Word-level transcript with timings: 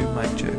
two, 0.00 0.08
mic 0.14 0.36
check. 0.36 0.54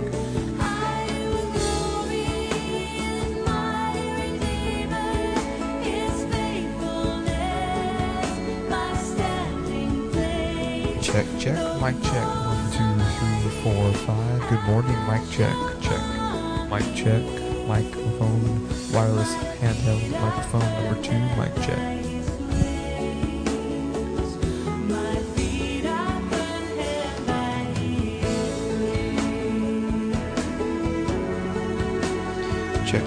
Check, 11.02 11.26
check, 11.40 11.82
mic 11.82 12.02
check. 12.04 12.28
One, 12.46 12.72
two, 12.72 12.94
three, 13.18 13.50
four, 13.64 13.94
five. 14.06 14.50
Good 14.50 14.64
morning, 14.64 14.96
mic 15.08 15.30
check, 15.30 15.56
check. 15.82 16.02
Mic 16.70 16.96
check, 16.96 17.22
microphone, 17.68 18.70
wireless 18.94 19.34
handheld 19.60 20.10
microphone 20.22 20.62
number 20.62 21.02
two, 21.02 21.20
mic 21.38 21.54
check. 21.66 22.01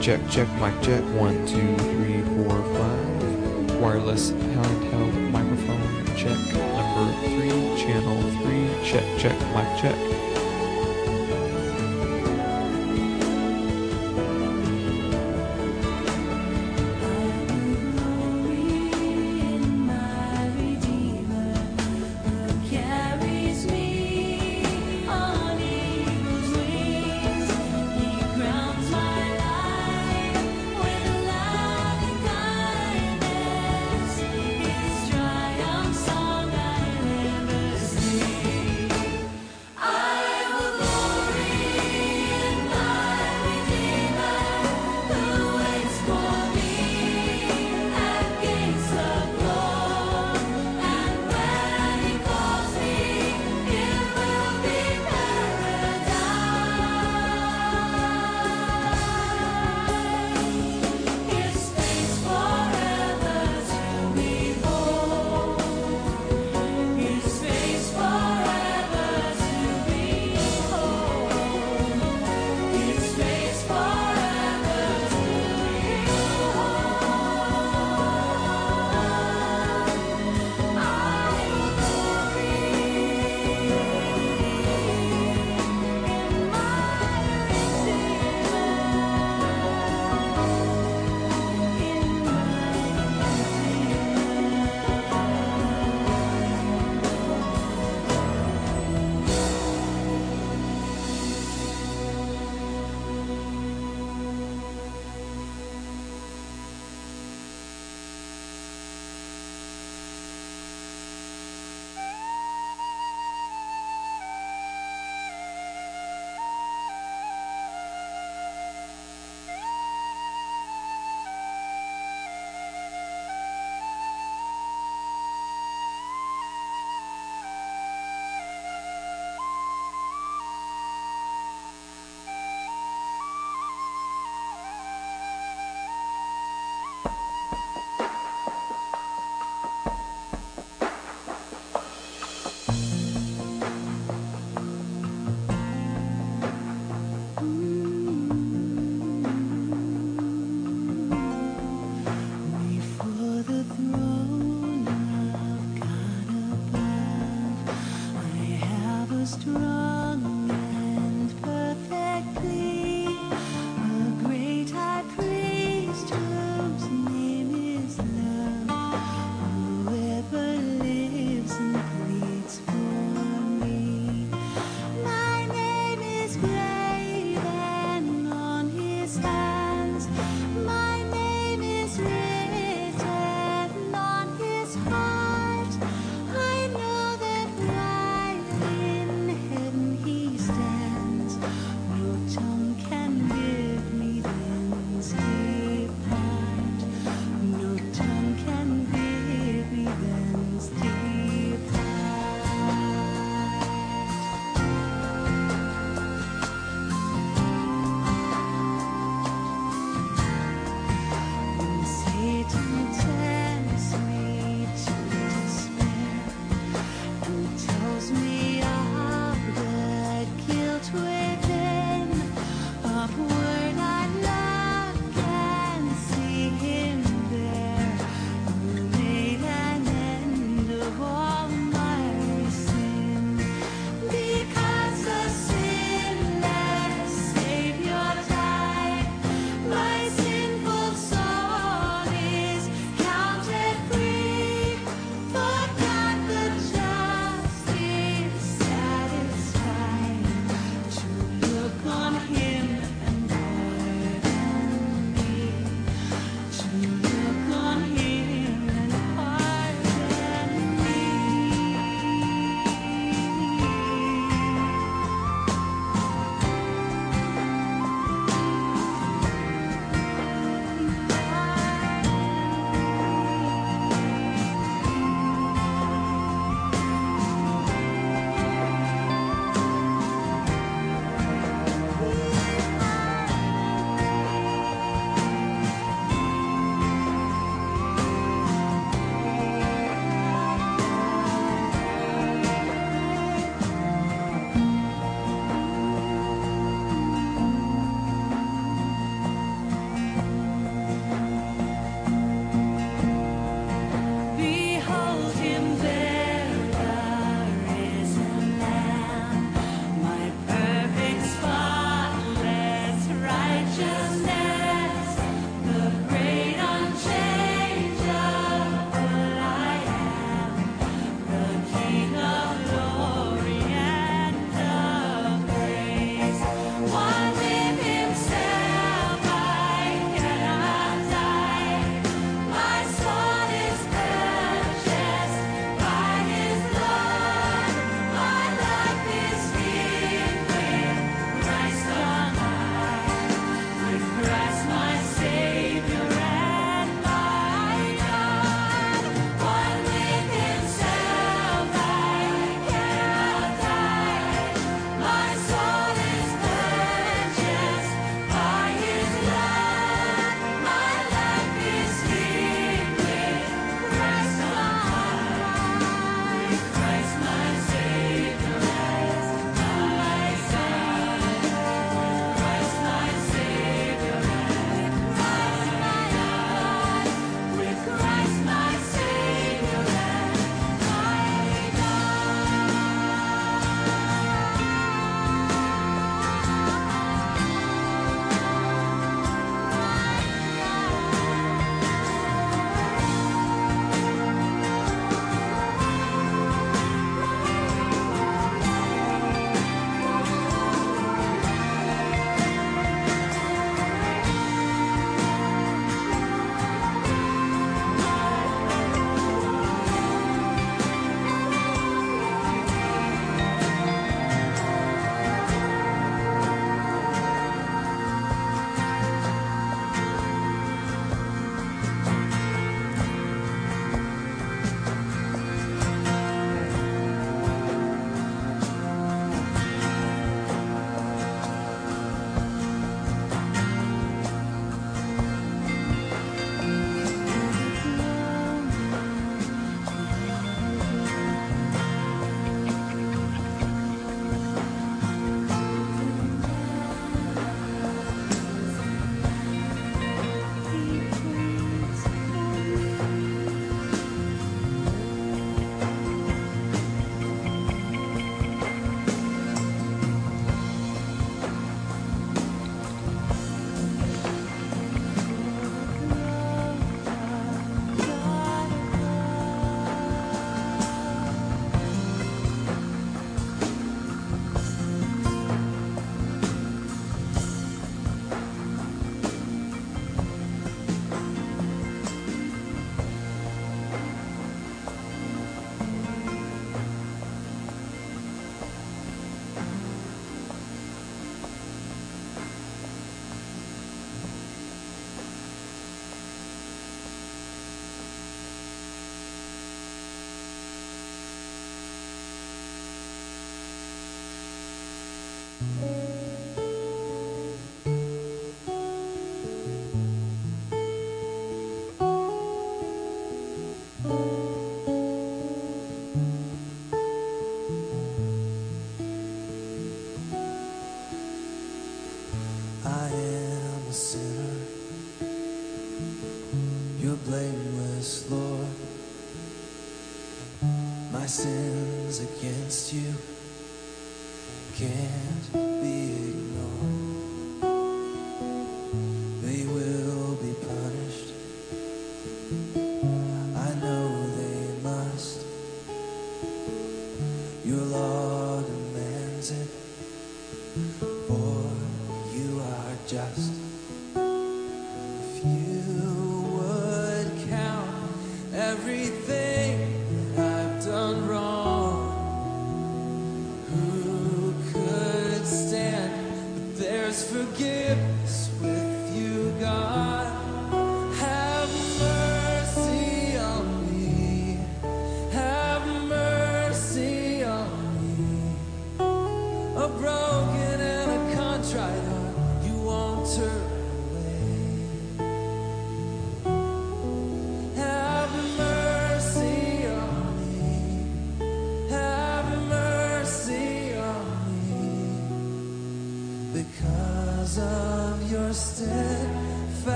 Check, 0.00 0.20
check, 0.30 0.48
mic 0.54 0.72
check. 0.80 1.02
One, 1.14 1.46
two, 1.46 1.76
three, 1.76 2.22
four, 2.22 2.62
five. 2.74 3.80
Wireless 3.82 4.30
handheld 4.30 5.30
microphone 5.30 6.06
check. 6.16 6.38
Number 6.54 7.12
three, 7.28 7.76
channel 7.76 8.22
three. 8.40 8.66
Check, 8.82 9.04
check, 9.18 9.38
mic 9.54 9.78
check. 9.78 10.29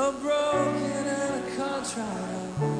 A 0.00 0.12
broken 0.12 1.08
and 1.08 1.44
a 1.44 1.56
contrite 1.56 2.77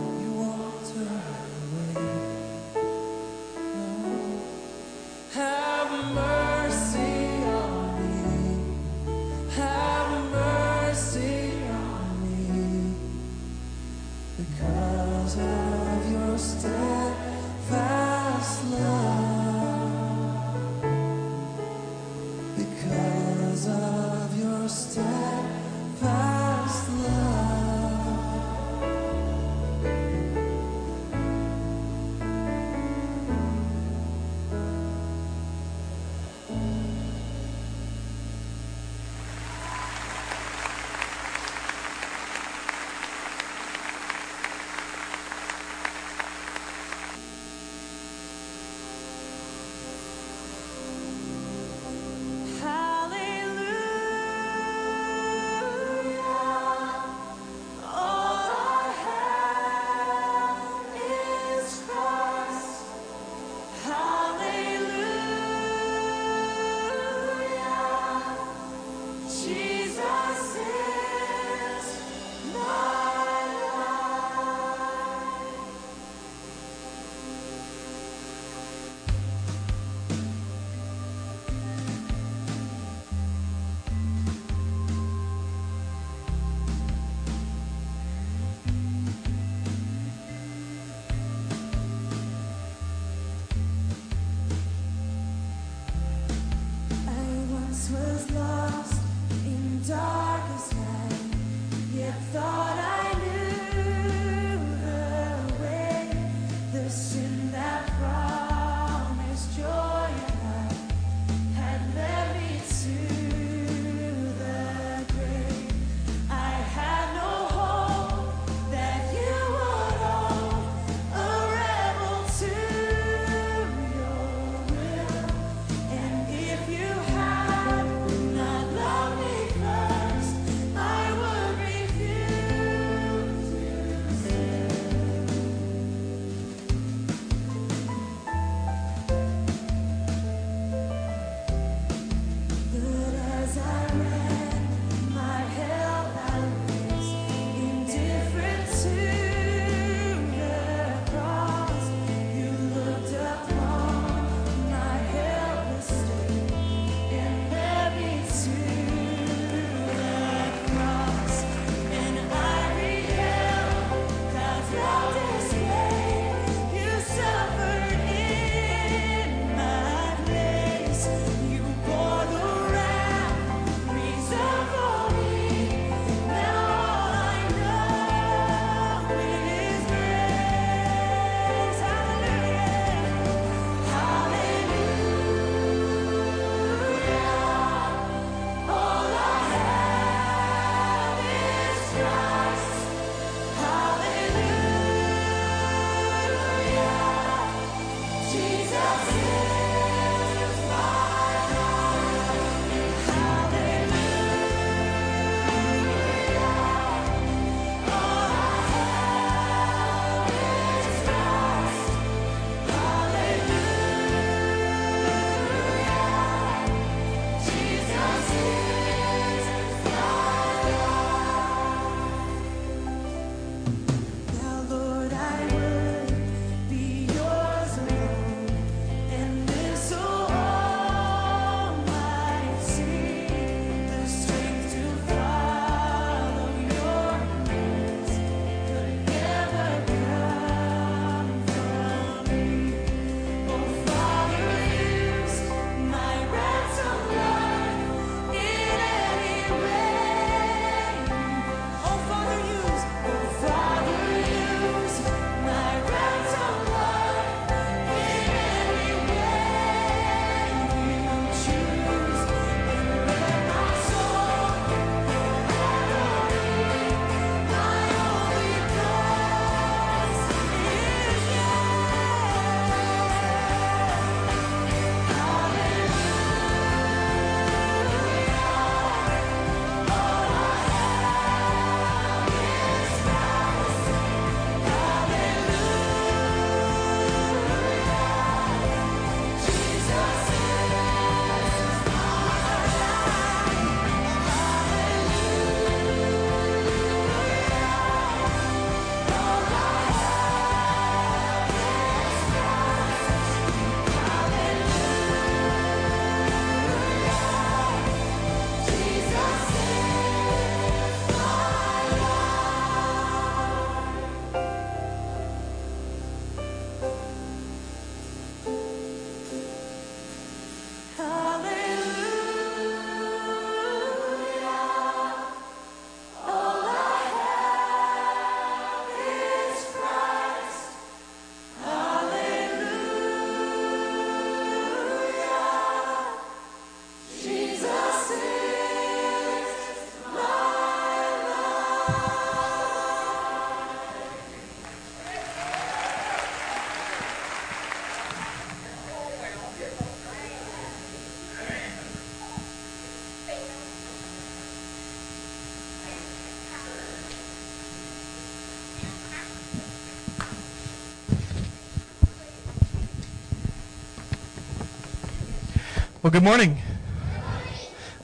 Well, 366.09 366.20
good 366.20 366.24
morning. 366.24 366.56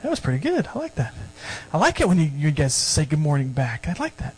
That 0.03 0.11
was 0.11 0.21
pretty 0.21 0.39
good. 0.39 0.69
I 0.75 0.79
like 0.79 0.95
that. 0.97 1.15
I 1.73 1.79
like 1.79 2.03
it 2.03 2.07
when 2.07 2.19
you, 2.19 2.31
you 2.37 2.51
guys 2.51 2.75
say 2.75 3.07
good 3.07 3.19
morning 3.19 3.53
back. 3.53 3.89
I 3.89 3.95
like 3.99 4.19
that. 4.19 4.35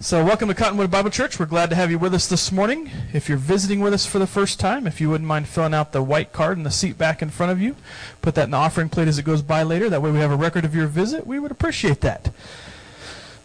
So, 0.00 0.24
welcome 0.24 0.48
to 0.48 0.56
Cottonwood 0.56 0.90
Bible 0.90 1.10
Church. 1.10 1.38
We're 1.38 1.46
glad 1.46 1.70
to 1.70 1.76
have 1.76 1.88
you 1.88 2.00
with 2.00 2.14
us 2.14 2.26
this 2.26 2.50
morning. 2.50 2.90
If 3.12 3.28
you're 3.28 3.38
visiting 3.38 3.78
with 3.78 3.94
us 3.94 4.06
for 4.06 4.18
the 4.18 4.26
first 4.26 4.58
time, 4.58 4.88
if 4.88 5.00
you 5.00 5.08
wouldn't 5.08 5.28
mind 5.28 5.46
filling 5.46 5.72
out 5.72 5.92
the 5.92 6.02
white 6.02 6.32
card 6.32 6.58
in 6.58 6.64
the 6.64 6.70
seat 6.72 6.98
back 6.98 7.22
in 7.22 7.30
front 7.30 7.52
of 7.52 7.60
you, 7.60 7.76
put 8.22 8.34
that 8.34 8.46
in 8.46 8.50
the 8.50 8.56
offering 8.56 8.88
plate 8.88 9.06
as 9.06 9.20
it 9.20 9.24
goes 9.24 9.40
by 9.40 9.62
later. 9.62 9.88
That 9.88 10.02
way, 10.02 10.10
we 10.10 10.18
have 10.18 10.32
a 10.32 10.36
record 10.36 10.64
of 10.64 10.74
your 10.74 10.88
visit. 10.88 11.28
We 11.28 11.38
would 11.38 11.52
appreciate 11.52 12.00
that. 12.00 12.32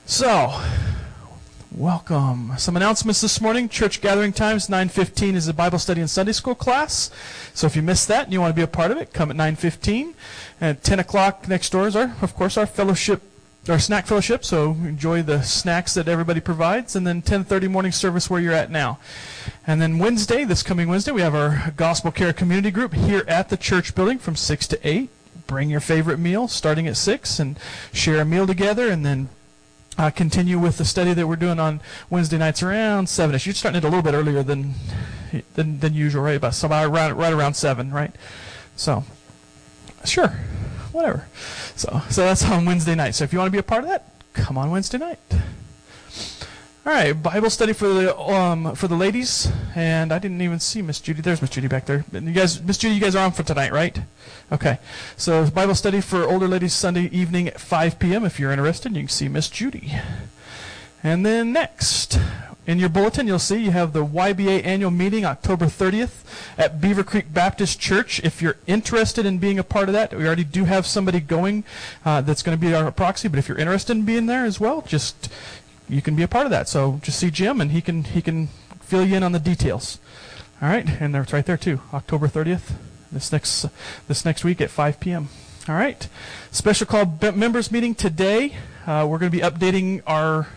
So, 0.08 0.60
Welcome. 1.82 2.54
Some 2.60 2.78
announcements 2.78 3.22
this 3.22 3.42
morning. 3.42 3.68
Church 3.68 4.02
gathering 4.02 4.34
times 4.34 4.70
9:15 4.70 5.34
is 5.34 5.48
a 5.48 5.54
Bible 5.54 5.80
study 5.80 6.00
and 6.00 6.08
Sunday 6.08 6.32
school 6.32 6.54
class. 6.54 7.10
So 7.56 7.66
if 7.66 7.76
you 7.76 7.82
missed 7.82 8.08
that 8.08 8.26
and 8.26 8.32
you 8.32 8.40
want 8.40 8.52
to 8.52 8.56
be 8.56 8.62
a 8.62 8.68
part 8.68 8.92
of 8.92 8.98
it, 8.98 9.14
come 9.14 9.32
at 9.32 9.36
9:15. 9.36 10.14
At 10.62 10.84
10 10.84 11.00
o'clock 11.00 11.48
next 11.48 11.72
door 11.72 11.88
is 11.88 11.96
our, 11.96 12.16
of 12.22 12.36
course, 12.36 12.56
our 12.56 12.68
fellowship, 12.68 13.24
our 13.68 13.80
snack 13.80 14.06
fellowship. 14.06 14.46
So 14.46 14.74
enjoy 14.84 15.24
the 15.24 15.42
snacks 15.42 15.96
that 15.96 16.08
everybody 16.08 16.40
provides, 16.40 16.96
and 16.96 17.08
then 17.08 17.24
10:30 17.24 17.68
morning 17.68 17.92
service 17.92 18.30
where 18.30 18.40
you're 18.40 18.54
at 18.54 18.70
now. 18.70 19.00
And 19.66 19.82
then 19.82 19.98
Wednesday, 19.98 20.44
this 20.44 20.62
coming 20.62 20.88
Wednesday, 20.88 21.14
we 21.14 21.22
have 21.22 21.34
our 21.34 21.74
Gospel 21.78 22.12
Care 22.12 22.32
Community 22.32 22.70
Group 22.70 22.94
here 22.94 23.24
at 23.28 23.50
the 23.50 23.58
church 23.58 23.96
building 23.96 24.20
from 24.20 24.36
6 24.36 24.68
to 24.68 24.88
8. 24.88 25.10
Bring 25.48 25.72
your 25.72 25.80
favorite 25.80 26.20
meal, 26.20 26.48
starting 26.48 26.88
at 26.88 26.96
6, 26.96 27.40
and 27.40 27.58
share 27.92 28.22
a 28.22 28.26
meal 28.26 28.46
together, 28.46 28.88
and 28.88 29.04
then 29.04 29.30
uh, 29.98 30.10
continue 30.10 30.58
with 30.58 30.78
the 30.78 30.86
study 30.86 31.14
that 31.14 31.28
we're 31.28 31.36
doing 31.36 31.60
on 31.60 31.82
Wednesday 32.10 32.38
nights 32.38 32.64
around 32.64 33.10
seven 33.10 33.36
ish. 33.36 33.46
You're 33.46 33.54
starting 33.54 33.78
it 33.80 33.84
a 33.84 33.88
little 33.88 34.04
bit 34.04 34.14
earlier 34.14 34.44
than 34.44 34.74
than, 35.56 35.80
than 35.80 35.94
usual, 35.94 36.24
right? 36.24 36.38
About 36.38 36.54
so 36.54 36.68
about 36.68 36.92
around 36.92 37.18
right 37.18 37.34
around 37.34 37.56
seven, 37.56 37.92
right? 37.92 38.14
So, 38.76 39.04
sure, 40.06 40.30
whatever. 40.92 41.28
So 41.76 42.02
so 42.10 42.22
that's 42.26 42.44
on 42.46 42.66
Wednesday 42.66 42.96
night. 42.96 43.16
So 43.16 43.24
if 43.24 43.34
you 43.34 43.40
want 43.40 43.48
to 43.48 43.52
be 43.52 43.60
a 43.60 43.64
part 43.64 43.84
of 43.84 43.90
that, 43.90 44.12
come 44.34 44.58
on 44.58 44.72
Wednesday 44.72 44.98
night. 44.98 45.20
All 46.84 46.92
right, 46.92 47.14
Bible 47.14 47.52
study 47.52 47.74
for 47.74 47.90
the 47.90 48.18
um 48.20 48.74
for 48.74 48.88
the 48.88 48.96
ladies, 48.96 49.52
and 49.76 50.12
I 50.12 50.18
didn't 50.18 50.42
even 50.42 50.60
see 50.60 50.82
Miss 50.82 51.00
Judy. 51.00 51.22
There's 51.22 51.40
Miss 51.40 51.52
Judy 51.52 51.68
back 51.68 51.86
there. 51.86 52.04
You 52.12 52.32
guys, 52.32 52.60
Miss 52.60 52.80
Judy, 52.80 52.96
you 52.96 53.02
guys 53.02 53.16
are 53.16 53.24
on 53.24 53.34
for 53.34 53.44
tonight, 53.44 53.72
right? 53.72 54.00
Okay. 54.52 54.80
So 55.16 55.48
Bible 55.52 55.76
study 55.76 56.02
for 56.02 56.24
older 56.24 56.48
ladies 56.48 56.74
Sunday 56.74 57.04
evening 57.12 57.48
at 57.48 57.60
5 57.60 58.00
p.m. 58.00 58.26
If 58.26 58.40
you're 58.40 58.52
interested, 58.52 58.96
you 58.96 59.02
can 59.02 59.10
see 59.10 59.28
Miss 59.28 59.48
Judy. 59.48 59.94
And 61.04 61.24
then 61.24 61.54
next, 61.54 62.20
in 62.68 62.80
your 62.80 62.90
bulletin, 62.90 63.26
you'll 63.28 63.40
see 63.40 63.58
you 63.58 63.72
have 63.72 63.92
the 63.92 64.06
YBA 64.06 64.64
annual 64.64 64.92
meeting 64.92 65.26
October 65.26 65.66
30th 65.66 66.24
at 66.60 66.80
Beaver 66.80 67.04
Creek 67.04 67.34
Baptist 67.34 67.80
Church. 67.80 68.20
If 68.24 68.42
you're 68.42 68.58
interested 68.68 69.26
in 69.26 69.40
being 69.40 69.58
a 69.58 69.64
part 69.64 69.90
of 69.90 69.94
that, 69.94 70.14
we 70.14 70.26
already 70.26 70.44
do 70.44 70.66
have 70.66 70.86
somebody 70.86 71.20
going 71.20 71.64
uh, 72.06 72.22
that's 72.22 72.44
going 72.44 72.58
to 72.58 72.62
be 72.62 72.74
our 72.74 72.92
proxy. 72.92 73.28
But 73.28 73.40
if 73.40 73.48
you're 73.48 73.58
interested 73.58 73.98
in 73.98 74.06
being 74.06 74.28
there 74.28 74.46
as 74.46 74.60
well, 74.60 74.84
just 74.84 75.32
you 75.92 76.02
can 76.02 76.16
be 76.16 76.24
a 76.24 76.28
part 76.28 76.46
of 76.46 76.52
that. 76.52 76.70
So 76.70 77.00
just 77.04 77.20
see 77.20 77.30
Jim, 77.30 77.60
and 77.62 77.72
he 77.72 77.82
can 77.82 78.06
he 78.06 78.22
can 78.22 78.48
fill 78.80 79.06
you 79.06 79.18
in 79.18 79.24
on 79.24 79.34
the 79.34 79.40
details. 79.40 80.00
All 80.62 80.70
right, 80.70 80.88
and 80.88 81.16
it's 81.16 81.34
right 81.34 81.46
there 81.46 81.58
too, 81.58 81.82
October 81.94 82.28
30th, 82.28 82.74
this 83.12 83.32
next 83.32 83.66
this 84.08 84.24
next 84.24 84.44
week 84.44 84.62
at 84.62 84.70
5 84.70 85.00
p.m. 85.00 85.30
All 85.68 85.76
right, 85.76 86.08
special 86.52 86.88
call 86.88 87.06
b- 87.06 87.32
members 87.32 87.72
meeting 87.72 87.94
today. 87.94 88.56
Uh, 88.88 89.06
we're 89.08 89.20
going 89.20 89.32
to 89.32 89.38
be 89.38 89.44
updating 89.44 90.02
our 90.08 90.48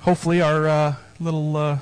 hopefully 0.00 0.40
our 0.40 0.66
uh, 0.66 0.94
little 1.20 1.56
uh, 1.56 1.78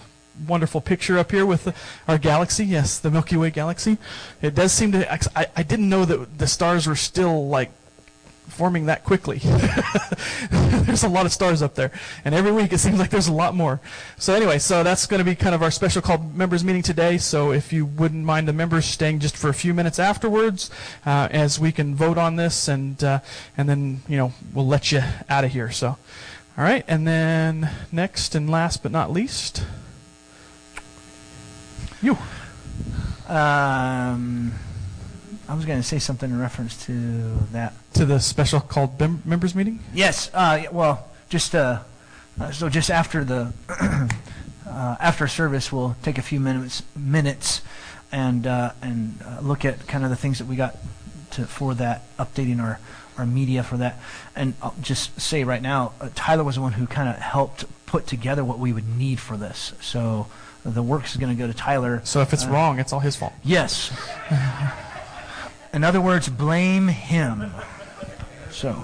wonderful 0.46 0.80
picture 0.80 1.18
up 1.18 1.30
here 1.30 1.46
with 1.46 1.64
the, 1.64 1.74
our 2.08 2.18
galaxy. 2.18 2.64
Yes, 2.64 2.98
the 2.98 3.10
Milky 3.10 3.36
Way 3.36 3.50
galaxy. 3.50 3.98
It 4.42 4.54
does 4.54 4.72
seem 4.72 4.92
to. 4.92 5.12
I, 5.12 5.46
I 5.56 5.62
didn't 5.62 5.88
know 5.88 6.04
that 6.04 6.38
the 6.38 6.46
stars 6.46 6.86
were 6.86 6.96
still 6.96 7.48
like 7.48 7.70
forming 8.48 8.86
that 8.86 9.04
quickly. 9.04 9.38
there's 10.86 11.04
a 11.04 11.08
lot 11.08 11.26
of 11.26 11.32
stars 11.32 11.62
up 11.62 11.74
there, 11.74 11.90
and 12.24 12.34
every 12.34 12.52
week 12.52 12.72
it 12.72 12.78
seems 12.78 12.98
like 12.98 13.10
there's 13.10 13.28
a 13.28 13.32
lot 13.32 13.54
more. 13.54 13.80
So 14.16 14.34
anyway, 14.34 14.58
so 14.58 14.82
that's 14.82 15.06
going 15.06 15.18
to 15.18 15.24
be 15.24 15.34
kind 15.34 15.54
of 15.54 15.62
our 15.62 15.70
special 15.70 16.02
called 16.02 16.34
members 16.34 16.64
meeting 16.64 16.82
today. 16.82 17.18
So 17.18 17.52
if 17.52 17.72
you 17.72 17.86
wouldn't 17.86 18.24
mind 18.24 18.48
the 18.48 18.52
members 18.52 18.84
staying 18.84 19.20
just 19.20 19.36
for 19.36 19.48
a 19.48 19.54
few 19.54 19.74
minutes 19.74 19.98
afterwards, 19.98 20.70
uh, 21.04 21.28
as 21.30 21.58
we 21.58 21.72
can 21.72 21.94
vote 21.94 22.18
on 22.18 22.36
this, 22.36 22.68
and 22.68 23.02
uh, 23.02 23.20
and 23.56 23.68
then 23.68 24.02
you 24.08 24.16
know 24.16 24.32
we'll 24.54 24.66
let 24.66 24.92
you 24.92 25.02
out 25.28 25.44
of 25.44 25.52
here. 25.52 25.70
So. 25.70 25.96
All 26.58 26.64
right, 26.64 26.86
and 26.88 27.06
then 27.06 27.70
next 27.92 28.34
and 28.34 28.48
last 28.48 28.82
but 28.82 28.90
not 28.90 29.12
least, 29.12 29.66
you. 32.00 32.16
Um, 33.28 34.52
I 35.48 35.54
was 35.54 35.64
going 35.64 35.78
to 35.78 35.86
say 35.86 35.98
something 35.98 36.30
in 36.30 36.40
reference 36.40 36.86
to 36.86 36.92
that. 37.52 37.74
To 37.96 38.04
the 38.04 38.20
special 38.20 38.60
called 38.60 39.00
mem- 39.00 39.22
members 39.24 39.54
meeting? 39.54 39.78
Yes. 39.94 40.30
Uh, 40.34 40.64
well, 40.70 41.08
just 41.30 41.54
uh, 41.54 41.80
uh, 42.38 42.50
so 42.50 42.68
just 42.68 42.90
after 42.90 43.24
the 43.24 43.54
uh, 44.68 44.96
after 45.00 45.26
service, 45.26 45.72
we'll 45.72 45.96
take 46.02 46.18
a 46.18 46.22
few 46.22 46.38
minutes 46.38 46.82
minutes 46.94 47.62
and 48.12 48.46
uh, 48.46 48.72
and 48.82 49.18
uh, 49.24 49.40
look 49.40 49.64
at 49.64 49.86
kind 49.86 50.04
of 50.04 50.10
the 50.10 50.16
things 50.16 50.38
that 50.40 50.46
we 50.46 50.56
got 50.56 50.76
to 51.30 51.46
for 51.46 51.72
that 51.76 52.02
updating 52.18 52.60
our 52.60 52.78
our 53.16 53.24
media 53.24 53.62
for 53.62 53.78
that. 53.78 53.98
And 54.34 54.52
I'll 54.60 54.74
just 54.82 55.18
say 55.18 55.42
right 55.44 55.62
now, 55.62 55.92
uh, 55.98 56.10
Tyler 56.14 56.44
was 56.44 56.56
the 56.56 56.60
one 56.60 56.72
who 56.74 56.86
kind 56.86 57.08
of 57.08 57.16
helped 57.16 57.64
put 57.86 58.06
together 58.06 58.44
what 58.44 58.58
we 58.58 58.74
would 58.74 58.94
need 58.98 59.20
for 59.20 59.38
this. 59.38 59.72
So 59.80 60.26
the 60.66 60.82
work 60.82 61.06
is 61.06 61.16
going 61.16 61.34
to 61.34 61.40
go 61.40 61.46
to 61.46 61.54
Tyler. 61.54 62.02
So 62.04 62.20
if 62.20 62.34
it's 62.34 62.44
Uh, 62.44 62.50
wrong, 62.50 62.78
it's 62.78 62.92
all 62.92 63.00
his 63.00 63.16
fault. 63.16 63.32
Yes. 63.42 63.90
In 65.72 65.82
other 65.82 66.00
words, 66.02 66.28
blame 66.28 66.88
him. 66.88 67.52
So, 68.56 68.82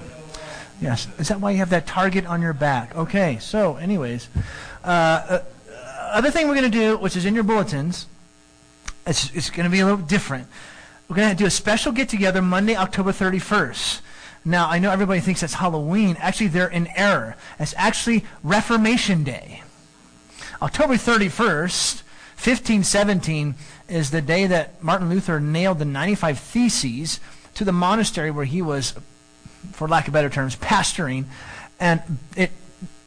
yes. 0.82 1.09
Is 1.19 1.28
that 1.28 1.40
why 1.40 1.53
you 1.53 1.57
have 1.57 1.70
that 1.70 1.86
target 1.86 2.27
on 2.27 2.43
your 2.43 2.53
back? 2.53 2.94
Okay. 2.94 3.39
So, 3.40 3.77
anyways, 3.77 4.28
uh, 4.85 4.86
uh, 4.86 5.43
other 6.12 6.31
thing 6.31 6.47
we're 6.47 6.55
going 6.55 6.70
to 6.70 6.78
do, 6.78 6.99
which 6.99 7.16
is 7.16 7.24
in 7.24 7.35
your 7.35 7.43
bulletins, 7.43 8.05
it's, 9.07 9.35
it's 9.35 9.49
going 9.49 9.65
to 9.65 9.70
be 9.70 9.81
a 9.81 9.86
little 9.86 10.05
different. 10.05 10.47
We're 11.09 11.16
going 11.16 11.31
to 11.31 11.35
do 11.35 11.47
a 11.47 11.51
special 11.51 11.90
get 11.90 12.11
together 12.11 12.43
Monday, 12.43 12.77
October 12.77 13.12
31st. 13.12 14.03
Now, 14.44 14.69
I 14.69 14.78
know 14.78 14.90
everybody 14.90 15.20
thinks 15.20 15.40
that's 15.40 15.55
Halloween. 15.55 16.19
Actually, 16.20 16.49
they're 16.49 16.69
in 16.69 16.89
error. 16.89 17.36
It's 17.59 17.73
actually 17.78 18.27
Reformation 18.43 19.24
Day. 19.24 19.62
October 20.61 20.97
31st, 20.97 22.03
1517, 22.36 23.55
is 23.89 24.11
the 24.11 24.20
day 24.20 24.47
that 24.47 24.85
Martin 24.85 25.09
Luther 25.09 25.40
nailed 25.40 25.78
the 25.78 25.86
95 25.86 26.39
Theses 26.39 27.20
to 27.55 27.65
the 27.65 27.73
monastery 27.73 28.31
where 28.31 28.44
he 28.44 28.61
was, 28.61 28.94
for 29.73 29.89
lack 29.89 30.07
of 30.09 30.13
better 30.13 30.31
terms, 30.31 30.57
pastoring. 30.57 31.25
And 31.79 32.03
it, 32.37 32.51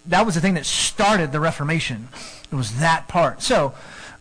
that 0.07 0.25
was 0.25 0.35
the 0.35 0.41
thing 0.41 0.53
that 0.55 0.65
started 0.65 1.31
the 1.31 1.39
Reformation. 1.39 2.07
It 2.51 2.55
was 2.55 2.79
that 2.79 3.07
part. 3.07 3.41
So, 3.41 3.73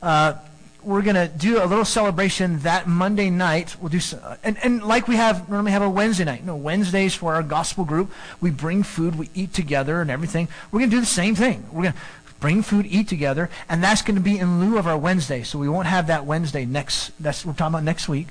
uh, 0.02 0.34
we're 0.82 1.00
going 1.00 1.16
to 1.16 1.28
do 1.28 1.62
a 1.62 1.64
little 1.64 1.84
celebration 1.86 2.58
that 2.60 2.86
Monday 2.86 3.30
night. 3.30 3.74
We'll 3.80 3.88
do, 3.88 3.96
s- 3.96 4.14
and, 4.42 4.58
and 4.62 4.82
like 4.82 5.08
we 5.08 5.16
have 5.16 5.48
normally 5.48 5.72
have 5.72 5.80
a 5.80 5.88
Wednesday 5.88 6.24
night. 6.24 6.44
No, 6.44 6.56
Wednesdays 6.56 7.14
for 7.14 7.34
our 7.34 7.42
gospel 7.42 7.86
group. 7.86 8.12
We 8.42 8.50
bring 8.50 8.82
food, 8.82 9.16
we 9.18 9.30
eat 9.34 9.54
together 9.54 10.02
and 10.02 10.10
everything. 10.10 10.46
We're 10.70 10.80
going 10.80 10.90
to 10.90 10.96
do 10.96 11.00
the 11.00 11.06
same 11.06 11.34
thing. 11.34 11.64
We're 11.72 11.84
going 11.84 11.94
to 11.94 11.98
bring 12.38 12.60
food, 12.60 12.84
eat 12.84 13.08
together, 13.08 13.48
and 13.66 13.82
that's 13.82 14.02
going 14.02 14.16
to 14.16 14.20
be 14.22 14.38
in 14.38 14.60
lieu 14.60 14.76
of 14.76 14.86
our 14.86 14.98
Wednesday. 14.98 15.42
So 15.42 15.58
we 15.58 15.70
won't 15.70 15.86
have 15.86 16.08
that 16.08 16.26
Wednesday 16.26 16.66
next, 16.66 17.12
that's, 17.18 17.46
we're 17.46 17.54
talking 17.54 17.74
about 17.76 17.84
next 17.84 18.06
week. 18.06 18.28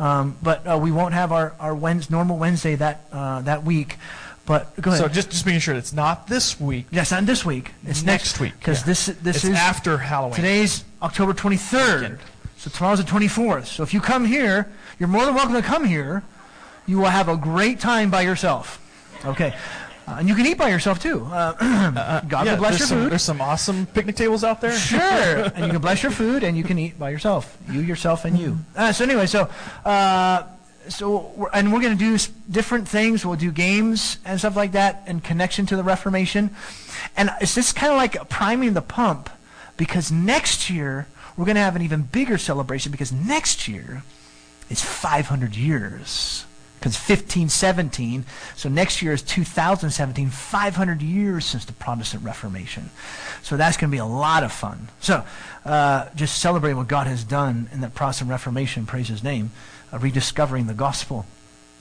Um, 0.00 0.38
but 0.42 0.66
uh, 0.66 0.78
we 0.78 0.90
won't 0.90 1.12
have 1.12 1.30
our, 1.30 1.54
our 1.60 1.74
Wednesday, 1.74 2.14
normal 2.14 2.38
Wednesday 2.38 2.74
that, 2.74 3.04
uh, 3.12 3.42
that 3.42 3.64
week. 3.64 3.98
But 4.46 4.74
go 4.80 4.90
ahead. 4.90 5.02
So 5.02 5.08
just 5.08 5.30
just 5.30 5.44
making 5.44 5.60
sure 5.60 5.74
it's 5.74 5.92
not 5.92 6.26
this 6.26 6.58
week. 6.58 6.86
Yes, 6.90 7.10
not 7.10 7.26
this 7.26 7.44
week. 7.44 7.72
It's 7.86 8.02
Next 8.02 8.40
week, 8.40 8.54
Because 8.58 8.80
yeah. 8.80 8.86
this 8.86 9.06
this 9.06 9.36
it's 9.36 9.44
is 9.44 9.56
after 9.56 9.98
Halloween. 9.98 10.34
Today's 10.36 10.84
October 11.02 11.34
23rd. 11.34 12.00
Weekend. 12.00 12.18
So 12.56 12.70
tomorrow's 12.70 12.98
the 12.98 13.10
24th. 13.10 13.66
So 13.66 13.82
if 13.82 13.94
you 13.94 14.00
come 14.00 14.24
here, 14.24 14.72
you're 14.98 15.08
more 15.08 15.24
than 15.24 15.34
welcome 15.34 15.54
to 15.54 15.62
come 15.62 15.84
here. 15.84 16.22
You 16.86 16.98
will 16.98 17.10
have 17.10 17.28
a 17.28 17.36
great 17.36 17.78
time 17.78 18.10
by 18.10 18.22
yourself. 18.22 18.78
Okay. 19.24 19.54
Uh, 20.10 20.16
and 20.18 20.28
you 20.28 20.34
can 20.34 20.46
eat 20.46 20.58
by 20.58 20.68
yourself 20.68 20.98
too. 20.98 21.24
Uh, 21.26 22.20
God 22.28 22.46
yeah, 22.46 22.52
will 22.52 22.58
bless 22.58 22.78
your 22.78 22.88
some, 22.88 23.02
food. 23.02 23.12
There's 23.12 23.22
some 23.22 23.40
awesome 23.40 23.86
picnic 23.86 24.16
tables 24.16 24.42
out 24.42 24.60
there. 24.60 24.76
Sure. 24.76 24.98
and 25.54 25.66
you 25.66 25.70
can 25.70 25.80
bless 25.80 26.02
your 26.02 26.10
food 26.10 26.42
and 26.42 26.56
you 26.56 26.64
can 26.64 26.78
eat 26.78 26.98
by 26.98 27.10
yourself. 27.10 27.56
You, 27.70 27.80
yourself, 27.80 28.24
and 28.24 28.36
you. 28.38 28.58
Uh, 28.74 28.92
so 28.92 29.04
anyway, 29.04 29.26
so 29.26 29.48
uh, 29.84 30.42
so 30.88 31.32
we're, 31.36 31.50
and 31.52 31.72
we're 31.72 31.80
going 31.80 31.96
to 31.96 32.18
do 32.18 32.18
different 32.50 32.88
things. 32.88 33.24
We'll 33.24 33.36
do 33.36 33.52
games 33.52 34.18
and 34.24 34.38
stuff 34.38 34.56
like 34.56 34.72
that 34.72 35.04
in 35.06 35.20
connection 35.20 35.66
to 35.66 35.76
the 35.76 35.84
Reformation. 35.84 36.50
And 37.16 37.30
it's 37.40 37.54
just 37.54 37.76
kind 37.76 37.92
of 37.92 37.96
like 37.96 38.28
priming 38.28 38.74
the 38.74 38.82
pump 38.82 39.30
because 39.76 40.10
next 40.10 40.70
year 40.70 41.06
we're 41.36 41.44
going 41.44 41.54
to 41.54 41.62
have 41.62 41.76
an 41.76 41.82
even 41.82 42.02
bigger 42.02 42.36
celebration 42.36 42.90
because 42.90 43.12
next 43.12 43.68
year 43.68 44.02
is 44.68 44.82
500 44.82 45.56
years. 45.56 46.44
Because 46.80 46.94
1517, 46.94 48.24
so 48.56 48.70
next 48.70 49.02
year 49.02 49.12
is 49.12 49.20
2017, 49.20 50.30
500 50.30 51.02
years 51.02 51.44
since 51.44 51.66
the 51.66 51.74
Protestant 51.74 52.24
Reformation. 52.24 52.88
So 53.42 53.58
that's 53.58 53.76
going 53.76 53.90
to 53.90 53.94
be 53.94 53.98
a 53.98 54.06
lot 54.06 54.44
of 54.44 54.50
fun. 54.50 54.88
So 54.98 55.22
uh, 55.66 56.08
just 56.16 56.40
celebrating 56.40 56.78
what 56.78 56.88
God 56.88 57.06
has 57.06 57.22
done 57.22 57.68
in 57.72 57.82
that 57.82 57.94
Protestant 57.94 58.30
Reformation, 58.30 58.86
praise 58.86 59.08
his 59.08 59.22
name, 59.22 59.50
uh, 59.92 59.98
rediscovering 59.98 60.68
the 60.68 60.74
gospel. 60.74 61.26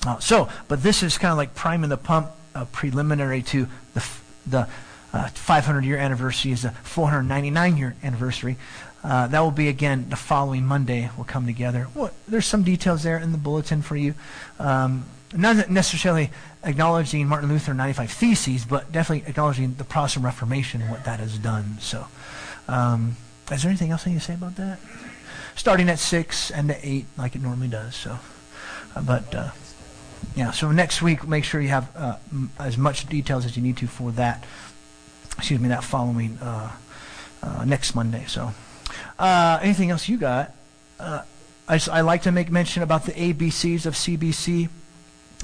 Uh, 0.05 0.19
so, 0.19 0.49
but 0.67 0.83
this 0.83 1.01
is 1.01 1.17
kind 1.17 1.31
of 1.31 1.37
like 1.37 1.55
priming 1.55 1.89
the 1.89 1.97
pump, 1.97 2.31
uh, 2.53 2.65
preliminary 2.65 3.41
to 3.43 3.67
the, 3.93 4.05
the 4.47 4.67
uh, 5.13 5.27
500 5.29 5.85
year 5.85 5.97
anniversary 5.97 6.51
is 6.51 6.63
the 6.63 6.71
499 6.71 7.77
year 7.77 7.95
anniversary. 8.03 8.57
Uh, 9.03 9.27
that 9.27 9.39
will 9.39 9.51
be 9.51 9.69
again 9.69 10.07
the 10.09 10.15
following 10.15 10.65
Monday. 10.65 11.09
We'll 11.15 11.25
come 11.25 11.45
together. 11.45 11.87
Well, 11.95 12.11
there's 12.27 12.45
some 12.45 12.63
details 12.63 13.03
there 13.03 13.17
in 13.17 13.31
the 13.31 13.37
bulletin 13.37 13.81
for 13.81 13.95
you. 13.95 14.13
Um, 14.59 15.05
not 15.33 15.69
necessarily 15.69 16.31
acknowledging 16.63 17.27
Martin 17.27 17.49
Luther 17.49 17.73
95 17.73 18.11
Theses, 18.11 18.65
but 18.65 18.91
definitely 18.91 19.29
acknowledging 19.29 19.75
the 19.75 19.83
Protestant 19.83 20.25
Reformation 20.25 20.81
and 20.81 20.89
what 20.89 21.05
that 21.05 21.19
has 21.19 21.37
done. 21.37 21.77
So, 21.79 22.07
um, 22.67 23.15
is 23.51 23.61
there 23.61 23.69
anything 23.69 23.91
else 23.91 24.05
I 24.05 24.11
need 24.11 24.19
to 24.19 24.25
say 24.25 24.33
about 24.33 24.55
that? 24.57 24.79
Starting 25.55 25.89
at 25.89 25.99
6 25.99 26.51
and 26.51 26.71
at 26.71 26.79
8, 26.83 27.05
like 27.17 27.35
it 27.35 27.41
normally 27.41 27.67
does. 27.67 27.95
So, 27.95 28.17
uh, 28.95 29.01
but 29.01 29.33
uh, 29.35 29.51
yeah, 30.35 30.51
so 30.51 30.71
next 30.71 31.01
week, 31.01 31.27
make 31.27 31.43
sure 31.43 31.61
you 31.61 31.69
have 31.69 31.89
uh, 31.95 32.17
m- 32.31 32.51
as 32.59 32.77
much 32.77 33.07
details 33.07 33.45
as 33.45 33.55
you 33.55 33.63
need 33.63 33.77
to 33.77 33.87
for 33.87 34.11
that. 34.13 34.43
Excuse 35.37 35.59
me, 35.59 35.69
that 35.69 35.83
following 35.83 36.37
uh, 36.41 36.71
uh, 37.43 37.65
next 37.65 37.95
Monday. 37.95 38.25
So, 38.27 38.51
uh, 39.19 39.59
anything 39.61 39.91
else 39.91 40.09
you 40.09 40.17
got? 40.17 40.55
Uh, 40.99 41.23
I, 41.67 41.79
I 41.91 42.01
like 42.01 42.23
to 42.23 42.31
make 42.31 42.49
mention 42.49 42.81
about 42.81 43.05
the 43.05 43.11
ABCs 43.11 43.85
of 43.85 43.93
CBC. 43.93 44.69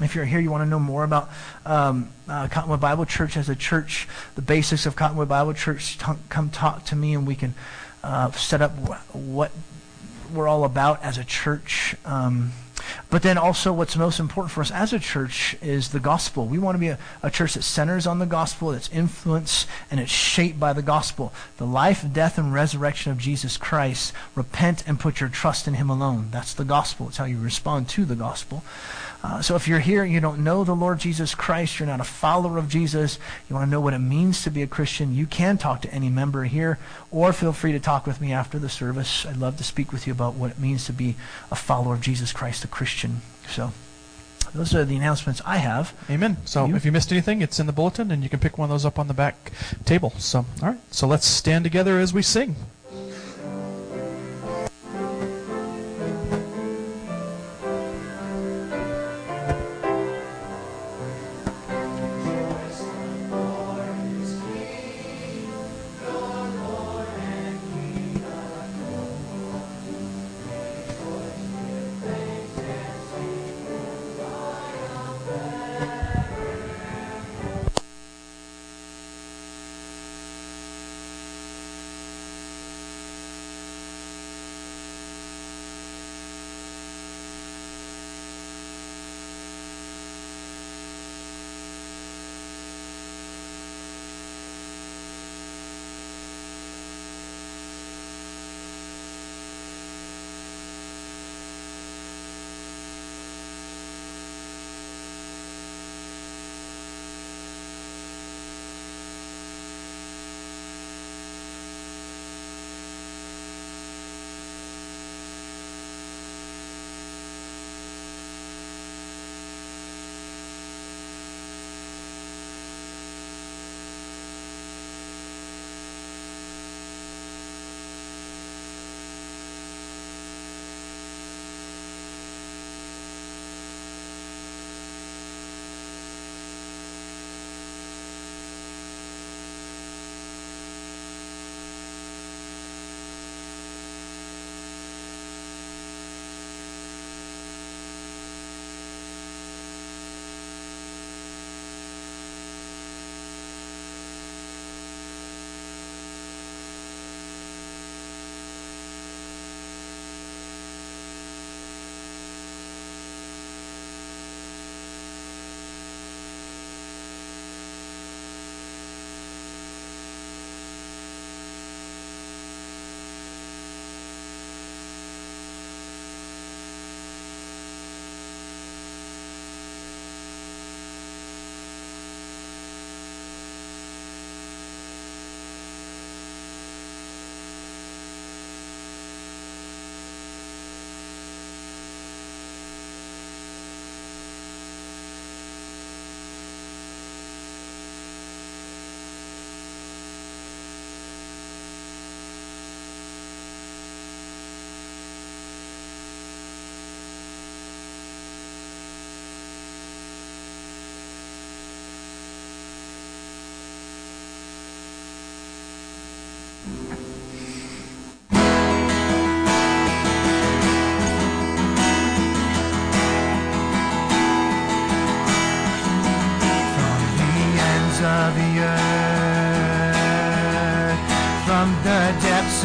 If 0.02 0.14
you're 0.14 0.24
here, 0.24 0.40
you 0.40 0.50
want 0.50 0.62
to 0.62 0.68
know 0.68 0.80
more 0.80 1.04
about 1.04 1.30
um, 1.64 2.10
uh, 2.28 2.48
Cottonwood 2.48 2.80
Bible 2.80 3.06
Church 3.06 3.36
as 3.36 3.48
a 3.48 3.54
church, 3.54 4.08
the 4.34 4.42
basics 4.42 4.84
of 4.84 4.96
Cottonwood 4.96 5.28
Bible 5.28 5.54
Church, 5.54 5.98
t- 5.98 6.12
come 6.28 6.50
talk 6.50 6.84
to 6.86 6.96
me 6.96 7.14
and 7.14 7.26
we 7.26 7.34
can 7.34 7.54
uh, 8.02 8.30
set 8.32 8.60
up 8.60 8.72
wh- 8.72 9.16
what 9.16 9.52
we're 10.34 10.48
all 10.48 10.64
about 10.64 11.02
as 11.02 11.16
a 11.16 11.24
church. 11.24 11.94
Um, 12.04 12.52
but 13.10 13.22
then 13.22 13.38
also, 13.38 13.72
what's 13.72 13.96
most 13.96 14.20
important 14.20 14.52
for 14.52 14.60
us 14.60 14.70
as 14.70 14.92
a 14.92 14.98
church 14.98 15.56
is 15.62 15.90
the 15.90 16.00
gospel. 16.00 16.46
We 16.46 16.58
want 16.58 16.74
to 16.74 16.80
be 16.80 16.88
a, 16.88 16.98
a 17.22 17.30
church 17.30 17.54
that 17.54 17.62
centers 17.62 18.06
on 18.06 18.18
the 18.18 18.26
gospel, 18.26 18.70
that's 18.70 18.90
influenced 18.90 19.68
and 19.90 20.00
it's 20.00 20.10
shaped 20.10 20.58
by 20.58 20.72
the 20.72 20.82
gospel. 20.82 21.32
The 21.56 21.66
life, 21.66 22.04
death, 22.12 22.38
and 22.38 22.52
resurrection 22.52 23.12
of 23.12 23.18
Jesus 23.18 23.56
Christ. 23.56 24.12
Repent 24.34 24.84
and 24.86 25.00
put 25.00 25.20
your 25.20 25.28
trust 25.28 25.66
in 25.68 25.74
Him 25.74 25.90
alone. 25.90 26.28
That's 26.30 26.54
the 26.54 26.64
gospel. 26.64 27.08
It's 27.08 27.16
how 27.16 27.24
you 27.24 27.38
respond 27.38 27.88
to 27.90 28.04
the 28.04 28.16
gospel. 28.16 28.62
Uh, 29.26 29.42
so 29.42 29.56
if 29.56 29.66
you're 29.66 29.80
here 29.80 30.04
and 30.04 30.12
you 30.12 30.20
don't 30.20 30.38
know 30.44 30.62
the 30.62 30.74
Lord 30.74 31.00
Jesus 31.00 31.34
Christ, 31.34 31.80
you're 31.80 31.88
not 31.88 32.00
a 32.00 32.04
follower 32.04 32.58
of 32.58 32.68
Jesus, 32.68 33.18
you 33.48 33.56
want 33.56 33.66
to 33.66 33.70
know 33.70 33.80
what 33.80 33.92
it 33.92 33.98
means 33.98 34.44
to 34.44 34.50
be 34.50 34.62
a 34.62 34.68
Christian, 34.68 35.16
you 35.16 35.26
can 35.26 35.58
talk 35.58 35.82
to 35.82 35.92
any 35.92 36.08
member 36.08 36.44
here, 36.44 36.78
or 37.10 37.32
feel 37.32 37.52
free 37.52 37.72
to 37.72 37.80
talk 37.80 38.06
with 38.06 38.20
me 38.20 38.32
after 38.32 38.56
the 38.60 38.68
service. 38.68 39.26
I'd 39.26 39.36
love 39.36 39.56
to 39.56 39.64
speak 39.64 39.90
with 39.90 40.06
you 40.06 40.12
about 40.12 40.34
what 40.34 40.52
it 40.52 40.60
means 40.60 40.84
to 40.86 40.92
be 40.92 41.16
a 41.50 41.56
follower 41.56 41.94
of 41.94 42.02
Jesus 42.02 42.32
Christ, 42.32 42.62
a 42.62 42.68
Christian. 42.68 43.20
So 43.48 43.72
those 44.54 44.76
are 44.76 44.84
the 44.84 44.96
announcements 44.96 45.42
I 45.44 45.56
have. 45.56 45.92
Amen. 46.08 46.36
So 46.44 46.66
You? 46.66 46.76
if 46.76 46.84
you 46.84 46.92
missed 46.92 47.10
anything, 47.10 47.42
it's 47.42 47.58
in 47.58 47.66
the 47.66 47.72
bulletin, 47.72 48.12
and 48.12 48.22
you 48.22 48.28
can 48.28 48.38
pick 48.38 48.58
one 48.58 48.66
of 48.66 48.70
those 48.70 48.86
up 48.86 48.96
on 48.96 49.08
the 49.08 49.14
back 49.14 49.50
table. 49.84 50.10
So, 50.18 50.46
all 50.62 50.68
right. 50.68 50.78
So 50.92 51.08
let's 51.08 51.26
stand 51.26 51.64
together 51.64 51.98
as 51.98 52.14
we 52.14 52.22
sing. 52.22 52.54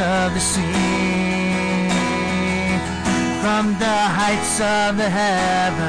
Of 0.02 0.34
the 0.34 0.40
sea, 0.40 1.88
from 3.42 3.78
the 3.78 4.00
heights 4.20 4.60
of 4.60 4.98
the 4.98 5.10
heavens, 5.22 5.80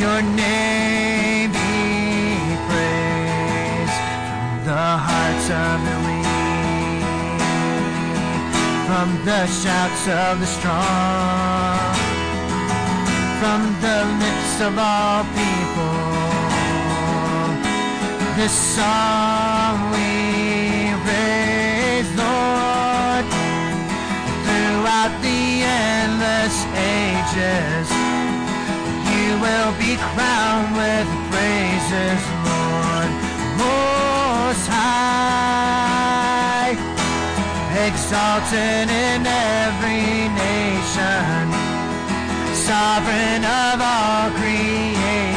your 0.00 0.22
name 0.22 1.50
be 1.50 2.56
praised. 2.68 4.00
From 4.30 4.64
the 4.64 4.88
hearts 5.08 5.50
of 5.64 5.76
the 5.86 5.96
weak, 6.06 6.26
from 8.86 9.08
the 9.24 9.42
shouts 9.46 10.04
of 10.08 10.40
the 10.40 10.46
strong 10.46 12.00
from 13.40 13.62
the 13.80 13.98
lips 14.22 14.60
of 14.60 14.76
all 14.78 15.24
people. 15.24 16.20
This 18.36 18.52
song 18.76 19.89
endless 26.20 26.56
ages. 26.76 27.88
You 29.08 29.40
will 29.40 29.72
be 29.78 29.96
crowned 29.96 30.76
with 30.76 31.08
praises, 31.32 32.20
Lord, 32.44 33.10
most 33.56 34.66
high, 34.68 36.06
exalted 37.86 38.90
in 38.90 39.26
every 39.26 40.28
nation 40.28 41.50
sovereign 42.52 43.44
of 43.44 43.80
all 43.80 44.30
creation, 44.36 45.29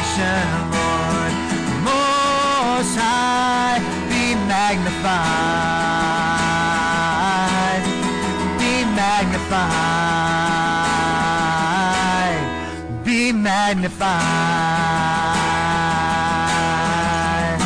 magnified. 16.74 17.60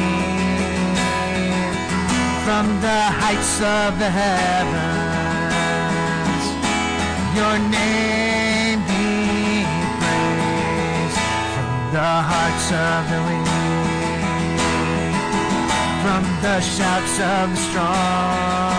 from 2.45 2.65
the 2.81 3.01
heights 3.21 3.55
of 3.61 3.89
the 3.99 4.09
heavens, 4.21 5.25
your 7.37 7.55
name 7.77 8.79
be 8.89 9.07
praised 9.99 11.21
from 11.53 11.71
the 11.93 12.11
hearts 12.31 12.67
of 12.71 13.01
the 13.11 13.19
weak, 13.27 13.48
from 16.19 16.41
the 16.41 16.59
shouts 16.59 17.15
of 17.19 17.49
the 17.49 17.55
strong, 17.67 18.75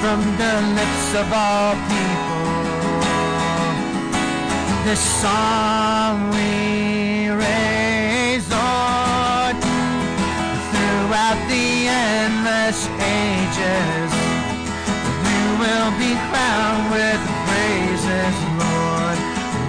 from 0.00 0.20
the 0.38 0.54
lips 0.78 1.08
of 1.22 1.26
all 1.32 1.74
people. 1.90 3.02
This 4.84 5.02
song 5.22 6.30
we 6.30 6.50
raise, 7.30 8.46
Lord, 8.48 9.56
throughout 10.70 11.40
the 11.50 11.68
endless 11.88 12.80
ages. 13.18 14.10
You 15.30 15.44
will 15.62 15.90
be 15.98 16.12
crowned 16.30 16.86
with 16.94 17.20
praises, 17.46 18.36
Lord, 18.62 19.18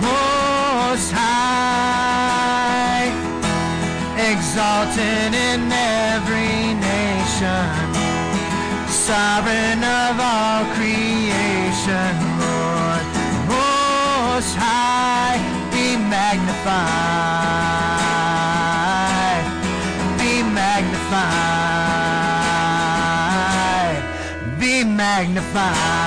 most 0.05 1.09
high, 1.11 2.17
exalted 4.31 5.33
in 5.33 5.71
every 5.71 6.73
nation, 6.73 7.69
sovereign 8.89 9.81
of 9.83 10.19
all 10.19 10.65
creation, 10.75 12.13
Lord, 12.43 13.05
most 13.47 14.53
high, 14.59 15.39
be 15.71 15.95
magnified, 15.95 16.67
be 20.19 20.43
magnified, 20.43 20.99
be 24.59 24.83
magnified. 24.83 26.06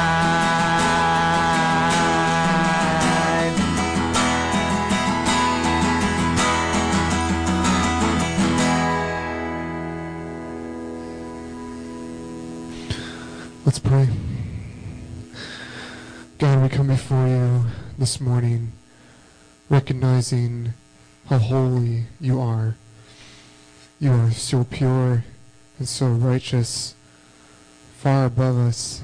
God, 16.60 16.70
we 16.70 16.76
come 16.76 16.88
before 16.88 17.26
you 17.26 17.64
this 17.96 18.20
morning 18.20 18.72
recognizing 19.70 20.74
how 21.30 21.38
holy 21.38 22.04
you 22.20 22.38
are. 22.38 22.76
You 23.98 24.12
are 24.12 24.30
so 24.30 24.64
pure 24.64 25.24
and 25.78 25.88
so 25.88 26.08
righteous, 26.08 26.94
far 27.96 28.26
above 28.26 28.58
us, 28.58 29.02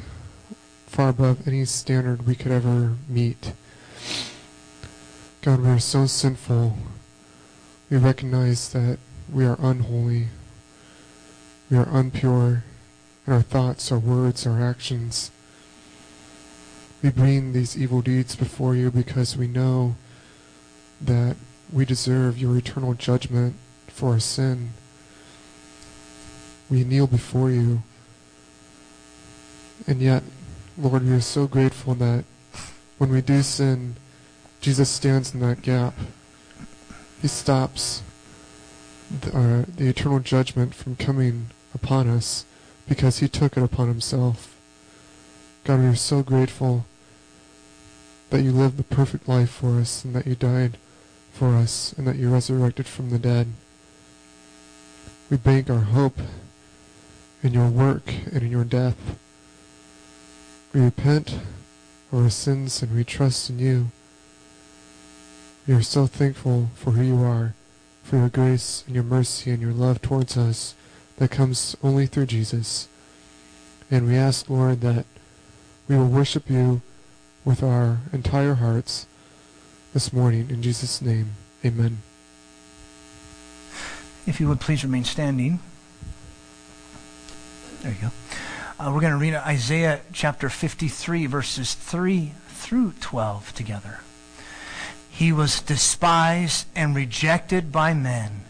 far 0.86 1.08
above 1.08 1.48
any 1.48 1.64
standard 1.64 2.26
we 2.26 2.34
could 2.34 2.52
ever 2.52 2.96
meet. 3.08 3.54
God, 5.40 5.60
we 5.60 5.70
are 5.70 5.78
so 5.78 6.04
sinful. 6.04 6.76
We 7.88 7.96
recognize 7.96 8.70
that 8.74 8.98
we 9.32 9.46
are 9.46 9.56
unholy. 9.58 10.26
We 11.70 11.78
are 11.78 11.86
unpure 11.86 12.64
in 13.26 13.32
our 13.32 13.40
thoughts, 13.40 13.90
our 13.90 13.98
words, 13.98 14.46
our 14.46 14.60
actions. 14.60 15.30
We 17.02 17.10
bring 17.10 17.52
these 17.52 17.76
evil 17.76 18.00
deeds 18.00 18.36
before 18.36 18.74
you 18.74 18.90
because 18.90 19.36
we 19.36 19.46
know 19.46 19.96
that 21.00 21.36
we 21.72 21.84
deserve 21.84 22.38
your 22.38 22.56
eternal 22.56 22.94
judgment 22.94 23.54
for 23.88 24.12
our 24.12 24.20
sin. 24.20 24.70
We 26.70 26.84
kneel 26.84 27.06
before 27.06 27.50
you. 27.50 27.82
And 29.86 30.00
yet, 30.00 30.22
Lord, 30.78 31.04
we 31.04 31.12
are 31.12 31.20
so 31.20 31.46
grateful 31.46 31.94
that 31.96 32.24
when 32.98 33.10
we 33.10 33.20
do 33.20 33.42
sin, 33.42 33.96
Jesus 34.60 34.88
stands 34.88 35.34
in 35.34 35.40
that 35.40 35.62
gap. 35.62 35.94
He 37.20 37.28
stops 37.28 38.02
the, 39.20 39.36
uh, 39.36 39.64
the 39.76 39.88
eternal 39.88 40.20
judgment 40.20 40.74
from 40.74 40.96
coming 40.96 41.50
upon 41.74 42.08
us 42.08 42.44
because 42.88 43.18
he 43.18 43.28
took 43.28 43.56
it 43.56 43.62
upon 43.62 43.88
himself. 43.88 44.55
God, 45.66 45.80
we 45.80 45.86
are 45.86 45.96
so 45.96 46.22
grateful 46.22 46.86
that 48.30 48.40
you 48.40 48.52
lived 48.52 48.76
the 48.76 48.84
perfect 48.84 49.28
life 49.28 49.50
for 49.50 49.80
us 49.80 50.04
and 50.04 50.14
that 50.14 50.24
you 50.24 50.36
died 50.36 50.78
for 51.32 51.56
us 51.56 51.92
and 51.98 52.06
that 52.06 52.14
you 52.14 52.28
resurrected 52.28 52.86
from 52.86 53.10
the 53.10 53.18
dead. 53.18 53.48
We 55.28 55.38
bank 55.38 55.68
our 55.68 55.80
hope 55.80 56.18
in 57.42 57.52
your 57.52 57.66
work 57.66 58.14
and 58.32 58.44
in 58.44 58.50
your 58.52 58.62
death. 58.62 59.18
We 60.72 60.82
repent 60.82 61.32
of 62.12 62.22
our 62.22 62.30
sins 62.30 62.80
and 62.80 62.94
we 62.94 63.02
trust 63.02 63.50
in 63.50 63.58
you. 63.58 63.88
We 65.66 65.74
are 65.74 65.82
so 65.82 66.06
thankful 66.06 66.70
for 66.76 66.92
who 66.92 67.02
you 67.02 67.24
are, 67.24 67.54
for 68.04 68.18
your 68.18 68.28
grace 68.28 68.84
and 68.86 68.94
your 68.94 69.02
mercy 69.02 69.50
and 69.50 69.60
your 69.60 69.72
love 69.72 70.00
towards 70.00 70.36
us 70.36 70.76
that 71.16 71.32
comes 71.32 71.76
only 71.82 72.06
through 72.06 72.26
Jesus. 72.26 72.86
And 73.90 74.06
we 74.06 74.14
ask, 74.14 74.48
Lord, 74.48 74.80
that 74.82 75.06
we 75.88 75.96
will 75.96 76.08
worship 76.08 76.50
you 76.50 76.82
with 77.44 77.62
our 77.62 77.98
entire 78.12 78.54
hearts 78.54 79.06
this 79.94 80.12
morning. 80.12 80.48
In 80.50 80.62
Jesus' 80.62 81.00
name, 81.00 81.30
amen. 81.64 81.98
If 84.26 84.40
you 84.40 84.48
would 84.48 84.60
please 84.60 84.82
remain 84.82 85.04
standing. 85.04 85.60
There 87.82 87.92
you 87.92 87.98
go. 88.00 88.10
Uh, 88.78 88.90
we're 88.92 89.00
going 89.00 89.12
to 89.12 89.18
read 89.18 89.34
Isaiah 89.34 90.00
chapter 90.12 90.48
53, 90.48 91.26
verses 91.26 91.74
3 91.74 92.32
through 92.48 92.92
12 93.00 93.54
together. 93.54 94.00
He 95.08 95.32
was 95.32 95.62
despised 95.62 96.66
and 96.74 96.94
rejected 96.94 97.70
by 97.70 97.94
men, 97.94 98.42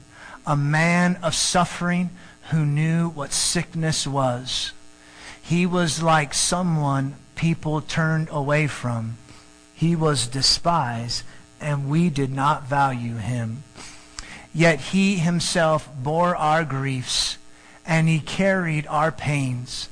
a 0.46 0.56
man 0.56 1.16
of 1.22 1.34
suffering 1.34 2.10
who 2.50 2.64
knew 2.64 3.10
what 3.10 3.32
sickness 3.32 4.06
was. 4.06 4.72
He 5.42 5.66
was 5.66 6.02
like 6.02 6.34
someone 6.34 7.14
people 7.36 7.80
turned 7.80 8.28
away 8.30 8.66
from. 8.66 9.18
He 9.74 9.94
was 9.94 10.26
despised, 10.26 11.22
and 11.60 11.88
we 11.88 12.10
did 12.10 12.32
not 12.32 12.66
value 12.66 13.16
him. 13.16 13.62
Yet 14.52 14.80
he 14.80 15.16
himself 15.18 15.88
bore 16.02 16.34
our 16.34 16.64
griefs, 16.64 17.36
and 17.84 18.08
he 18.08 18.18
carried 18.18 18.86
our 18.86 19.12
pains. 19.12 19.88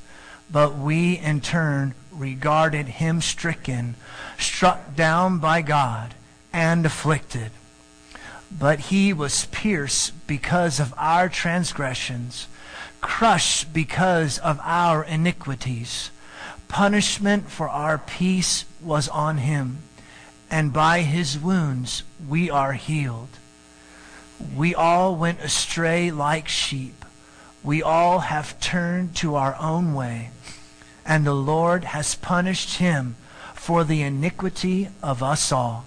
But 0.50 0.76
we 0.76 1.18
in 1.18 1.40
turn 1.40 1.94
regarded 2.10 2.86
him 2.86 3.20
stricken, 3.20 3.94
struck 4.38 4.96
down 4.96 5.38
by 5.38 5.62
God, 5.62 6.14
and 6.52 6.86
afflicted. 6.86 7.50
But 8.50 8.80
he 8.80 9.12
was 9.12 9.46
pierced 9.46 10.26
because 10.26 10.80
of 10.80 10.94
our 10.96 11.28
transgressions, 11.28 12.46
crushed 13.00 13.72
because 13.72 14.38
of 14.38 14.58
our 14.62 15.04
iniquities. 15.04 16.10
Punishment 16.74 17.48
for 17.48 17.68
our 17.68 17.98
peace 17.98 18.64
was 18.82 19.08
on 19.10 19.38
him, 19.38 19.78
and 20.50 20.72
by 20.72 21.02
his 21.02 21.38
wounds 21.38 22.02
we 22.28 22.50
are 22.50 22.72
healed. 22.72 23.28
We 24.56 24.74
all 24.74 25.14
went 25.14 25.38
astray 25.38 26.10
like 26.10 26.48
sheep. 26.48 27.04
We 27.62 27.80
all 27.80 28.18
have 28.18 28.58
turned 28.58 29.14
to 29.18 29.36
our 29.36 29.54
own 29.60 29.94
way, 29.94 30.30
and 31.06 31.24
the 31.24 31.32
Lord 31.32 31.84
has 31.84 32.16
punished 32.16 32.78
him 32.78 33.14
for 33.54 33.84
the 33.84 34.02
iniquity 34.02 34.88
of 35.00 35.22
us 35.22 35.52
all. 35.52 35.84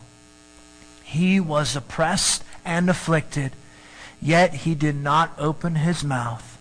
He 1.03 1.38
was 1.41 1.76
oppressed 1.76 2.45
and 2.64 2.89
afflicted, 2.89 3.51
yet 4.22 4.53
he 4.64 4.73
did 4.73 4.95
not 4.95 5.34
open 5.38 5.76
his 5.76 6.01
mouth. 6.01 6.57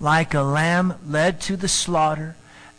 Like 0.00 0.32
a 0.32 0.40
lamb 0.40 0.94
led 1.06 1.42
to 1.42 1.56
the 1.58 1.68
slaughter, 1.68 2.34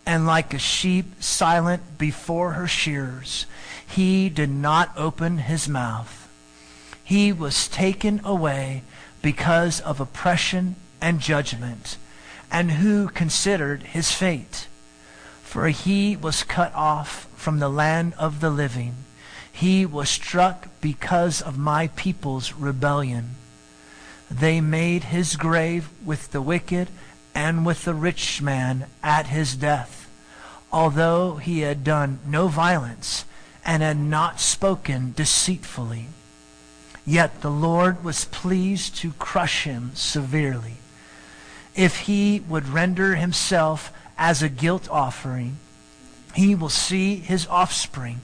and 0.10 0.26
like 0.26 0.56
a 0.56 0.58
sheep 0.58 1.06
silent 1.22 2.00
before 2.00 2.54
her 2.54 2.68
shearers, 2.68 3.46
he 3.86 4.28
did 4.28 4.50
not 4.50 4.92
open 4.98 5.38
his 5.38 5.70
mouth. 5.70 6.28
he 7.04 7.32
was 7.32 7.68
taken 7.68 8.20
away 8.24 8.82
because 9.22 9.80
of 9.82 10.00
oppression 10.00 10.76
and 11.00 11.20
judgment, 11.20 11.98
and 12.52 12.72
who 12.72 13.08
considered 13.08 13.84
his 13.84 14.12
fate. 14.12 14.68
For 15.44 15.68
he 15.68 16.16
was 16.16 16.44
cut 16.44 16.74
off 16.74 17.28
from 17.36 17.60
the 17.60 17.70
land 17.70 18.16
of 18.18 18.40
the 18.40 18.50
living. 18.50 18.96
He 19.52 19.86
was 19.86 20.10
struck 20.10 20.70
because 20.82 21.40
of 21.40 21.56
my 21.56 21.86
people's 21.96 22.54
rebellion. 22.54 23.36
They 24.32 24.60
made 24.60 25.04
his 25.06 25.36
grave 25.36 25.88
with 26.04 26.32
the 26.32 26.42
wicked 26.42 26.88
and 27.34 27.66
with 27.66 27.86
the 27.86 27.94
rich 27.94 28.42
man 28.42 28.86
at 29.04 29.28
his 29.28 29.56
death, 29.56 30.10
although 30.72 31.38
he 31.38 31.62
had 31.62 31.84
done 31.84 32.20
no 32.26 32.48
violence 32.48 33.26
and 33.66 33.84
had 33.84 33.98
not 33.98 34.40
spoken 34.40 35.14
deceitfully. 35.16 36.08
Yet 37.06 37.42
the 37.42 37.52
Lord 37.52 38.04
was 38.04 38.26
pleased 38.26 38.96
to 38.98 39.14
crush 39.14 39.64
him 39.64 39.92
severely. 39.96 40.78
If 41.76 42.02
he 42.02 42.42
would 42.42 42.68
render 42.68 43.16
himself 43.16 43.92
as 44.18 44.42
a 44.42 44.50
guilt 44.50 44.90
offering, 44.90 45.58
he 46.36 46.56
will 46.56 46.70
see 46.70 47.16
his 47.16 47.48
offspring. 47.48 48.22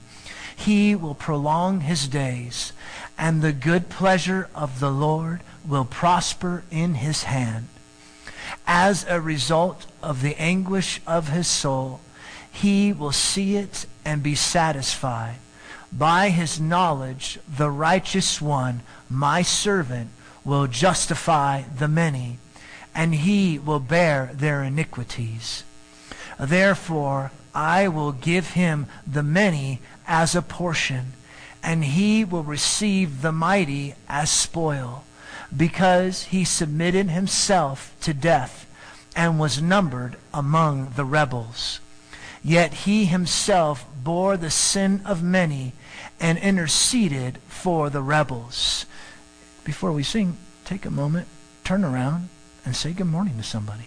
He 0.54 0.94
will 0.94 1.14
prolong 1.14 1.80
his 1.80 2.08
days, 2.08 2.72
and 3.18 3.42
the 3.42 3.52
good 3.52 3.88
pleasure 3.88 4.48
of 4.54 4.80
the 4.80 4.90
Lord 4.90 5.40
will 5.66 5.84
prosper 5.84 6.62
in 6.70 6.94
his 6.94 7.24
hand. 7.24 7.68
As 8.66 9.04
a 9.08 9.20
result 9.20 9.86
of 10.02 10.22
the 10.22 10.36
anguish 10.36 11.00
of 11.06 11.28
his 11.28 11.46
soul, 11.46 12.00
he 12.50 12.92
will 12.92 13.12
see 13.12 13.56
it 13.56 13.86
and 14.04 14.22
be 14.22 14.34
satisfied. 14.34 15.36
By 15.92 16.30
his 16.30 16.60
knowledge, 16.60 17.38
the 17.48 17.70
righteous 17.70 18.40
one, 18.40 18.82
my 19.08 19.42
servant, 19.42 20.10
will 20.44 20.66
justify 20.66 21.62
the 21.62 21.88
many, 21.88 22.38
and 22.94 23.14
he 23.14 23.58
will 23.58 23.80
bear 23.80 24.30
their 24.32 24.62
iniquities. 24.62 25.64
Therefore, 26.38 27.32
I 27.54 27.88
will 27.88 28.12
give 28.12 28.50
him 28.50 28.86
the 29.06 29.22
many 29.22 29.80
as 30.06 30.34
a 30.34 30.42
portion, 30.42 31.14
and 31.62 31.84
he 31.84 32.24
will 32.24 32.44
receive 32.44 33.22
the 33.22 33.32
mighty 33.32 33.94
as 34.08 34.30
spoil, 34.30 35.04
because 35.56 36.24
he 36.24 36.44
submitted 36.44 37.10
himself 37.10 37.94
to 38.00 38.12
death 38.12 38.66
and 39.14 39.38
was 39.38 39.62
numbered 39.62 40.16
among 40.34 40.90
the 40.96 41.04
rebels. 41.04 41.80
Yet 42.42 42.72
he 42.84 43.06
himself 43.06 43.86
bore 44.04 44.36
the 44.36 44.50
sin 44.50 45.02
of 45.04 45.22
many 45.22 45.72
and 46.20 46.38
interceded 46.38 47.38
for 47.48 47.90
the 47.90 48.02
rebels. 48.02 48.86
Before 49.64 49.92
we 49.92 50.02
sing, 50.02 50.36
take 50.64 50.84
a 50.84 50.90
moment, 50.90 51.26
turn 51.64 51.84
around, 51.84 52.28
and 52.64 52.76
say 52.76 52.92
good 52.92 53.06
morning 53.06 53.36
to 53.38 53.42
somebody. 53.42 53.84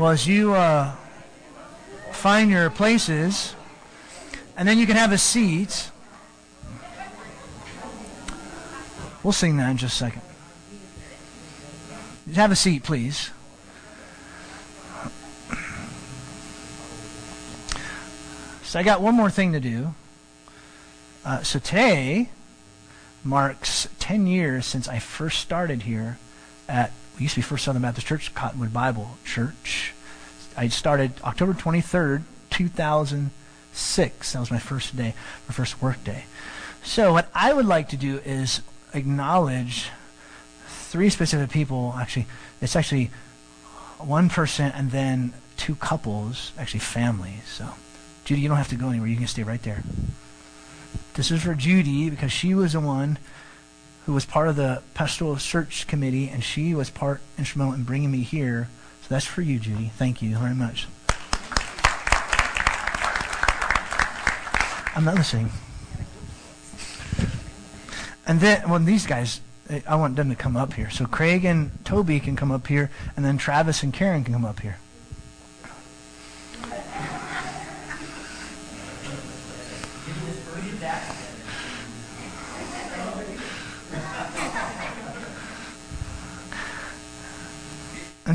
Well, 0.00 0.12
as 0.12 0.26
you 0.26 0.54
uh, 0.54 0.92
find 2.12 2.50
your 2.50 2.70
places, 2.70 3.54
and 4.56 4.66
then 4.66 4.78
you 4.78 4.86
can 4.86 4.96
have 4.96 5.12
a 5.12 5.18
seat. 5.18 5.90
We'll 9.22 9.34
sing 9.34 9.58
that 9.58 9.70
in 9.72 9.76
just 9.76 9.96
a 9.96 9.98
second. 9.98 10.22
Have 12.34 12.50
a 12.50 12.56
seat, 12.56 12.82
please. 12.82 13.28
So 18.62 18.78
I 18.78 18.82
got 18.82 19.02
one 19.02 19.14
more 19.14 19.28
thing 19.28 19.52
to 19.52 19.60
do. 19.60 19.94
Uh, 21.26 21.42
so 21.42 21.58
today 21.58 22.30
marks 23.22 23.86
10 23.98 24.26
years 24.26 24.64
since 24.64 24.88
I 24.88 24.98
first 24.98 25.40
started 25.40 25.82
here 25.82 26.16
at 26.70 26.90
we 27.20 27.24
used 27.24 27.34
to 27.34 27.40
be 27.40 27.42
First 27.42 27.66
Southern 27.66 27.82
Baptist 27.82 28.06
Church, 28.06 28.34
Cottonwood 28.34 28.72
Bible 28.72 29.18
Church. 29.26 29.92
I 30.56 30.68
started 30.68 31.12
October 31.22 31.52
23rd, 31.52 32.22
2006. 32.48 34.32
That 34.32 34.40
was 34.40 34.50
my 34.50 34.58
first 34.58 34.96
day, 34.96 35.12
my 35.46 35.52
first 35.52 35.82
work 35.82 36.02
day. 36.02 36.24
So 36.82 37.12
what 37.12 37.28
I 37.34 37.52
would 37.52 37.66
like 37.66 37.90
to 37.90 37.98
do 37.98 38.22
is 38.24 38.62
acknowledge 38.94 39.90
three 40.66 41.10
specific 41.10 41.50
people. 41.50 41.94
Actually, 41.98 42.24
it's 42.62 42.74
actually 42.74 43.10
one 43.98 44.30
person 44.30 44.72
and 44.74 44.90
then 44.90 45.34
two 45.58 45.74
couples, 45.74 46.52
actually 46.56 46.80
families. 46.80 47.44
So, 47.44 47.68
Judy, 48.24 48.40
you 48.40 48.48
don't 48.48 48.56
have 48.56 48.68
to 48.68 48.76
go 48.76 48.88
anywhere. 48.88 49.08
You 49.08 49.18
can 49.18 49.26
stay 49.26 49.42
right 49.42 49.62
there. 49.62 49.82
This 51.12 51.30
is 51.30 51.42
for 51.42 51.54
Judy 51.54 52.08
because 52.08 52.32
she 52.32 52.54
was 52.54 52.72
the 52.72 52.80
one 52.80 53.18
who 54.10 54.14
was 54.14 54.26
part 54.26 54.48
of 54.48 54.56
the 54.56 54.82
pastoral 54.92 55.38
search 55.38 55.86
committee, 55.86 56.28
and 56.28 56.42
she 56.42 56.74
was 56.74 56.90
part 56.90 57.20
instrumental 57.38 57.74
in 57.74 57.84
bringing 57.84 58.10
me 58.10 58.22
here. 58.22 58.68
So 59.02 59.06
that's 59.08 59.24
for 59.24 59.40
you, 59.40 59.60
Judy. 59.60 59.92
Thank 59.96 60.20
you 60.20 60.36
very 60.36 60.52
much. 60.52 60.88
I'm 64.96 65.04
not 65.04 65.14
listening. 65.14 65.50
And 68.26 68.40
then, 68.40 68.68
well, 68.68 68.80
these 68.80 69.06
guys, 69.06 69.42
I 69.86 69.94
want 69.94 70.16
them 70.16 70.28
to 70.30 70.34
come 70.34 70.56
up 70.56 70.72
here. 70.72 70.90
So 70.90 71.06
Craig 71.06 71.44
and 71.44 71.70
Toby 71.84 72.18
can 72.18 72.34
come 72.34 72.50
up 72.50 72.66
here, 72.66 72.90
and 73.14 73.24
then 73.24 73.38
Travis 73.38 73.84
and 73.84 73.94
Karen 73.94 74.24
can 74.24 74.34
come 74.34 74.44
up 74.44 74.58
here. 74.58 74.78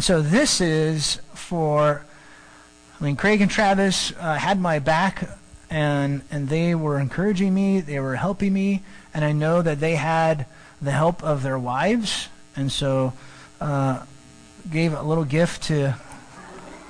So 0.06 0.22
this 0.22 0.61
is 0.61 1.19
for, 1.34 2.06
I 3.02 3.03
mean, 3.03 3.15
Craig 3.15 3.41
and 3.41 3.49
Travis 3.49 4.14
uh, 4.19 4.36
had 4.36 4.60
my 4.60 4.77
back, 4.77 5.27
and 5.68 6.22
and 6.30 6.48
they 6.48 6.76
were 6.76 6.99
encouraging 6.99 7.56
me, 7.56 7.80
they 7.80 7.99
were 7.99 8.15
helping 8.15 8.53
me, 8.53 8.84
and 9.15 9.26
I 9.26 9.32
know 9.32 9.64
that 9.64 9.80
they 9.80 9.95
had 9.95 10.45
the 10.80 10.91
help 10.91 11.23
of 11.23 11.41
their 11.41 11.57
wives, 11.57 12.30
and 12.56 12.72
so 12.72 13.14
uh, 13.60 14.06
gave 14.72 14.94
a 14.94 15.02
little 15.02 15.26
gift 15.26 15.64
to. 15.64 15.95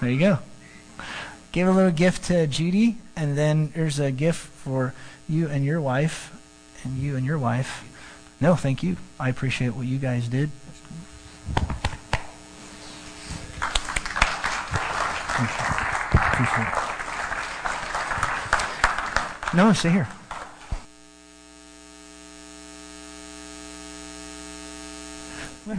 There 0.01 0.11
you 0.11 0.19
go. 0.19 0.39
Give 1.53 1.69
a 1.69 1.71
little 1.71 1.91
gift 1.91 2.25
to 2.25 2.47
Judy, 2.47 2.97
and 3.15 3.37
then 3.37 3.71
there's 3.73 3.97
a 3.97 4.11
gift 4.11 4.45
for 4.45 4.93
you 5.29 5.47
and 5.47 5.63
your 5.63 5.79
wife, 5.79 6.35
and 6.83 6.97
you 6.97 7.15
and 7.15 7.25
your 7.25 7.39
wife. 7.39 7.89
No, 8.41 8.55
thank 8.55 8.83
you. 8.83 8.97
I 9.17 9.29
appreciate 9.29 9.69
what 9.69 9.85
you 9.85 9.99
guys 9.99 10.27
did. 10.27 10.51
Appreciate 15.35 16.67
it. 16.67 16.73
No, 19.55 19.73
stay 19.73 19.89
here. 19.89 20.07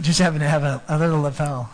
Just 0.01 0.19
happen 0.19 0.39
to 0.39 0.47
have 0.47 0.63
a, 0.63 0.83
a 0.87 0.99
little 0.99 1.21
lapel. 1.21 1.71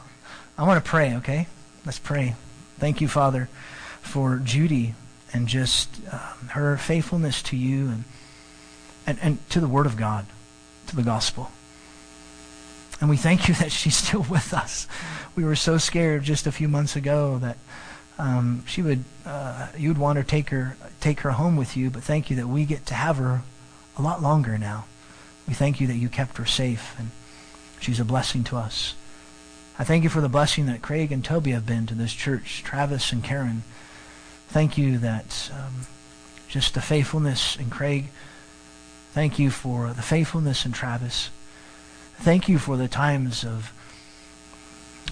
I 0.57 0.63
want 0.63 0.83
to 0.83 0.89
pray, 0.89 1.15
okay? 1.15 1.47
Let's 1.85 1.99
pray. 1.99 2.35
Thank 2.77 3.01
you, 3.01 3.07
Father, 3.07 3.49
for 4.01 4.37
Judy 4.37 4.95
and 5.33 5.47
just 5.47 5.89
um, 6.11 6.49
her 6.49 6.77
faithfulness 6.77 7.41
to 7.43 7.57
you 7.57 7.89
and, 7.89 8.03
and, 9.07 9.17
and 9.21 9.49
to 9.49 9.59
the 9.59 9.67
Word 9.67 9.87
of 9.87 9.97
God, 9.97 10.25
to 10.87 10.95
the 10.95 11.03
gospel. 11.03 11.51
And 13.03 13.09
we 13.09 13.17
thank 13.17 13.49
you 13.49 13.53
that 13.55 13.69
she's 13.69 13.97
still 13.97 14.25
with 14.29 14.53
us. 14.53 14.87
We 15.35 15.43
were 15.43 15.57
so 15.57 15.77
scared 15.77 16.23
just 16.23 16.47
a 16.47 16.53
few 16.53 16.69
months 16.69 16.95
ago 16.95 17.37
that 17.39 17.57
um, 18.17 18.63
she 18.65 18.81
would, 18.81 19.03
uh, 19.25 19.67
you 19.77 19.89
would 19.89 19.97
want 19.97 20.19
to 20.19 20.23
take 20.23 20.51
her, 20.51 20.77
take 21.01 21.19
her 21.19 21.31
home 21.31 21.57
with 21.57 21.75
you. 21.75 21.89
But 21.89 22.03
thank 22.03 22.29
you 22.29 22.37
that 22.37 22.47
we 22.47 22.63
get 22.63 22.85
to 22.85 22.93
have 22.93 23.17
her 23.17 23.41
a 23.97 24.01
lot 24.01 24.21
longer 24.21 24.57
now. 24.57 24.85
We 25.49 25.53
thank 25.53 25.81
you 25.81 25.87
that 25.87 25.97
you 25.97 26.07
kept 26.07 26.37
her 26.37 26.45
safe 26.45 26.95
and 26.97 27.11
she's 27.81 27.99
a 27.99 28.05
blessing 28.05 28.45
to 28.45 28.55
us. 28.55 28.95
I 29.77 29.83
thank 29.83 30.05
you 30.05 30.09
for 30.09 30.21
the 30.21 30.29
blessing 30.29 30.67
that 30.67 30.81
Craig 30.81 31.11
and 31.11 31.25
Toby 31.25 31.51
have 31.51 31.65
been 31.65 31.85
to 31.87 31.95
this 31.95 32.13
church, 32.13 32.63
Travis 32.63 33.11
and 33.11 33.21
Karen. 33.21 33.63
Thank 34.47 34.77
you 34.77 34.97
that 34.99 35.51
um, 35.53 35.87
just 36.47 36.73
the 36.73 36.81
faithfulness 36.81 37.57
in 37.57 37.69
Craig. 37.69 38.05
Thank 39.11 39.39
you 39.39 39.51
for 39.51 39.91
the 39.91 40.01
faithfulness 40.01 40.65
in 40.65 40.71
Travis. 40.71 41.31
Thank 42.23 42.47
you 42.47 42.57
for 42.57 42.77
the 42.77 42.87
times 42.87 43.43
of 43.43 43.73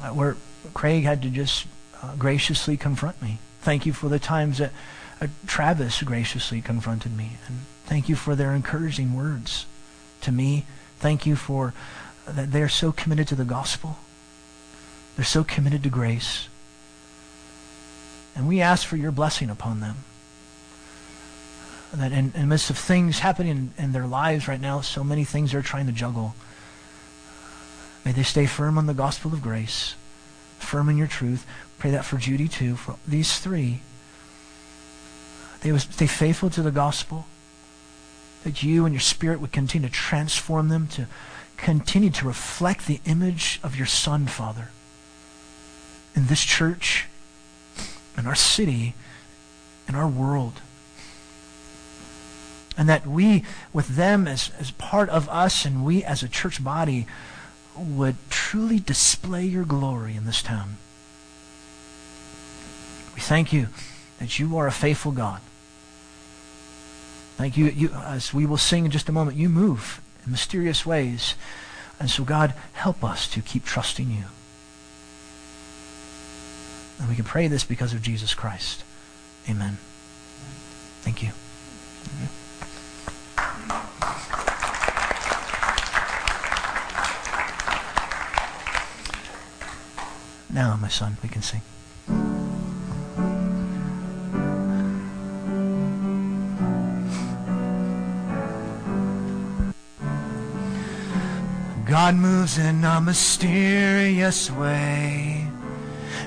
uh, 0.02 0.12
where 0.12 0.38
Craig 0.74 1.04
had 1.04 1.22
to 1.24 1.30
just 1.30 1.68
uh, 2.02 2.16
graciously 2.16 2.78
confront 2.78 3.22
me. 3.22 3.38
Thank 3.60 3.86
you 3.86 3.92
for 3.92 4.08
the 4.08 4.18
times 4.18 4.60
that 4.60 4.72
uh, 5.20 5.28
Travis 5.46 6.02
graciously 6.04 6.62
confronted 6.62 7.18
me. 7.18 7.32
And 7.48 7.60
thank 7.84 8.08
you 8.08 8.16
for 8.16 8.34
their 8.34 8.54
encouraging 8.54 9.14
words 9.14 9.66
to 10.22 10.32
me. 10.32 10.66
Thank 11.00 11.26
you 11.26 11.36
for 11.36 11.74
that 12.26 12.54
they're 12.54 12.70
so 12.70 12.94
committed 12.94 13.28
to 13.28 13.36
the 13.36 13.44
gospel. 13.44 13.98
They're 15.18 15.26
so 15.26 15.44
committed 15.44 15.84
to 15.84 15.90
grace. 15.90 16.48
And 18.38 18.48
we 18.48 18.62
ask 18.62 18.88
for 18.88 18.96
your 18.96 19.12
blessing 19.12 19.50
upon 19.50 19.82
them. 19.82 19.98
That 21.94 22.14
in, 22.14 22.32
in 22.34 22.42
the 22.44 22.48
midst 22.48 22.70
of 22.70 22.78
things 22.78 23.20
happening 23.20 23.74
in, 23.78 23.84
in 23.84 23.92
their 23.92 24.08
lives 24.08 24.48
right 24.48 24.62
now, 24.62 24.80
so 24.80 25.04
many 25.04 25.26
things 25.26 25.52
they're 25.52 25.62
trying 25.62 25.88
to 25.88 25.92
juggle, 25.92 26.36
may 28.06 28.12
they 28.12 28.24
stay 28.24 28.46
firm 28.46 28.78
on 28.78 28.88
the 28.88 28.94
gospel 28.94 29.34
of 29.34 29.42
grace, 29.42 29.96
firm 30.60 30.90
in 30.90 30.98
your 30.98 31.08
truth. 31.08 31.46
Pray 31.78 31.92
that 31.92 32.06
for 32.06 32.18
Judy 32.18 32.48
too, 32.48 32.76
for 32.76 32.98
these 33.08 33.40
three. 33.40 33.82
They 35.62 35.72
would 35.72 35.82
stay 35.82 36.08
faithful 36.08 36.50
to 36.52 36.62
the 36.62 36.72
gospel. 36.72 37.26
That 38.44 38.64
you 38.64 38.86
and 38.86 38.94
your 38.94 39.02
spirit 39.02 39.40
would 39.40 39.52
continue 39.52 39.88
to 39.88 39.94
transform 39.94 40.70
them 40.70 40.88
to 40.90 41.08
continue 41.58 42.10
to 42.10 42.26
reflect 42.26 42.88
the 42.88 43.00
image 43.06 43.60
of 43.64 43.76
your 43.76 43.86
Son, 43.86 44.26
Father, 44.26 44.70
in 46.16 46.26
this 46.26 46.42
church, 46.42 47.06
in 48.18 48.26
our 48.26 48.36
city, 48.36 48.96
in 49.88 49.94
our 49.94 50.08
world. 50.08 50.62
And 52.76 52.90
that 52.90 53.06
we, 53.06 53.44
with 53.72 53.90
them 53.90 54.28
as, 54.28 54.52
as 54.60 54.72
part 54.72 55.10
of 55.10 55.30
us, 55.30 55.66
and 55.66 55.86
we 55.86 56.04
as 56.04 56.24
a 56.24 56.28
church 56.28 56.64
body, 56.64 57.06
would 57.82 58.16
truly 58.30 58.80
display 58.80 59.46
your 59.46 59.66
glory 59.66 60.16
in 60.16 60.26
this 60.26 60.42
town. 60.42 60.78
We 63.16 63.22
thank 63.22 63.52
you 63.52 63.68
that 64.20 64.40
you 64.40 64.58
are 64.58 64.68
a 64.68 64.72
faithful 64.72 65.12
God. 65.12 65.42
Thank 67.38 67.58
you, 67.58 67.66
you, 67.66 67.90
as 67.90 68.34
we 68.34 68.46
will 68.46 68.58
sing 68.58 68.86
in 68.86 68.92
just 68.92 69.10
a 69.10 69.12
moment, 69.12 69.38
you 69.38 69.50
move 69.50 70.02
in 70.26 70.32
mysterious 70.32 70.86
ways. 70.86 71.36
And 72.00 72.10
so, 72.10 72.24
God, 72.24 72.54
help 72.74 73.04
us 73.04 73.28
to 73.30 73.42
keep 73.42 73.66
trusting 73.66 74.10
you. 74.10 74.26
And 77.00 77.10
we 77.10 77.16
can 77.16 77.26
pray 77.26 77.48
this 77.48 77.64
because 77.64 77.94
of 77.94 78.02
Jesus 78.02 78.36
Christ. 78.36 78.84
Amen. 79.50 79.80
Thank 81.02 81.24
you. 81.24 81.32
Now, 90.54 90.76
my 90.76 90.90
son, 90.90 91.16
we 91.24 91.30
can 91.30 91.42
sing. 91.42 91.62
God 101.86 102.16
moves 102.16 102.58
in 102.58 102.84
a 102.84 103.02
mysterious 103.02 104.52
way, 104.52 105.48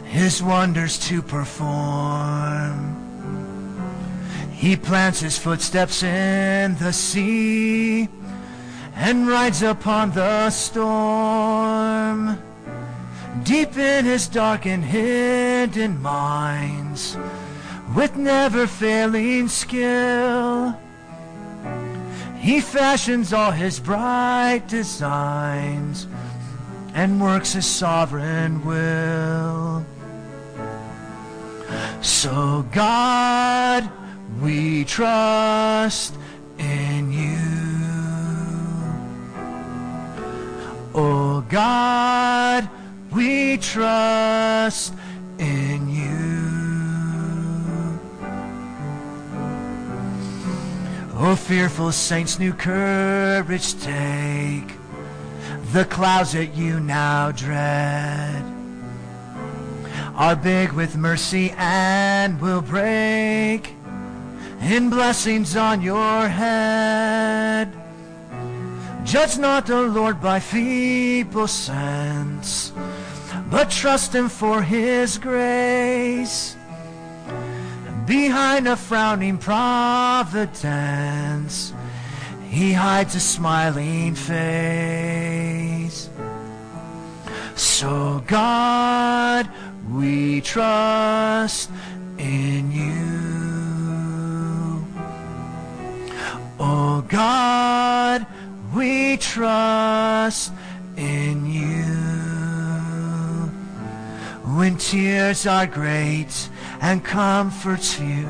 His 0.04 0.42
wonders 0.42 0.98
to 1.08 1.20
perform. 1.22 3.00
He 4.52 4.76
plants 4.76 5.20
His 5.20 5.38
footsteps 5.38 6.02
in 6.02 6.76
the 6.76 6.92
sea 6.92 8.08
and 8.94 9.28
rides 9.28 9.62
upon 9.62 10.12
the 10.12 10.48
storm. 10.50 12.38
Deep 13.42 13.76
in 13.76 14.04
His 14.04 14.28
dark 14.28 14.66
and 14.66 14.84
hidden 14.84 16.00
minds, 16.00 17.16
with 17.94 18.16
never 18.16 18.66
failing 18.66 19.48
skill. 19.48 20.78
He 22.44 22.60
fashions 22.60 23.32
all 23.32 23.52
his 23.52 23.80
bright 23.80 24.64
designs 24.68 26.06
and 26.92 27.18
works 27.18 27.54
his 27.54 27.64
sovereign 27.64 28.62
will. 28.66 29.82
So, 32.02 32.66
God, 32.70 33.90
we 34.42 34.84
trust 34.84 36.14
in 36.58 37.12
you. 37.12 37.38
Oh, 40.94 41.40
God, 41.48 42.68
we 43.14 43.56
trust 43.58 44.94
in 45.38 45.88
you. 45.88 46.14
Oh, 51.16 51.36
fearful 51.36 51.92
saints, 51.92 52.38
new 52.38 52.52
courage 52.52 53.80
take. 53.80 54.72
The 55.72 55.84
clouds 55.84 56.32
that 56.32 56.54
you 56.54 56.80
now 56.80 57.30
dread 57.32 58.44
are 60.16 60.36
big 60.36 60.72
with 60.72 60.96
mercy 60.96 61.52
and 61.56 62.40
will 62.40 62.62
break 62.62 63.74
in 64.60 64.90
blessings 64.90 65.56
on 65.56 65.82
your 65.82 66.28
head. 66.28 67.72
Judge 69.04 69.36
not 69.38 69.66
the 69.66 69.82
Lord 69.82 70.20
by 70.20 70.40
feeble 70.40 71.46
sense, 71.46 72.72
but 73.54 73.70
trust 73.70 74.12
him 74.12 74.28
for 74.28 74.60
his 74.62 75.16
grace. 75.16 76.56
Behind 78.04 78.66
a 78.66 78.74
frowning 78.74 79.38
providence, 79.38 80.72
he 82.50 82.72
hides 82.72 83.14
a 83.14 83.20
smiling 83.20 84.16
face. 84.16 86.10
So, 87.54 88.24
God, 88.26 89.48
we 89.88 90.40
trust 90.40 91.70
in 92.18 92.72
you. 92.72 93.24
Oh, 96.58 97.04
God, 97.06 98.26
we 98.74 99.16
trust 99.18 100.52
in 100.96 101.46
you. 101.46 102.03
When 104.54 104.76
tears 104.76 105.48
are 105.48 105.66
great 105.66 106.48
and 106.80 107.04
comforts 107.04 107.94
few, 107.94 108.28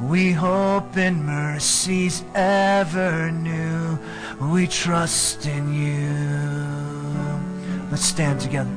we 0.00 0.32
hope 0.32 0.96
in 0.96 1.24
mercies 1.24 2.24
ever 2.34 3.30
new. 3.30 3.96
We 4.40 4.66
trust 4.66 5.46
in 5.46 5.72
you. 5.72 6.10
Let's 7.92 8.04
stand 8.04 8.40
together. 8.40 8.72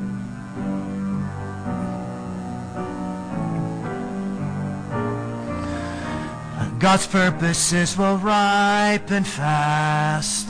God's 6.78 7.08
purposes 7.08 7.98
will 7.98 8.18
ripen 8.18 9.24
fast, 9.24 10.50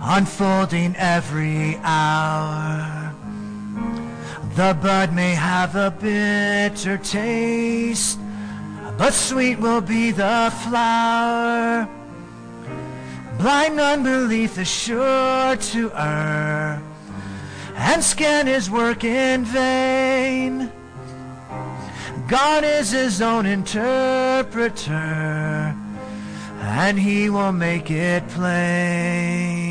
unfolding 0.00 0.96
every 0.96 1.76
hour. 1.82 2.97
The 4.58 4.74
bud 4.82 5.14
may 5.14 5.34
have 5.36 5.76
a 5.76 5.88
bitter 5.88 6.98
taste, 6.98 8.18
but 8.98 9.14
sweet 9.14 9.60
will 9.60 9.80
be 9.80 10.10
the 10.10 10.52
flower. 10.64 11.88
Blind 13.38 13.78
unbelief 13.78 14.58
is 14.58 14.66
sure 14.66 15.54
to 15.54 15.92
err 15.94 16.82
and 17.76 18.02
scan 18.02 18.48
his 18.48 18.68
work 18.68 19.04
in 19.04 19.44
vain. 19.44 20.72
God 22.26 22.64
is 22.64 22.90
his 22.90 23.22
own 23.22 23.46
interpreter, 23.46 24.92
and 26.62 26.98
he 26.98 27.30
will 27.30 27.52
make 27.52 27.92
it 27.92 28.26
plain. 28.30 29.67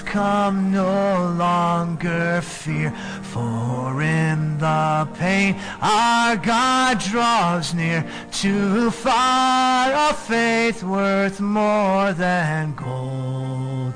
Come, 0.00 0.70
no 0.70 1.34
longer 1.36 2.40
fear, 2.40 2.92
for 3.22 4.00
in 4.00 4.58
the 4.58 5.08
pain 5.14 5.56
our 5.80 6.36
God 6.36 7.00
draws 7.00 7.74
near 7.74 8.04
to 8.32 8.90
far 8.92 10.10
a 10.10 10.14
faith 10.14 10.84
worth 10.84 11.40
more 11.40 12.12
than 12.12 12.74
gold. 12.74 13.94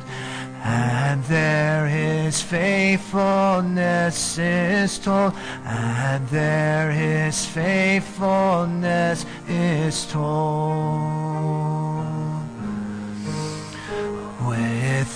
And 0.65 1.23
there 1.25 1.87
his 1.87 2.43
faithfulness 2.43 4.39
is 4.39 4.99
told, 4.99 5.35
and 5.65 6.29
there 6.29 6.91
his 6.91 7.47
faithfulness 7.47 9.25
is 9.49 10.07
told. 10.07 11.66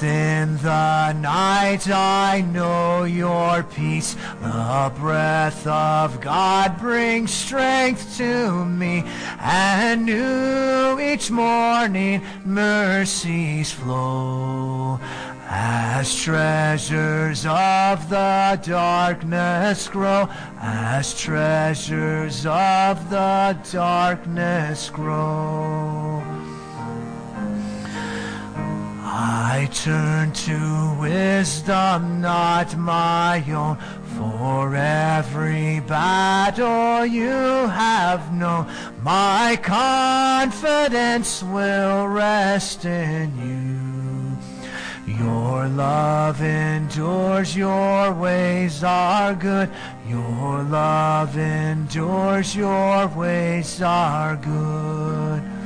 Within 0.00 0.56
the 0.56 1.12
night 1.12 1.86
I 1.90 2.40
know 2.40 3.04
your 3.04 3.62
peace. 3.62 4.16
The 4.40 4.90
breath 4.96 5.66
of 5.66 6.22
God 6.22 6.78
brings 6.78 7.30
strength 7.30 8.16
to 8.16 8.64
me, 8.64 9.04
and 9.38 10.06
new 10.06 10.98
each 10.98 11.30
morning 11.30 12.22
mercies 12.46 13.72
flow. 13.72 14.98
As 15.46 16.16
treasures 16.16 17.44
of 17.44 18.08
the 18.08 18.58
darkness 18.62 19.86
grow, 19.86 20.30
as 20.62 21.12
treasures 21.20 22.46
of 22.46 23.10
the 23.10 23.58
darkness 23.70 24.88
grow. 24.88 26.09
I 29.22 29.68
turn 29.74 30.32
to 30.32 30.96
wisdom, 30.98 32.22
not 32.22 32.74
my 32.78 33.44
own, 33.52 33.76
for 34.16 34.74
every 34.74 35.80
battle 35.80 37.04
you 37.04 37.28
have 37.28 38.32
known. 38.32 38.66
My 39.02 39.58
confidence 39.62 41.42
will 41.42 42.08
rest 42.08 42.86
in 42.86 43.36
you. 43.44 45.14
Your 45.22 45.68
love 45.68 46.40
endures, 46.40 47.54
your 47.54 48.14
ways 48.14 48.82
are 48.82 49.34
good. 49.34 49.68
Your 50.08 50.62
love 50.62 51.36
endures, 51.36 52.56
your 52.56 53.06
ways 53.08 53.82
are 53.82 54.36
good. 54.36 55.59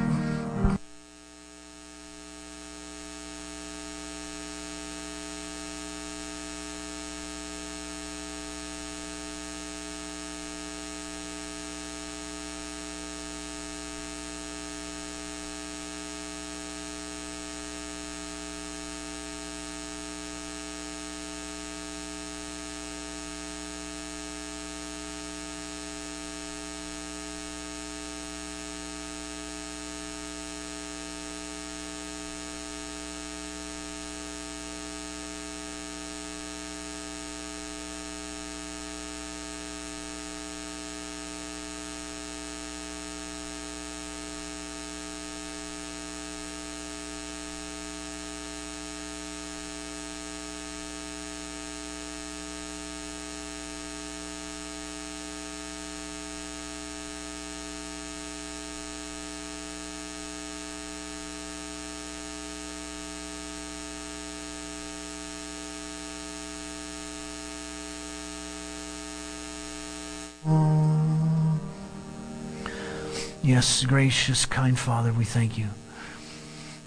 Gracious, 73.86 74.44
kind 74.44 74.78
Father, 74.78 75.12
we 75.12 75.24
thank 75.24 75.56
you. 75.56 75.68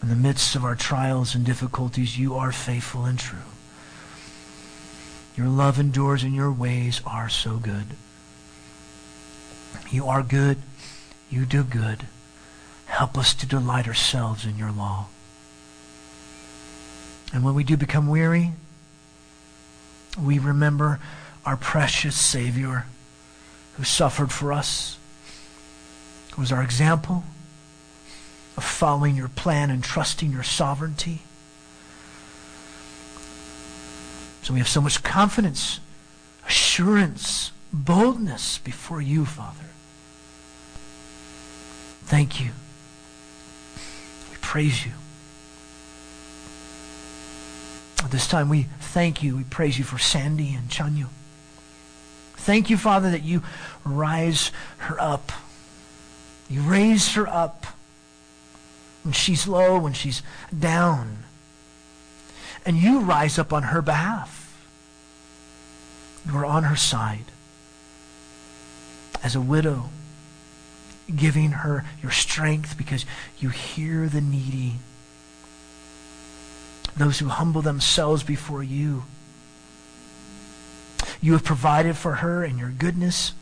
In 0.02 0.10
the 0.10 0.16
midst 0.16 0.56
of 0.56 0.64
our 0.64 0.76
trials 0.76 1.34
and 1.34 1.44
difficulties, 1.44 2.20
you 2.20 2.36
are 2.36 2.52
faithful 2.52 3.06
and 3.06 3.18
true. 3.18 3.40
Your 5.36 5.48
love 5.48 5.80
endures 5.80 6.24
and 6.24 6.36
your 6.36 6.52
ways 6.52 7.02
are 7.06 7.30
so 7.30 7.58
good. 7.58 7.88
You 9.90 10.06
are 10.08 10.22
good. 10.22 10.58
You 11.30 11.46
do 11.46 11.64
good. 11.64 12.06
Help 12.86 13.18
us 13.18 13.34
to 13.34 13.48
delight 13.48 13.88
ourselves 13.88 14.46
in 14.46 14.58
your 14.58 14.72
law. 14.72 15.08
And 17.34 17.44
when 17.44 17.56
we 17.56 17.64
do 17.64 17.76
become 17.76 18.08
weary, 18.08 18.52
we 20.22 20.38
remember 20.38 21.00
our 21.44 21.58
precious 21.58 22.16
Savior 22.16 22.86
who 23.78 23.84
suffered 23.84 24.32
for 24.32 24.54
us, 24.54 24.97
It 26.38 26.40
was 26.40 26.52
our 26.52 26.62
example 26.62 27.24
of 28.58 28.64
following 28.64 29.16
your 29.16 29.28
plan 29.28 29.72
and 29.72 29.84
trusting 29.84 30.32
your 30.32 30.44
sovereignty. 30.44 31.22
So 34.44 34.54
we 34.54 34.60
have 34.60 34.68
so 34.68 34.80
much 34.80 35.02
confidence, 35.02 35.80
assurance, 36.46 37.52
boldness 37.74 38.60
before 38.60 39.02
you, 39.02 39.26
Father. 39.26 39.66
Thank 42.04 42.40
you. 42.40 42.52
We 44.30 44.38
praise 44.40 44.86
you. 44.86 44.92
At 48.04 48.12
this 48.12 48.28
time, 48.28 48.48
we 48.48 48.68
thank 48.80 49.24
you. 49.24 49.36
We 49.36 49.44
praise 49.44 49.80
you 49.80 49.84
for 49.84 49.98
Sandy 49.98 50.54
and 50.54 50.70
Chanyu. 50.70 51.08
Thank 52.36 52.70
you, 52.70 52.78
Father, 52.78 53.10
that 53.10 53.24
you 53.24 53.42
rise 53.84 54.52
her 54.78 55.02
up. 55.02 55.32
You 56.50 56.62
raise 56.62 57.14
her 57.14 57.28
up 57.28 57.66
when 59.04 59.14
she's 59.14 59.48
low, 59.48 59.80
when 59.80 59.94
she's 59.94 60.22
down. 60.58 61.24
And 62.66 62.78
you 62.78 63.02
rise 63.02 63.38
up 63.40 63.54
on 63.54 63.64
her 63.64 63.82
behalf. 63.82 64.68
You 66.26 66.38
are 66.38 66.46
on 66.46 66.64
her 66.64 66.76
side 66.76 67.26
as 69.24 69.36
a 69.36 69.42
widow, 69.42 69.90
giving 71.14 71.52
her 71.52 71.86
your 72.02 72.12
strength 72.12 72.78
because 72.78 73.06
you 73.40 73.50
hear 73.50 74.08
the 74.08 74.22
needy, 74.22 74.76
those 76.96 77.20
who 77.20 77.30
humble 77.30 77.62
themselves 77.62 78.24
before 78.24 78.64
you. 78.64 79.04
You 81.22 81.34
have 81.34 81.44
provided 81.44 81.96
for 81.96 82.16
her 82.16 82.44
in 82.44 82.58
your 82.58 82.70
goodness, 82.70 83.34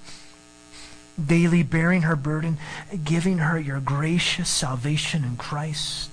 daily 1.24 1.64
bearing 1.64 2.04
her 2.04 2.16
burden, 2.16 2.58
giving 3.04 3.40
her 3.40 3.60
your 3.60 3.80
gracious 3.80 4.50
salvation 4.50 5.24
in 5.24 5.38
Christ. 5.38 6.12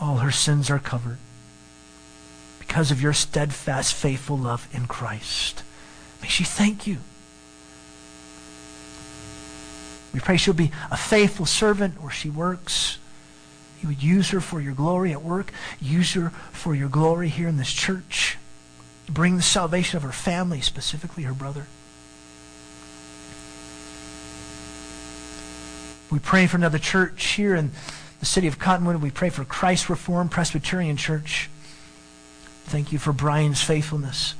All 0.00 0.18
her 0.18 0.30
sins 0.30 0.70
are 0.70 0.78
covered 0.78 1.18
because 2.58 2.90
of 2.90 3.02
your 3.02 3.12
steadfast, 3.12 3.94
faithful 3.94 4.38
love 4.38 4.68
in 4.72 4.86
Christ. 4.86 5.62
May 6.22 6.28
she 6.28 6.44
thank 6.44 6.86
you. 6.86 6.98
We 10.14 10.20
pray 10.20 10.36
she'll 10.36 10.54
be 10.54 10.72
a 10.90 10.96
faithful 10.96 11.46
servant 11.46 12.00
where 12.00 12.10
she 12.10 12.30
works. 12.30 12.98
You 13.82 13.88
would 13.88 14.02
use 14.02 14.30
her 14.30 14.40
for 14.40 14.60
your 14.60 14.74
glory 14.74 15.12
at 15.12 15.22
work. 15.22 15.52
Use 15.80 16.14
her 16.14 16.30
for 16.52 16.74
your 16.74 16.88
glory 16.88 17.28
here 17.28 17.48
in 17.48 17.56
this 17.56 17.72
church. 17.72 18.38
Bring 19.08 19.36
the 19.36 19.42
salvation 19.42 19.96
of 19.96 20.02
her 20.02 20.12
family, 20.12 20.60
specifically 20.60 21.24
her 21.24 21.34
brother. 21.34 21.66
We 26.12 26.18
pray 26.18 26.46
for 26.46 26.58
another 26.58 26.78
church 26.78 27.24
here 27.24 27.54
in 27.54 27.70
the 28.20 28.26
city 28.26 28.46
of 28.46 28.58
Cottonwood. 28.58 29.00
We 29.00 29.10
pray 29.10 29.30
for 29.30 29.46
Christ 29.46 29.88
Reformed 29.88 30.30
Presbyterian 30.30 30.98
Church. 30.98 31.48
Thank 32.64 32.92
you 32.92 32.98
for 32.98 33.14
Brian's 33.14 33.62
faithfulness. 33.62 34.34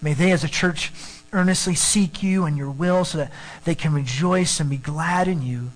May 0.00 0.14
they 0.14 0.30
as 0.30 0.44
a 0.44 0.48
church 0.48 0.92
earnestly 1.32 1.74
seek 1.74 2.22
you 2.22 2.44
and 2.44 2.56
your 2.56 2.70
will 2.70 3.04
so 3.04 3.18
that 3.18 3.32
they 3.64 3.74
can 3.74 3.92
rejoice 3.92 4.60
and 4.60 4.70
be 4.70 4.76
glad 4.76 5.26
in 5.26 5.42
you. 5.42 5.72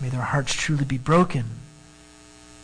May 0.00 0.08
their 0.08 0.20
hearts 0.20 0.54
truly 0.54 0.84
be 0.84 0.98
broken 0.98 1.46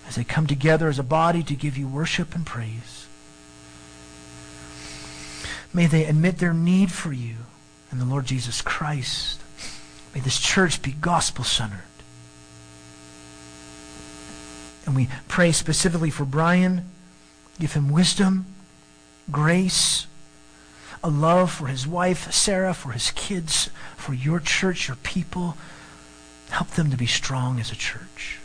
as 0.06 0.14
they 0.14 0.24
come 0.24 0.46
together 0.46 0.88
as 0.88 1.00
a 1.00 1.04
body 1.04 1.42
to 1.42 1.54
give 1.54 1.76
you 1.76 1.88
worship 1.88 2.36
and 2.36 2.46
praise. 2.46 3.08
May 5.74 5.86
they 5.86 6.04
admit 6.04 6.38
their 6.38 6.54
need 6.54 6.92
for 6.92 7.12
you 7.12 7.34
and 7.90 8.00
the 8.00 8.04
Lord 8.04 8.26
Jesus 8.26 8.62
Christ. 8.62 9.40
May 10.18 10.24
this 10.24 10.40
church 10.40 10.82
be 10.82 10.90
gospel 10.90 11.44
centered. 11.44 11.78
And 14.84 14.96
we 14.96 15.08
pray 15.28 15.52
specifically 15.52 16.10
for 16.10 16.24
Brian. 16.24 16.86
Give 17.60 17.72
him 17.72 17.88
wisdom, 17.88 18.46
grace, 19.30 20.08
a 21.04 21.08
love 21.08 21.52
for 21.52 21.68
his 21.68 21.86
wife, 21.86 22.32
Sarah, 22.32 22.74
for 22.74 22.90
his 22.90 23.12
kids, 23.12 23.70
for 23.96 24.12
your 24.12 24.40
church, 24.40 24.88
your 24.88 24.96
people. 24.96 25.56
Help 26.50 26.70
them 26.70 26.90
to 26.90 26.96
be 26.96 27.06
strong 27.06 27.60
as 27.60 27.70
a 27.70 27.76
church. 27.76 28.40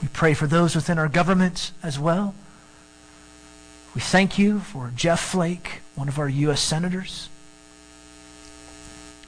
We 0.00 0.06
pray 0.12 0.34
for 0.34 0.46
those 0.46 0.76
within 0.76 0.96
our 0.96 1.08
government 1.08 1.72
as 1.82 1.98
well. 1.98 2.36
We 3.96 4.00
thank 4.00 4.38
you 4.38 4.60
for 4.60 4.92
Jeff 4.94 5.20
Flake, 5.20 5.80
one 5.96 6.06
of 6.06 6.20
our 6.20 6.28
U.S. 6.28 6.60
senators. 6.60 7.28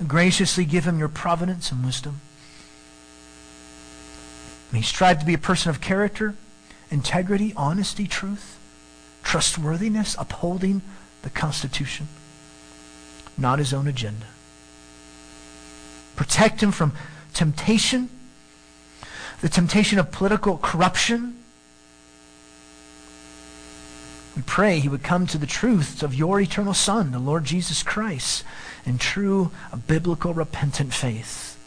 Graciously 0.07 0.65
give 0.65 0.85
him 0.85 0.99
your 0.99 1.09
providence 1.09 1.71
and 1.71 1.85
wisdom. 1.85 2.21
May 4.73 4.79
he 4.79 4.85
strive 4.85 5.21
to 5.21 5.27
be 5.27 5.35
a 5.35 5.39
person 5.39 5.71
of 5.71 5.81
character, 5.81 6.35
integrity, 6.91 7.53
honesty, 7.57 8.09
truth, 8.09 8.59
trustworthiness, 9.23 10.17
upholding 10.19 10.83
the 11.23 11.31
Constitution, 11.31 12.09
not 13.39 13.59
his 13.59 13.73
own 13.73 13.87
agenda. 13.87 14.27
Protect 16.17 16.63
him 16.63 16.73
from 16.73 16.93
temptation, 17.33 18.09
the 19.41 19.49
temptation 19.49 19.99
of 19.99 20.11
political 20.11 20.59
corruption. 20.59 21.37
We 24.37 24.43
pray 24.43 24.81
he 24.81 24.89
would 24.89 25.05
come 25.05 25.27
to 25.29 25.39
the 25.39 25.47
truths 25.47 26.03
of 26.03 26.15
your 26.15 26.41
eternal 26.41 26.75
Son, 26.75 27.13
the 27.13 27.19
Lord 27.19 27.45
Jesus 27.45 27.83
Christ, 27.83 28.45
in 28.87 28.99
true 28.99 29.51
biblical 29.87 30.35
repentant 30.35 30.93
faith. 30.93 31.59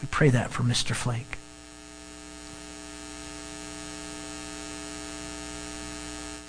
We 0.00 0.08
pray 0.10 0.30
that 0.30 0.50
for 0.50 0.62
Mr. 0.62 0.94
Flake. 0.94 1.38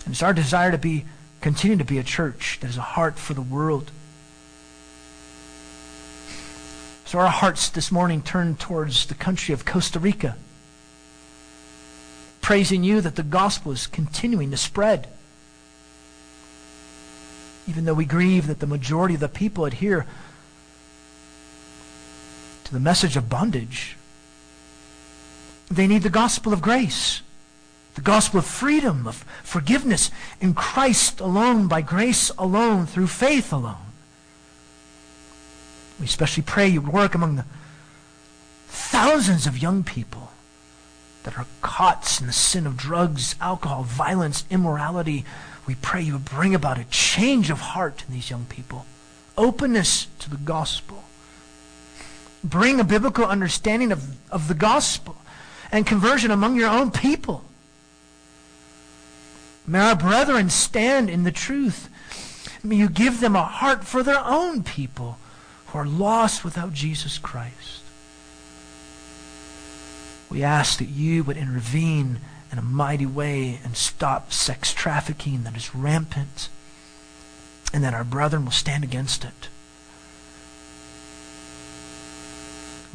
And 0.06 0.14
it's 0.14 0.24
our 0.24 0.34
desire 0.34 0.72
to 0.72 0.78
be 0.78 1.06
continue 1.42 1.78
to 1.78 1.84
be 1.84 1.98
a 1.98 2.04
church 2.04 2.60
that 2.62 2.68
has 2.68 2.78
a 2.78 2.82
heart 2.82 3.18
for 3.18 3.34
the 3.34 3.42
world. 3.42 3.92
So 7.06 7.20
our 7.20 7.28
hearts 7.28 7.68
this 7.68 7.92
morning 7.92 8.22
turn 8.22 8.56
towards 8.56 9.08
the 9.08 9.16
country 9.16 9.54
of 9.54 9.66
Costa 9.66 10.00
Rica, 10.00 10.38
praising 12.42 12.84
you 12.84 13.02
that 13.02 13.16
the 13.16 13.24
gospel 13.24 13.72
is 13.72 13.88
continuing 13.88 14.52
to 14.52 14.58
spread. 14.58 15.08
Even 17.72 17.86
though 17.86 17.94
we 17.94 18.04
grieve 18.04 18.48
that 18.48 18.60
the 18.60 18.68
majority 18.68 19.14
of 19.14 19.22
the 19.22 19.30
people 19.30 19.64
adhere 19.64 20.06
to 22.66 22.74
the 22.74 22.82
message 22.82 23.16
of 23.16 23.30
bondage, 23.30 23.96
they 25.70 25.88
need 25.88 26.04
the 26.04 26.10
gospel 26.10 26.52
of 26.52 26.62
grace 26.62 27.22
the 27.96 28.02
gospel 28.02 28.40
of 28.40 28.46
freedom, 28.46 29.06
of 29.06 29.26
forgiveness 29.44 30.12
in 30.40 30.54
Christ 30.54 31.20
alone, 31.20 31.68
by 31.68 31.82
grace 31.82 32.32
alone, 32.38 32.86
through 32.86 33.08
faith 33.08 33.52
alone. 33.52 33.76
We 36.00 36.06
especially 36.06 36.44
pray 36.44 36.68
you 36.68 36.82
would 36.82 36.94
work 36.94 37.14
among 37.14 37.36
the 37.36 37.46
thousands 38.68 39.46
of 39.46 39.62
young 39.62 39.84
people 39.84 40.32
that 41.24 41.38
are 41.38 41.46
caught 41.62 42.20
in 42.20 42.28
the 42.28 42.34
sin 42.34 42.66
of 42.66 42.78
drugs, 42.78 43.36
alcohol, 43.42 43.84
violence, 43.84 44.46
immorality. 44.50 45.26
We 45.72 45.76
pray 45.82 46.02
you 46.02 46.14
would 46.14 46.26
bring 46.26 46.54
about 46.54 46.80
a 46.80 46.84
change 46.90 47.50
of 47.50 47.62
heart 47.62 48.04
in 48.06 48.14
these 48.14 48.30
young 48.30 48.44
people, 48.44 48.86
openness 49.38 50.08
to 50.20 50.30
the 50.30 50.36
gospel. 50.36 51.06
Bring 52.44 52.82
a 52.82 52.84
biblical 52.84 53.24
understanding 53.24 53.94
of, 53.94 54.18
of 54.30 54.50
the 54.50 54.54
gospel 54.54 55.16
and 55.72 55.88
conversion 55.88 56.30
among 56.30 56.58
your 56.58 56.68
own 56.68 56.92
people. 56.92 57.46
May 59.66 59.80
our 59.80 59.96
brethren 59.96 60.50
stand 60.50 61.10
in 61.10 61.24
the 61.24 61.32
truth. 61.32 61.88
May 62.62 62.76
you 62.76 62.90
give 62.90 63.22
them 63.22 63.38
a 63.38 63.46
heart 63.46 63.86
for 63.86 64.04
their 64.04 64.20
own 64.20 64.64
people 64.64 65.20
who 65.68 65.80
are 65.80 65.88
lost 65.88 66.44
without 66.44 66.74
Jesus 66.74 67.18
Christ. 67.18 67.82
We 70.30 70.44
ask 70.44 70.80
that 70.80 70.90
you 70.90 71.24
would 71.24 71.38
intervene 71.38 72.20
in 72.52 72.58
a 72.58 72.62
mighty 72.62 73.06
way 73.06 73.60
and 73.64 73.78
stop 73.78 74.34
sex 74.34 74.74
trafficking 74.74 75.44
that 75.44 75.56
is 75.56 75.74
rampant, 75.74 76.50
and 77.74 77.84
that 77.84 77.94
our 77.94 78.04
brethren 78.04 78.44
will 78.44 78.52
stand 78.52 78.84
against 78.84 79.24
it. 79.24 79.48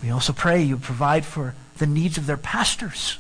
We 0.02 0.10
also 0.10 0.32
pray 0.32 0.62
you 0.62 0.76
provide 0.76 1.24
for 1.24 1.54
the 1.78 1.86
needs 1.86 2.18
of 2.18 2.26
their 2.26 2.36
pastors. 2.36 3.18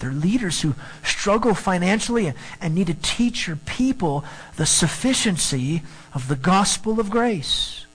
They're 0.00 0.12
leaders 0.12 0.60
who 0.60 0.74
struggle 1.02 1.54
financially 1.54 2.32
and 2.60 2.74
need 2.74 2.86
to 2.88 2.94
teach 2.94 3.46
your 3.46 3.56
people 3.56 4.24
the 4.56 4.66
sufficiency 4.66 5.82
of 6.14 6.28
the 6.28 6.36
gospel 6.36 7.00
of 7.00 7.10
grace 7.10 7.86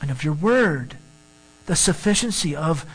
and 0.00 0.10
of 0.10 0.24
your 0.24 0.32
word, 0.32 0.96
the 1.66 1.76
sufficiency 1.76 2.56
of 2.56 2.86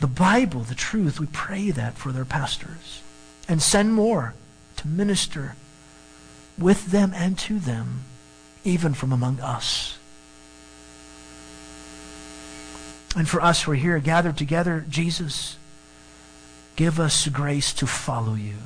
the 0.00 0.06
Bible, 0.06 0.60
the 0.60 0.74
truth. 0.74 1.20
We 1.20 1.26
pray 1.26 1.70
that 1.72 1.98
for 1.98 2.10
their 2.10 2.24
pastors. 2.24 3.02
And 3.48 3.62
send 3.62 3.94
more 3.94 4.34
to 4.76 4.86
minister 4.86 5.56
with 6.58 6.90
them 6.90 7.12
and 7.14 7.38
to 7.38 7.58
them 7.58 8.04
even 8.64 8.92
from 8.94 9.12
among 9.12 9.40
us. 9.40 9.98
And 13.16 13.28
for 13.28 13.40
us, 13.40 13.66
we're 13.66 13.76
here 13.76 13.98
gathered 13.98 14.36
together. 14.36 14.84
Jesus, 14.88 15.56
give 16.76 17.00
us 17.00 17.26
grace 17.28 17.72
to 17.74 17.86
follow 17.86 18.34
you. 18.34 18.56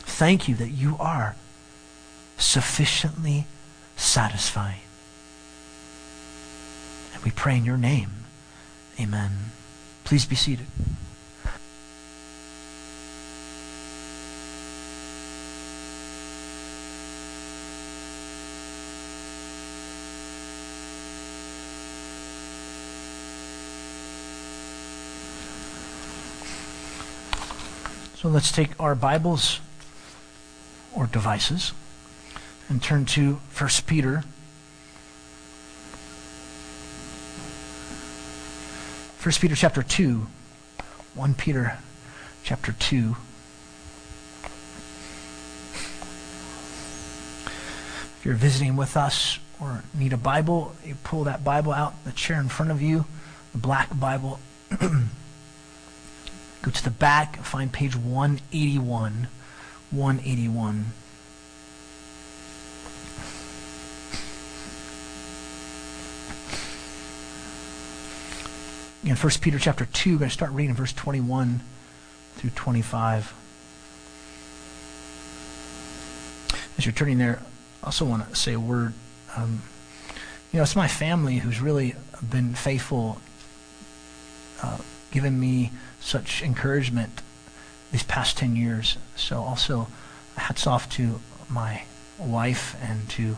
Thank 0.00 0.46
you 0.46 0.54
that 0.56 0.68
you 0.68 0.96
are 1.00 1.34
sufficiently 2.36 3.46
satisfying. 3.96 4.80
And 7.14 7.24
we 7.24 7.30
pray 7.30 7.56
in 7.56 7.64
your 7.64 7.76
name. 7.76 8.10
Amen. 9.00 9.30
Please 10.04 10.26
be 10.26 10.36
seated. 10.36 10.66
So 28.24 28.30
let's 28.30 28.50
take 28.50 28.70
our 28.80 28.94
Bibles 28.94 29.60
or 30.94 31.06
devices 31.06 31.74
and 32.70 32.82
turn 32.82 33.04
to 33.04 33.34
1 33.54 33.70
Peter. 33.86 34.24
1 39.22 39.32
Peter 39.38 39.54
chapter 39.54 39.82
2. 39.82 40.26
1 41.14 41.34
Peter 41.34 41.76
chapter 42.44 42.72
2. 42.72 43.14
If 47.44 48.22
you're 48.24 48.36
visiting 48.36 48.76
with 48.76 48.96
us 48.96 49.38
or 49.60 49.84
need 49.92 50.14
a 50.14 50.16
Bible, 50.16 50.74
you 50.82 50.94
pull 51.04 51.24
that 51.24 51.44
Bible 51.44 51.74
out, 51.74 52.02
the 52.06 52.12
chair 52.12 52.40
in 52.40 52.48
front 52.48 52.70
of 52.70 52.80
you, 52.80 53.04
the 53.52 53.58
black 53.58 53.90
Bible. 54.00 54.40
Go 56.64 56.70
to 56.70 56.82
the 56.82 56.90
back, 56.90 57.36
find 57.44 57.70
page 57.70 57.94
181. 57.94 59.28
181. 59.90 60.86
In 69.04 69.14
1 69.14 69.32
Peter 69.42 69.58
chapter 69.58 69.84
2, 69.84 70.12
we're 70.12 70.18
going 70.20 70.30
to 70.30 70.32
start 70.32 70.52
reading 70.52 70.74
verse 70.74 70.94
21 70.94 71.60
through 72.36 72.48
25. 72.48 73.34
As 76.78 76.86
you're 76.86 76.94
turning 76.94 77.18
there, 77.18 77.42
I 77.82 77.86
also 77.88 78.06
want 78.06 78.26
to 78.26 78.34
say 78.34 78.54
a 78.54 78.60
word. 78.60 78.94
Um, 79.36 79.60
you 80.50 80.56
know, 80.56 80.62
it's 80.62 80.74
my 80.74 80.88
family 80.88 81.36
who's 81.36 81.60
really 81.60 81.94
been 82.30 82.54
faithful, 82.54 83.20
uh, 84.62 84.78
given 85.14 85.38
me 85.38 85.70
such 86.00 86.42
encouragement 86.42 87.22
these 87.92 88.02
past 88.02 88.36
10 88.36 88.56
years. 88.56 88.98
So 89.14 89.40
also, 89.40 89.86
hats 90.36 90.66
off 90.66 90.90
to 90.96 91.20
my 91.48 91.84
wife 92.18 92.76
and 92.82 93.08
to 93.10 93.36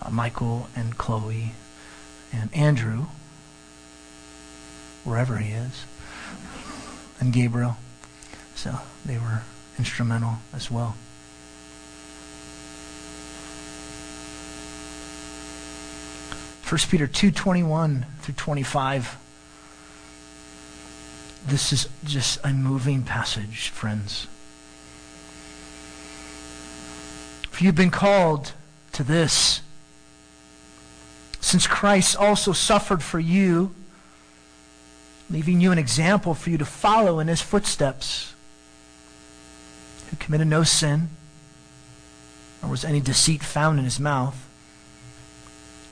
uh, 0.00 0.08
Michael 0.08 0.68
and 0.74 0.96
Chloe 0.96 1.52
and 2.32 2.48
Andrew, 2.54 3.08
wherever 5.04 5.36
he 5.36 5.52
is, 5.52 5.84
and 7.20 7.34
Gabriel. 7.34 7.76
So 8.54 8.78
they 9.04 9.18
were 9.18 9.42
instrumental 9.78 10.36
as 10.54 10.70
well. 10.70 10.96
First 16.62 16.88
Peter 16.88 17.06
2:21 17.06 18.06
through 18.20 18.34
25 18.34 19.18
this 21.46 21.72
is 21.72 21.88
just 22.04 22.38
a 22.44 22.52
moving 22.52 23.02
passage, 23.02 23.68
friends. 23.68 24.26
If 27.52 27.62
you've 27.62 27.74
been 27.74 27.90
called 27.90 28.52
to 28.92 29.02
this, 29.02 29.60
since 31.40 31.66
Christ 31.66 32.16
also 32.16 32.52
suffered 32.52 33.02
for 33.02 33.18
you, 33.18 33.74
leaving 35.30 35.60
you 35.60 35.72
an 35.72 35.78
example 35.78 36.34
for 36.34 36.50
you 36.50 36.58
to 36.58 36.64
follow 36.64 37.18
in 37.18 37.28
his 37.28 37.40
footsteps, 37.40 38.34
who 40.10 40.16
committed 40.16 40.48
no 40.48 40.62
sin, 40.62 41.08
nor 42.62 42.70
was 42.70 42.84
any 42.84 43.00
deceit 43.00 43.42
found 43.42 43.78
in 43.78 43.84
his 43.84 44.00
mouth. 44.00 44.36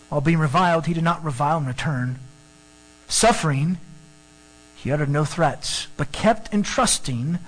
While 0.09 0.21
being 0.21 0.39
reviled, 0.39 0.87
he 0.87 0.95
did 0.95 1.05
not 1.05 1.25
revile 1.25 1.59
in 1.59 1.67
return. 1.67 2.19
Suffering, 3.09 3.79
he 4.79 4.93
uttered 4.93 5.09
no 5.09 5.25
threats, 5.25 5.89
but 5.97 6.13
kept 6.13 6.55
entrusting 6.55 7.41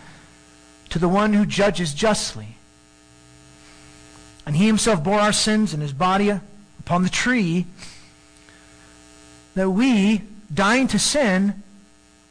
to 0.88 0.98
the 0.98 1.08
one 1.08 1.32
who 1.32 1.46
judges 1.46 1.94
justly. 1.94 2.56
And 4.44 4.56
he 4.56 4.66
himself 4.66 5.04
bore 5.04 5.20
our 5.20 5.32
sins 5.32 5.72
in 5.72 5.80
his 5.80 5.92
body 5.92 6.32
upon 6.80 7.04
the 7.04 7.08
tree, 7.08 7.66
that 9.54 9.70
we, 9.70 10.22
dying 10.52 10.88
to 10.88 10.98
sin, 10.98 11.62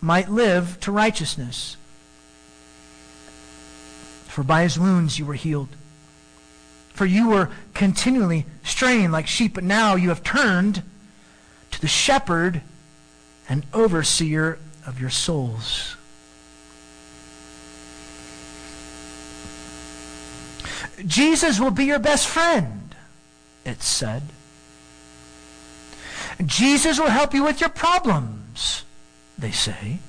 might 0.01 0.27
live 0.27 0.77
to 0.81 0.91
righteousness. 0.91 1.77
For 4.27 4.43
by 4.43 4.63
his 4.63 4.77
wounds 4.77 5.17
you 5.17 5.25
were 5.25 5.33
healed. 5.33 5.69
For 6.93 7.05
you 7.05 7.29
were 7.29 7.51
continually 7.73 8.45
straying 8.65 9.11
like 9.11 9.27
sheep, 9.27 9.53
but 9.53 9.63
now 9.63 9.95
you 9.95 10.09
have 10.09 10.23
turned 10.23 10.83
to 11.71 11.79
the 11.79 11.87
shepherd 11.87 12.61
and 13.47 13.65
overseer 13.73 14.59
of 14.89 14.99
your 14.99 15.11
souls. 15.11 15.95
Jesus 21.05 21.59
will 21.59 21.71
be 21.71 21.85
your 21.85 21.99
best 21.99 22.27
friend, 22.27 22.95
it 23.63 23.83
said. 23.83 24.23
Jesus 26.43 26.99
will 26.99 27.09
help 27.09 27.33
you 27.33 27.43
with 27.43 27.61
your 27.61 27.69
problems, 27.69 28.83
they 29.37 29.51
say. 29.51 29.99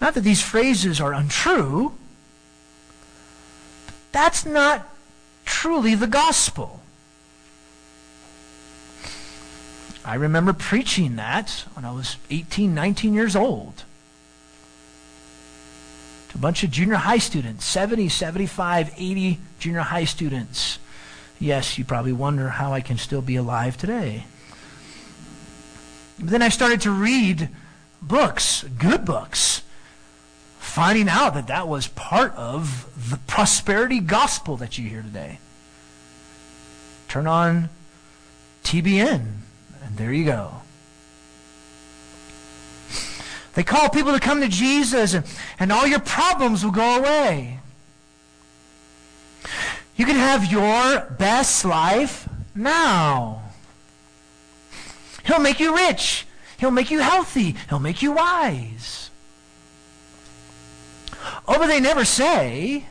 Not 0.00 0.14
that 0.14 0.20
these 0.20 0.42
phrases 0.42 1.00
are 1.00 1.14
untrue. 1.14 1.94
That's 4.12 4.44
not 4.44 4.88
truly 5.46 5.94
the 5.94 6.06
gospel. 6.06 6.81
I 10.04 10.14
remember 10.16 10.52
preaching 10.52 11.16
that 11.16 11.64
when 11.74 11.84
I 11.84 11.92
was 11.92 12.16
18, 12.30 12.74
19 12.74 13.14
years 13.14 13.36
old. 13.36 13.84
To 16.30 16.38
a 16.38 16.40
bunch 16.40 16.64
of 16.64 16.70
junior 16.70 16.96
high 16.96 17.18
students, 17.18 17.64
70, 17.64 18.08
75, 18.08 18.94
80 18.96 19.38
junior 19.58 19.80
high 19.80 20.04
students. 20.04 20.78
Yes, 21.38 21.78
you 21.78 21.84
probably 21.84 22.12
wonder 22.12 22.48
how 22.48 22.72
I 22.72 22.80
can 22.80 22.98
still 22.98 23.22
be 23.22 23.36
alive 23.36 23.76
today. 23.76 24.24
But 26.18 26.30
then 26.30 26.42
I 26.42 26.48
started 26.48 26.80
to 26.82 26.90
read 26.90 27.48
books, 28.00 28.64
good 28.78 29.04
books, 29.04 29.62
finding 30.58 31.08
out 31.08 31.34
that 31.34 31.48
that 31.48 31.68
was 31.68 31.86
part 31.88 32.34
of 32.34 32.88
the 33.10 33.18
prosperity 33.26 34.00
gospel 34.00 34.56
that 34.56 34.78
you 34.78 34.88
hear 34.88 35.02
today. 35.02 35.38
Turn 37.08 37.26
on 37.26 37.68
TBN, 38.64 39.41
there 39.96 40.12
you 40.12 40.24
go. 40.24 40.52
They 43.54 43.62
call 43.62 43.90
people 43.90 44.12
to 44.12 44.20
come 44.20 44.40
to 44.40 44.48
Jesus, 44.48 45.14
and, 45.14 45.26
and 45.58 45.70
all 45.70 45.86
your 45.86 46.00
problems 46.00 46.64
will 46.64 46.72
go 46.72 46.98
away. 46.98 47.58
You 49.96 50.06
can 50.06 50.16
have 50.16 50.50
your 50.50 51.00
best 51.18 51.64
life 51.64 52.28
now. 52.54 53.42
He'll 55.24 55.38
make 55.38 55.60
you 55.60 55.76
rich. 55.76 56.26
He'll 56.58 56.70
make 56.70 56.90
you 56.90 57.00
healthy. 57.00 57.56
He'll 57.68 57.78
make 57.78 58.02
you 58.02 58.12
wise. 58.12 59.10
Oh, 61.46 61.58
but 61.58 61.66
they 61.66 61.80
never 61.80 62.04
say, 62.04 62.86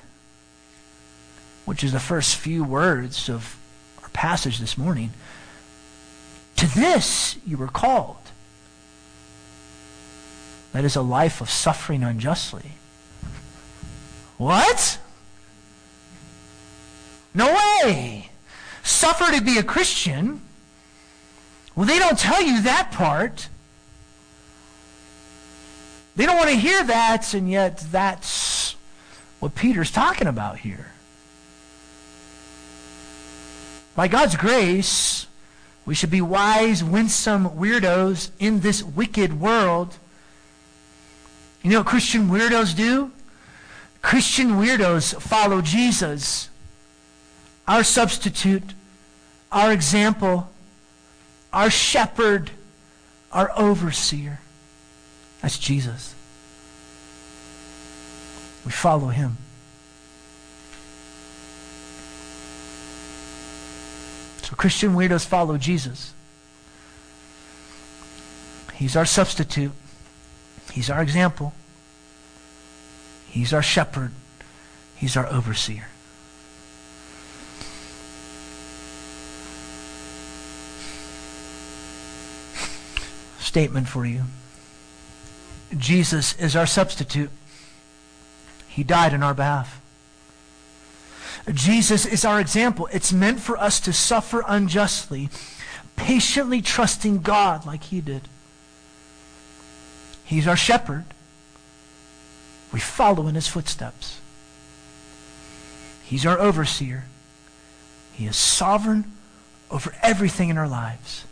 which 1.66 1.84
is 1.84 1.92
the 1.92 2.00
first 2.00 2.36
few 2.36 2.64
words 2.64 3.30
of 3.30 3.58
our 4.04 4.10
passage 4.10 4.60
this 4.60 4.78
morning, 4.78 5.12
to 6.62 6.80
this 6.80 7.38
you 7.46 7.58
were 7.58 7.68
called. 7.68 8.18
That 10.74 10.86
is 10.86 10.96
a 10.96 11.02
life 11.02 11.42
of 11.42 11.50
suffering 11.50 12.04
unjustly. 12.04 12.72
What? 14.38 15.00
No 17.34 17.54
way. 17.84 18.30
Suffer 18.84 19.32
to 19.36 19.42
be 19.42 19.58
a 19.58 19.64
Christian. 19.64 20.42
Well, 21.76 21.86
they 21.86 22.00
don't 22.00 22.18
tell 22.18 22.42
you 22.42 22.62
that 22.62 22.92
part. 22.92 23.50
They 26.16 26.26
don't 26.26 26.38
want 26.38 26.50
to 26.50 26.56
hear 26.56 26.84
that, 26.84 27.34
and 27.34 27.50
yet 27.50 27.80
that's 27.92 28.76
what 29.40 29.56
Peter's 29.56 29.92
talking 29.92 30.28
about 30.28 30.60
here. 30.60 30.92
By 33.96 34.08
God's 34.08 34.36
grace, 34.36 35.26
we 35.86 35.96
should 35.96 36.12
be 36.12 36.22
wise, 36.22 36.84
winsome 36.84 37.50
weirdos 37.50 38.30
in 38.40 38.60
this 38.60 38.84
wicked 38.84 39.40
world. 39.40 39.98
You 41.64 41.72
know 41.72 41.80
what 41.80 41.88
Christian 41.88 42.30
weirdos 42.30 42.76
do? 42.76 43.12
Christian 44.02 44.52
weirdos 44.52 45.20
follow 45.22 45.62
Jesus, 45.62 46.50
our 47.68 47.84
substitute, 47.84 48.74
our 49.52 49.72
example, 49.72 50.50
our 51.54 51.70
shepherd, 51.70 52.52
our 53.32 53.52
overseer. 53.58 54.40
That's 55.42 55.58
Jesus. 55.58 56.16
We 58.66 58.72
follow 58.72 59.08
him. 59.08 59.38
So 64.52 64.58
Christian 64.58 64.96
weirdos 64.96 65.26
follow 65.26 65.58
Jesus. 65.58 66.14
He's 68.74 68.98
our 68.98 69.06
substitute. 69.06 69.72
He's 70.74 70.90
our 70.90 71.02
example. 71.02 71.54
He's 73.30 73.54
our 73.54 73.62
shepherd. 73.62 74.12
He's 74.98 75.16
our 75.16 75.26
overseer. 75.28 75.88
Statement 83.40 83.88
for 83.88 84.06
you. 84.06 84.24
Jesus 85.78 86.38
is 86.38 86.58
our 86.58 86.68
substitute. 86.68 87.30
He 88.68 88.84
died 88.84 89.14
in 89.14 89.24
our 89.24 89.34
behalf. 89.34 89.81
Jesus 91.54 92.06
is 92.06 92.24
our 92.24 92.40
example. 92.40 92.88
It's 92.92 93.12
meant 93.12 93.40
for 93.40 93.58
us 93.58 93.80
to 93.82 93.94
suffer 93.94 94.44
unjustly, 94.48 95.30
patiently 95.96 96.62
trusting 96.62 97.22
God 97.22 97.66
like 97.66 97.84
he 97.84 98.02
did. 98.02 98.22
He's 100.24 100.48
our 100.48 100.58
shepherd. 100.58 101.06
We 102.72 102.80
follow 102.80 103.28
in 103.28 103.36
his 103.36 103.48
footsteps. 103.48 104.20
He's 106.06 106.26
our 106.26 106.40
overseer. 106.40 107.06
He 108.14 108.28
is 108.28 108.38
sovereign 108.38 109.12
over 109.70 109.94
everything 110.02 110.50
in 110.50 110.58
our 110.58 110.68
lives, 110.68 111.26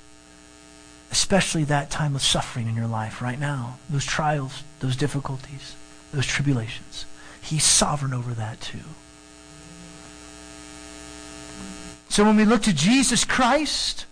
especially 1.11 1.63
that 1.65 1.89
time 1.89 2.15
of 2.15 2.21
suffering 2.21 2.67
in 2.67 2.75
your 2.75 2.87
life 2.87 3.21
right 3.21 3.39
now, 3.39 3.77
those 3.89 4.05
trials, 4.05 4.63
those 4.79 4.95
difficulties, 4.95 5.75
those 6.13 6.25
tribulations. 6.25 7.05
He's 7.41 7.63
sovereign 7.63 8.13
over 8.13 8.33
that 8.33 8.61
too. 8.61 8.79
So 12.09 12.25
when 12.25 12.35
we 12.35 12.45
look 12.45 12.63
to 12.63 12.73
Jesus 12.73 13.23
Christ, 13.23 14.05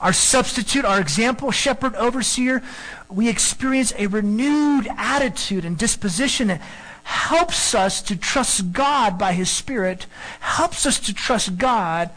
our 0.00 0.12
substitute, 0.12 0.84
our 0.84 1.00
example, 1.00 1.50
shepherd, 1.50 1.94
overseer, 1.94 2.62
we 3.08 3.28
experience 3.28 3.92
a 3.96 4.08
renewed 4.08 4.88
attitude 4.98 5.64
and 5.64 5.78
disposition 5.78 6.48
that 6.48 6.60
helps 7.04 7.74
us 7.74 8.02
to 8.02 8.16
trust 8.16 8.72
God 8.72 9.18
by 9.18 9.32
His 9.32 9.48
Spirit, 9.48 10.06
helps 10.40 10.84
us 10.84 10.98
to 11.00 11.14
trust 11.14 11.58
God 11.58 12.10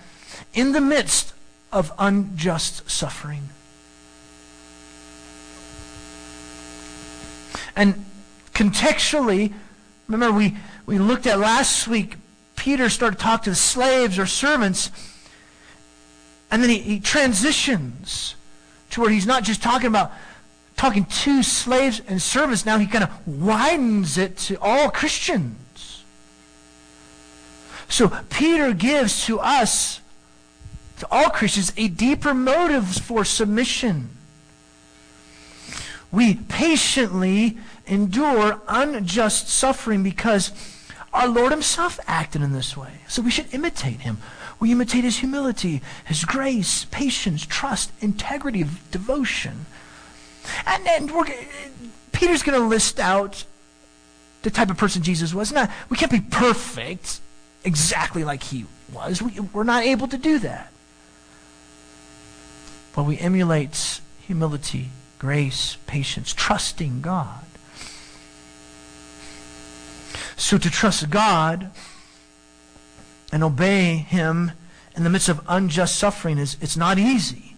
in 0.53 0.71
the 0.71 0.81
midst 0.81 1.33
of 1.71 1.91
unjust 1.99 2.89
suffering. 2.89 3.49
And 7.75 8.05
contextually, 8.53 9.53
remember 10.07 10.35
we, 10.35 10.57
we 10.87 10.97
looked 10.97 11.27
at 11.27 11.39
last 11.39 11.87
week, 11.87 12.15
Peter 12.67 12.89
started 12.89 13.17
to 13.17 13.23
talk 13.23 13.43
to 13.43 13.49
the 13.51 13.55
slaves 13.55 14.19
or 14.19 14.25
servants, 14.25 14.91
and 16.51 16.61
then 16.61 16.69
he, 16.69 16.79
he 16.79 16.99
transitions 16.99 18.35
to 18.89 18.99
where 18.99 19.09
he's 19.09 19.25
not 19.25 19.45
just 19.45 19.63
talking 19.63 19.87
about 19.87 20.11
talking 20.75 21.05
to 21.05 21.43
slaves 21.43 22.01
and 22.09 22.21
servants. 22.21 22.65
Now 22.65 22.77
he 22.77 22.85
kind 22.85 23.05
of 23.05 23.25
widens 23.25 24.17
it 24.17 24.35
to 24.39 24.59
all 24.59 24.89
Christians. 24.89 26.03
So 27.87 28.11
Peter 28.29 28.73
gives 28.73 29.25
to 29.27 29.39
us, 29.39 30.01
to 30.99 31.07
all 31.09 31.29
Christians, 31.29 31.71
a 31.77 31.87
deeper 31.87 32.33
motive 32.33 32.85
for 32.85 33.23
submission. 33.23 34.09
We 36.11 36.35
patiently 36.35 37.59
endure 37.85 38.61
unjust 38.67 39.47
suffering 39.47 40.03
because 40.03 40.51
our 41.17 41.27
Lord 41.27 41.51
himself 41.51 41.99
acted 42.07 42.41
in 42.41 42.53
this 42.53 42.77
way. 42.77 43.01
So 43.07 43.21
we 43.21 43.31
should 43.31 43.53
imitate 43.53 44.01
him. 44.01 44.19
We 44.59 44.71
imitate 44.71 45.03
his 45.03 45.17
humility, 45.17 45.81
his 46.05 46.23
grace, 46.25 46.85
patience, 46.85 47.45
trust, 47.45 47.91
integrity, 47.99 48.65
devotion. 48.91 49.65
And 50.65 51.11
we're, 51.11 51.25
Peter's 52.11 52.43
going 52.43 52.59
to 52.59 52.65
list 52.65 52.99
out 52.99 53.45
the 54.43 54.51
type 54.51 54.69
of 54.69 54.77
person 54.77 55.01
Jesus 55.01 55.33
was. 55.33 55.51
Not, 55.51 55.71
we 55.89 55.97
can't 55.97 56.11
be 56.11 56.21
perfect 56.21 57.19
exactly 57.63 58.23
like 58.23 58.43
he 58.43 58.65
was. 58.93 59.21
We, 59.21 59.39
we're 59.39 59.63
not 59.63 59.83
able 59.83 60.07
to 60.07 60.17
do 60.17 60.39
that. 60.39 60.71
But 62.95 63.03
we 63.03 63.17
emulate 63.17 64.01
humility, 64.21 64.89
grace, 65.19 65.77
patience, 65.87 66.33
trusting 66.33 67.01
God. 67.01 67.43
So 70.37 70.57
to 70.57 70.69
trust 70.69 71.09
God 71.09 71.71
and 73.33 73.43
obey 73.43 73.95
him 73.95 74.53
in 74.95 75.03
the 75.03 75.09
midst 75.09 75.29
of 75.29 75.41
unjust 75.47 75.97
suffering 75.97 76.37
is 76.37 76.55
it's 76.61 76.77
not 76.77 76.97
easy. 76.97 77.55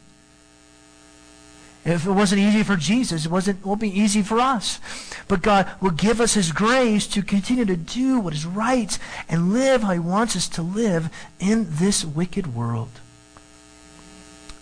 If 1.85 2.05
it 2.05 2.11
wasn't 2.11 2.41
easy 2.41 2.63
for 2.63 2.75
Jesus, 2.75 3.25
it 3.25 3.31
wasn't 3.31 3.65
won't 3.65 3.81
be 3.81 3.99
easy 3.99 4.21
for 4.21 4.39
us. 4.39 4.79
But 5.27 5.41
God 5.41 5.69
will 5.79 5.91
give 5.91 6.19
us 6.19 6.33
his 6.33 6.51
grace 6.51 7.07
to 7.07 7.21
continue 7.21 7.65
to 7.65 7.75
do 7.75 8.19
what 8.19 8.33
is 8.33 8.45
right 8.45 8.97
and 9.27 9.53
live 9.53 9.83
how 9.83 9.93
he 9.93 9.99
wants 9.99 10.35
us 10.35 10.47
to 10.49 10.61
live 10.61 11.09
in 11.39 11.67
this 11.69 12.03
wicked 12.03 12.53
world. 12.53 12.91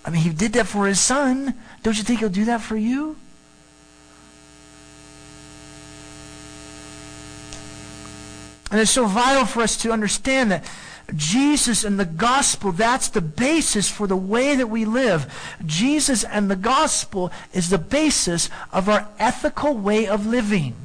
I 0.05 0.09
mean, 0.09 0.21
he 0.21 0.29
did 0.29 0.53
that 0.53 0.67
for 0.67 0.87
his 0.87 0.99
son. 0.99 1.53
Don't 1.83 1.97
you 1.97 2.03
think 2.03 2.19
he'll 2.19 2.29
do 2.29 2.45
that 2.45 2.61
for 2.61 2.77
you? 2.77 3.17
And 8.69 8.79
it's 8.79 8.91
so 8.91 9.05
vital 9.05 9.45
for 9.45 9.61
us 9.61 9.77
to 9.77 9.91
understand 9.91 10.51
that 10.51 10.65
Jesus 11.15 11.85
and 11.85 11.97
the 11.97 12.05
gospel, 12.05 12.73
that's 12.73 13.07
the 13.07 13.21
basis 13.21 13.89
for 13.89 14.07
the 14.07 14.17
way 14.17 14.55
that 14.55 14.67
we 14.67 14.83
live. 14.83 15.33
Jesus 15.65 16.25
and 16.25 16.51
the 16.51 16.55
gospel 16.57 17.31
is 17.53 17.69
the 17.69 17.77
basis 17.77 18.49
of 18.73 18.89
our 18.89 19.07
ethical 19.17 19.77
way 19.77 20.05
of 20.05 20.27
living. 20.27 20.75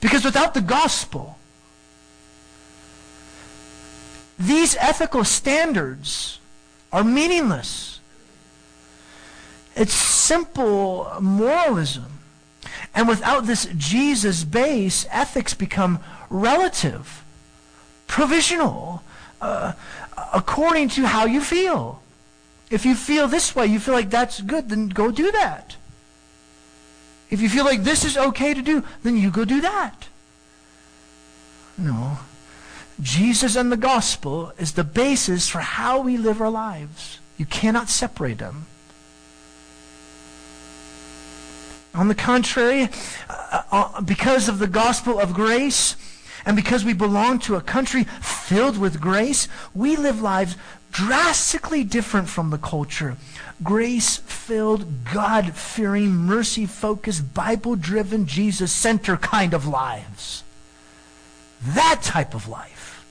Because 0.00 0.24
without 0.24 0.52
the 0.52 0.60
gospel, 0.60 1.38
these 4.38 4.76
ethical 4.80 5.24
standards 5.24 6.40
are 6.92 7.04
meaningless. 7.04 8.00
It's 9.76 9.94
simple 9.94 11.10
moralism. 11.20 12.13
And 12.94 13.08
without 13.08 13.46
this 13.46 13.66
Jesus 13.76 14.44
base, 14.44 15.06
ethics 15.10 15.52
become 15.52 15.98
relative, 16.30 17.24
provisional, 18.06 19.02
uh, 19.40 19.72
according 20.32 20.90
to 20.90 21.06
how 21.06 21.26
you 21.26 21.40
feel. 21.40 22.00
If 22.70 22.86
you 22.86 22.94
feel 22.94 23.28
this 23.28 23.54
way, 23.54 23.66
you 23.66 23.80
feel 23.80 23.94
like 23.94 24.10
that's 24.10 24.40
good, 24.40 24.68
then 24.68 24.88
go 24.88 25.10
do 25.10 25.32
that. 25.32 25.76
If 27.30 27.40
you 27.40 27.48
feel 27.48 27.64
like 27.64 27.82
this 27.82 28.04
is 28.04 28.16
okay 28.16 28.54
to 28.54 28.62
do, 28.62 28.84
then 29.02 29.16
you 29.16 29.30
go 29.30 29.44
do 29.44 29.60
that. 29.60 30.08
No. 31.76 32.18
Jesus 33.00 33.56
and 33.56 33.72
the 33.72 33.76
gospel 33.76 34.52
is 34.58 34.72
the 34.72 34.84
basis 34.84 35.48
for 35.48 35.58
how 35.58 36.00
we 36.00 36.16
live 36.16 36.40
our 36.40 36.50
lives. 36.50 37.18
You 37.36 37.46
cannot 37.46 37.88
separate 37.88 38.38
them. 38.38 38.66
On 41.94 42.08
the 42.08 42.14
contrary, 42.14 42.88
uh, 43.28 43.62
uh, 43.70 44.00
because 44.00 44.48
of 44.48 44.58
the 44.58 44.66
gospel 44.66 45.20
of 45.20 45.32
grace, 45.32 45.96
and 46.44 46.56
because 46.56 46.84
we 46.84 46.92
belong 46.92 47.38
to 47.40 47.54
a 47.54 47.60
country 47.60 48.04
filled 48.04 48.76
with 48.76 49.00
grace, 49.00 49.48
we 49.74 49.96
live 49.96 50.20
lives 50.20 50.56
drastically 50.90 51.82
different 51.82 52.28
from 52.28 52.50
the 52.50 52.58
culture. 52.58 53.16
Grace 53.62 54.18
filled, 54.18 55.04
God 55.12 55.54
fearing, 55.54 56.10
mercy 56.10 56.66
focused, 56.66 57.34
Bible 57.34 57.76
driven, 57.76 58.26
Jesus 58.26 58.72
center 58.72 59.16
kind 59.16 59.54
of 59.54 59.66
lives. 59.66 60.44
That 61.62 62.00
type 62.02 62.34
of 62.34 62.46
life. 62.48 63.04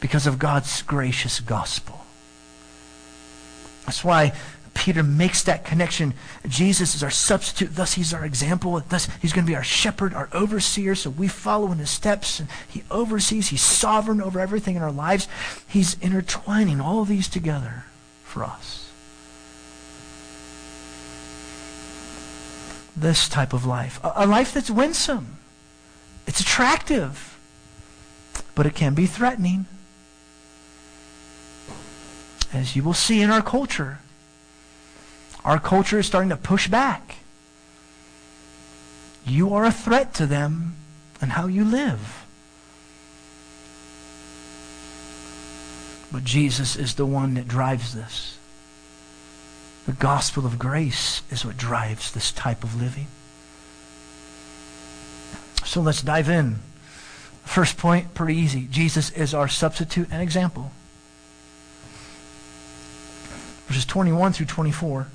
Because 0.00 0.26
of 0.26 0.38
God's 0.38 0.82
gracious 0.82 1.40
gospel. 1.40 2.04
That's 3.86 4.04
why 4.04 4.32
Peter 4.74 5.02
makes 5.02 5.42
that 5.42 5.64
connection. 5.64 6.14
Jesus 6.48 6.94
is 6.94 7.02
our 7.02 7.10
substitute, 7.10 7.74
thus 7.76 7.94
he's 7.94 8.14
our 8.14 8.24
example. 8.24 8.80
Thus 8.88 9.08
he's 9.20 9.32
going 9.32 9.44
to 9.44 9.50
be 9.50 9.56
our 9.56 9.62
shepherd, 9.62 10.14
our 10.14 10.28
overseer, 10.32 10.94
so 10.94 11.10
we 11.10 11.28
follow 11.28 11.70
in 11.72 11.78
his 11.78 11.90
steps. 11.90 12.40
And 12.40 12.48
he 12.68 12.82
oversees, 12.90 13.48
he's 13.48 13.62
sovereign 13.62 14.20
over 14.20 14.40
everything 14.40 14.76
in 14.76 14.82
our 14.82 14.92
lives. 14.92 15.28
He's 15.68 15.98
intertwining 16.00 16.80
all 16.80 17.04
these 17.04 17.28
together 17.28 17.84
for 18.24 18.44
us. 18.44 18.90
This 22.96 23.28
type 23.28 23.52
of 23.52 23.64
life, 23.64 24.00
a, 24.02 24.12
a 24.16 24.26
life 24.26 24.52
that's 24.52 24.70
winsome, 24.70 25.38
it's 26.26 26.40
attractive, 26.40 27.38
but 28.54 28.66
it 28.66 28.74
can 28.74 28.94
be 28.94 29.06
threatening. 29.06 29.66
As 32.52 32.76
you 32.76 32.82
will 32.82 32.94
see 32.94 33.22
in 33.22 33.30
our 33.30 33.42
culture, 33.42 34.00
our 35.44 35.58
culture 35.58 35.98
is 35.98 36.06
starting 36.06 36.30
to 36.30 36.36
push 36.36 36.68
back. 36.68 37.16
You 39.26 39.54
are 39.54 39.64
a 39.64 39.72
threat 39.72 40.14
to 40.14 40.26
them 40.26 40.76
and 41.20 41.32
how 41.32 41.46
you 41.46 41.64
live. 41.64 42.24
But 46.12 46.24
Jesus 46.24 46.76
is 46.76 46.94
the 46.94 47.06
one 47.06 47.34
that 47.34 47.48
drives 47.48 47.94
this. 47.94 48.38
The 49.86 49.92
gospel 49.92 50.46
of 50.46 50.58
grace 50.58 51.22
is 51.30 51.44
what 51.44 51.56
drives 51.56 52.12
this 52.12 52.30
type 52.30 52.62
of 52.62 52.80
living. 52.80 53.06
So 55.64 55.80
let's 55.80 56.02
dive 56.02 56.28
in. 56.28 56.58
First 57.44 57.78
point, 57.78 58.14
pretty 58.14 58.36
easy. 58.36 58.68
Jesus 58.70 59.10
is 59.10 59.34
our 59.34 59.48
substitute 59.48 60.08
and 60.10 60.22
example. 60.22 60.70
Verses 63.66 63.86
21 63.86 64.32
through 64.34 64.46
24. 64.46 65.06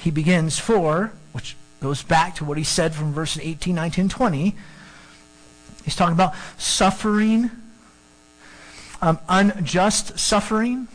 He 0.00 0.10
begins, 0.10 0.58
for, 0.58 1.12
which 1.32 1.56
goes 1.80 2.02
back 2.02 2.36
to 2.36 2.44
what 2.44 2.56
he 2.56 2.64
said 2.64 2.94
from 2.94 3.12
verses 3.12 3.42
18, 3.42 3.74
19, 3.74 4.08
20. 4.08 4.56
He's 5.84 5.94
talking 5.94 6.14
about 6.14 6.34
suffering, 6.56 7.50
um, 9.02 9.18
unjust 9.28 10.18
suffering. 10.18 10.88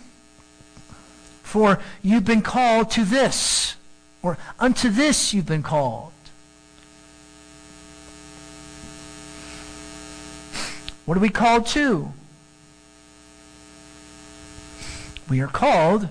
For 1.44 1.80
you've 2.02 2.26
been 2.26 2.42
called 2.42 2.90
to 2.92 3.06
this, 3.06 3.76
or 4.24 4.40
unto 4.60 4.90
this 4.90 5.34
you've 5.36 5.46
been 5.46 5.64
called. 5.64 6.12
What 11.06 11.16
are 11.16 11.22
we 11.22 11.30
called 11.30 11.68
to? 11.68 12.12
We 15.30 15.42
are 15.42 15.48
called 15.48 16.10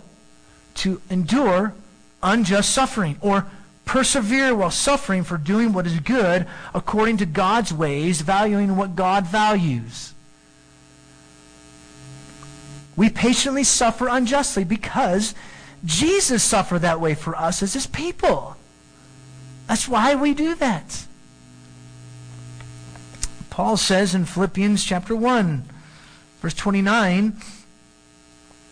to 0.76 1.00
endure 1.10 1.74
unjust 2.24 2.70
suffering 2.70 3.16
or 3.20 3.46
persevere 3.84 4.54
while 4.54 4.70
suffering 4.70 5.22
for 5.22 5.36
doing 5.36 5.72
what 5.72 5.86
is 5.86 6.00
good 6.00 6.46
according 6.72 7.18
to 7.18 7.26
God's 7.26 7.72
ways, 7.72 8.22
valuing 8.22 8.76
what 8.76 8.96
God 8.96 9.26
values. 9.26 10.14
We 12.96 13.10
patiently 13.10 13.64
suffer 13.64 14.08
unjustly 14.08 14.64
because 14.64 15.34
Jesus 15.84 16.42
suffered 16.42 16.80
that 16.80 17.00
way 17.00 17.14
for 17.14 17.36
us 17.36 17.62
as 17.62 17.74
his 17.74 17.86
people. 17.86 18.56
That's 19.66 19.88
why 19.88 20.14
we 20.14 20.34
do 20.34 20.54
that. 20.56 21.06
Paul 23.50 23.76
says 23.76 24.14
in 24.14 24.24
Philippians 24.24 24.82
chapter 24.82 25.14
1, 25.14 25.64
verse 26.40 26.54
29, 26.54 27.32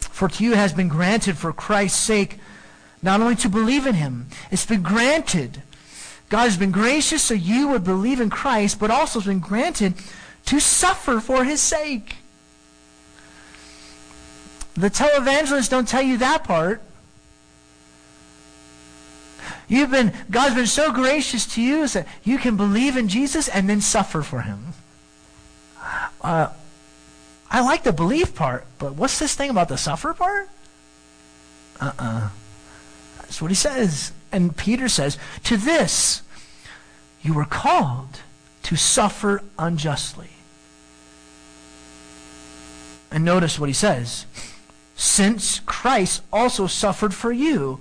For 0.01 0.29
to 0.29 0.45
you 0.45 0.55
has 0.55 0.73
been 0.73 0.89
granted 0.89 1.37
for 1.37 1.53
Christ's 1.53 2.01
sake 2.01 2.39
not 3.03 3.21
only 3.21 3.35
to 3.37 3.49
believe 3.49 3.87
in 3.87 3.95
him, 3.95 4.29
it's 4.51 4.67
been 4.67 4.83
granted. 4.83 5.63
God 6.29 6.45
has 6.45 6.57
been 6.57 6.71
gracious 6.71 7.23
so 7.23 7.35
you 7.35 7.69
would 7.69 7.85
believe 7.85 8.21
in 8.21 8.31
Christ, 8.31 8.79
but 8.79 8.91
also 8.91 9.19
has 9.19 9.27
been 9.27 9.41
granted 9.41 9.95
to 10.47 10.61
suffer 10.61 11.21
for 11.21 11.45
his 11.45 11.61
sake. 11.61 12.17
The 14.75 14.89
televangelists 14.89 15.69
don't 15.69 15.87
tell 15.87 16.03
you 16.03 16.17
that 16.19 16.45
part. 16.45 16.81
You've 19.69 19.91
been, 19.91 20.13
God's 20.31 20.55
been 20.55 20.67
so 20.67 20.93
gracious 20.93 21.47
to 21.55 21.63
you 21.63 21.87
that 21.89 22.07
you 22.25 22.39
can 22.39 22.57
believe 22.57 22.97
in 22.97 23.09
Jesus 23.09 23.49
and 23.49 23.69
then 23.69 23.81
suffer 23.81 24.23
for 24.23 24.43
him. 24.43 24.75
Uh, 26.21 26.49
I 27.51 27.61
like 27.61 27.83
the 27.83 27.93
belief 27.93 28.35
part, 28.35 28.65
but 28.79 28.95
what's 28.95 29.19
this 29.19 29.35
thing 29.35 29.51
about 29.51 29.69
the 29.69 29.77
suffer 29.77 30.15
part? 30.15 30.49
Uh-uh. 31.81 32.31
That's 33.33 33.41
what 33.41 33.51
he 33.51 33.55
says. 33.55 34.13
And 34.31 34.55
Peter 34.55 34.91
says, 34.91 35.17
to 35.45 35.57
this 35.57 36.21
you 37.23 37.33
were 37.33 37.47
called 37.47 38.21
to 38.65 38.77
suffer 38.77 39.43
unjustly. 39.59 40.29
And 43.11 43.25
notice 43.25 43.59
what 43.59 43.71
he 43.71 43.73
says. 43.73 44.27
Since 44.97 45.61
Christ 45.61 46.21
also 46.31 46.67
suffered 46.67 47.15
for 47.15 47.33
you. 47.33 47.81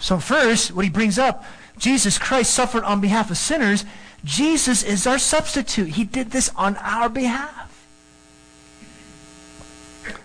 So 0.00 0.18
first, 0.18 0.72
what 0.72 0.84
he 0.84 0.90
brings 0.90 1.18
up, 1.18 1.42
Jesus 1.78 2.18
Christ 2.18 2.52
suffered 2.52 2.84
on 2.84 3.00
behalf 3.00 3.30
of 3.30 3.38
sinners. 3.38 3.86
Jesus 4.22 4.82
is 4.82 5.06
our 5.06 5.18
substitute. 5.18 5.94
He 5.94 6.04
did 6.04 6.30
this 6.30 6.50
on 6.56 6.76
our 6.76 7.08
behalf. 7.08 7.88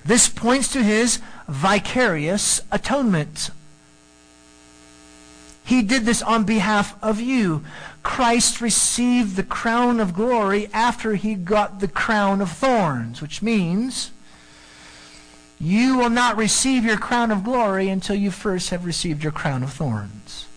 This 0.04 0.28
points 0.28 0.70
to 0.74 0.84
his 0.84 1.22
vicarious 1.48 2.60
atonement. 2.74 3.52
He 5.70 5.84
did 5.84 6.04
this 6.04 6.24
on 6.24 6.46
behalf 6.46 6.96
of 7.00 7.22
you. 7.22 7.64
Christ 8.02 8.60
received 8.60 9.36
the 9.36 9.44
crown 9.44 10.00
of 10.00 10.16
glory 10.16 10.68
after 10.74 11.14
he 11.14 11.36
got 11.36 11.80
the 11.80 11.88
crown 11.88 12.42
of 12.42 12.50
thorns, 12.50 13.22
which 13.22 13.44
means 13.44 14.10
you 15.60 15.96
will 15.96 16.10
not 16.10 16.38
receive 16.38 16.84
your 16.84 16.98
crown 16.98 17.30
of 17.30 17.44
glory 17.44 17.88
until 17.88 18.16
you 18.16 18.32
first 18.32 18.72
have 18.72 18.84
received 18.84 19.22
your 19.22 19.32
crown 19.32 19.62
of 19.62 19.72
thorns. 19.72 20.48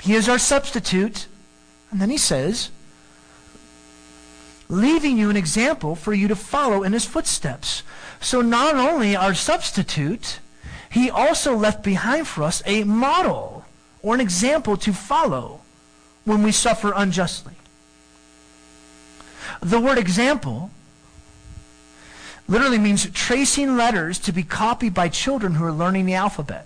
He 0.00 0.14
is 0.14 0.30
our 0.30 0.38
substitute. 0.38 1.26
And 1.90 2.00
then 2.00 2.08
he 2.08 2.16
says, 2.16 2.70
leaving 4.68 5.16
you 5.16 5.30
an 5.30 5.36
example 5.36 5.94
for 5.94 6.12
you 6.12 6.28
to 6.28 6.36
follow 6.36 6.82
in 6.82 6.92
his 6.92 7.04
footsteps. 7.04 7.82
So 8.20 8.40
not 8.40 8.76
only 8.76 9.14
our 9.14 9.34
substitute, 9.34 10.40
he 10.90 11.10
also 11.10 11.54
left 11.56 11.84
behind 11.84 12.26
for 12.26 12.42
us 12.42 12.62
a 12.66 12.84
model 12.84 13.64
or 14.02 14.14
an 14.14 14.20
example 14.20 14.76
to 14.78 14.92
follow 14.92 15.60
when 16.24 16.42
we 16.42 16.52
suffer 16.52 16.92
unjustly. 16.94 17.54
The 19.60 19.80
word 19.80 19.98
example 19.98 20.70
literally 22.48 22.78
means 22.78 23.08
tracing 23.10 23.76
letters 23.76 24.18
to 24.20 24.32
be 24.32 24.42
copied 24.42 24.94
by 24.94 25.08
children 25.08 25.54
who 25.54 25.64
are 25.64 25.72
learning 25.72 26.06
the 26.06 26.14
alphabet. 26.14 26.65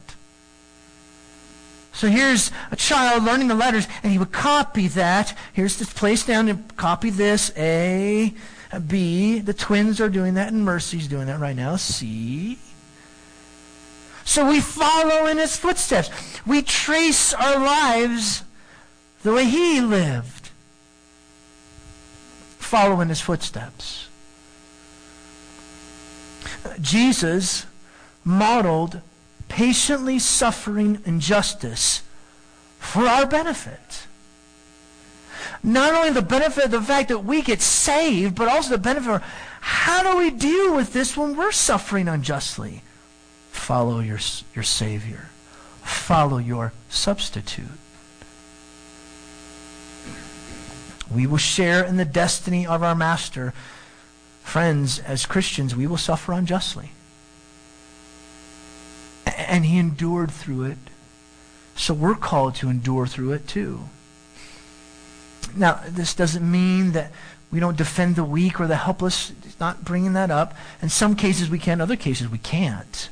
So 1.93 2.09
here's 2.09 2.51
a 2.71 2.77
child 2.77 3.25
learning 3.25 3.49
the 3.49 3.55
letters, 3.55 3.87
and 4.03 4.13
he 4.13 4.19
would 4.19 4.33
copy 4.33 4.89
that. 4.89 5.37
Here's 5.53 5.79
this 5.79 5.93
place 5.93 6.25
down 6.25 6.49
and 6.49 6.77
copy 6.77 7.11
this. 7.11 7.53
A, 7.57 8.33
B. 8.87 9.41
The 9.41 9.55
twins 9.55 10.01
are 10.01 10.09
doing 10.09 10.35
that, 10.35 10.53
and 10.53 10.65
Mercy's 10.65 11.09
doing 11.09 11.27
that 11.27 11.41
right 11.41 11.57
now. 11.57 11.77
C. 11.77 12.59
So 14.25 14.49
we 14.49 14.61
follow 14.61 15.27
in 15.27 15.39
his 15.39 15.57
footsteps. 15.57 16.11
We 16.47 16.63
trace 16.63 17.35
our 17.35 17.59
lives 17.59 18.45
the 19.23 19.33
way 19.33 19.45
he 19.45 19.81
lived. 19.81 20.51
Follow 22.59 23.01
in 23.01 23.09
his 23.09 23.21
footsteps. 23.21 24.09
Uh, 26.65 26.75
Jesus 26.81 27.67
modeled 28.25 29.01
patiently 29.51 30.19
suffering 30.19 31.03
injustice 31.05 32.03
for 32.79 33.03
our 33.03 33.27
benefit. 33.27 34.07
Not 35.63 35.93
only 35.93 36.11
the 36.11 36.23
benefit 36.23 36.67
of 36.67 36.71
the 36.71 36.81
fact 36.81 37.09
that 37.11 37.19
we 37.19 37.43
get 37.43 37.61
saved, 37.61 38.37
but 38.37 38.49
also 38.49 38.71
the 38.71 38.79
benefit 38.79 39.11
of 39.11 39.23
how 39.61 40.03
do 40.03 40.19
we 40.19 40.31
deal 40.31 40.75
with 40.75 40.95
this 40.95 41.17
when 41.17 41.37
we're 41.37 41.53
suffering 41.53 42.09
unjustly? 42.09 42.83
Follow 43.51 44.01
your, 44.01 44.21
your 44.55 44.65
Savior. 44.65 45.29
Follow 45.83 46.39
your 46.39 46.73
substitute. 46.89 47.67
We 51.13 51.27
will 51.27 51.39
share 51.39 51.85
in 51.85 51.97
the 51.97 52.05
destiny 52.05 52.67
of 52.67 52.83
our 52.83 52.95
Master. 52.95 53.53
Friends, 54.43 55.01
as 55.01 55.27
Christians, 55.27 55.75
we 55.75 55.87
will 55.87 55.99
suffer 55.99 56.33
unjustly. 56.33 56.93
And 59.37 59.67
he 59.67 59.79
endured 59.79 60.31
through 60.31 60.65
it. 60.65 60.79
So 61.77 61.95
we're 61.95 62.15
called 62.15 62.55
to 62.57 62.69
endure 62.69 63.07
through 63.07 63.33
it 63.33 63.49
too. 63.49 63.81
Now, 65.57 65.81
this 65.87 66.15
doesn't 66.15 66.49
mean 66.49 66.93
that 66.93 67.11
we 67.51 67.59
don't 67.59 67.77
defend 67.77 68.17
the 68.17 68.25
weak 68.25 68.61
or 68.61 68.67
the 68.67 68.77
helpless. 68.77 69.33
He's 69.43 69.59
not 69.59 69.85
bringing 69.85 70.13
that 70.13 70.31
up. 70.31 70.55
In 70.83 70.89
some 70.89 71.17
cases 71.17 71.51
we 71.51 71.59
can, 71.59 71.81
other 71.81 71.97
cases 71.97 72.29
we 72.29 72.39
can't. 72.39 73.09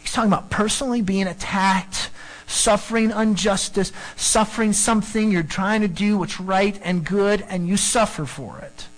He's 0.00 0.12
talking 0.12 0.30
about 0.30 0.50
personally 0.50 1.02
being 1.02 1.26
attacked, 1.26 2.10
suffering 2.46 3.10
injustice, 3.10 3.92
suffering 4.16 4.72
something 4.72 5.30
you're 5.30 5.42
trying 5.42 5.80
to 5.82 5.88
do 5.88 6.18
what's 6.18 6.40
right 6.40 6.78
and 6.82 7.04
good, 7.04 7.44
and 7.48 7.68
you 7.68 7.76
suffer 7.76 8.26
for 8.26 8.58
it. 8.58 8.88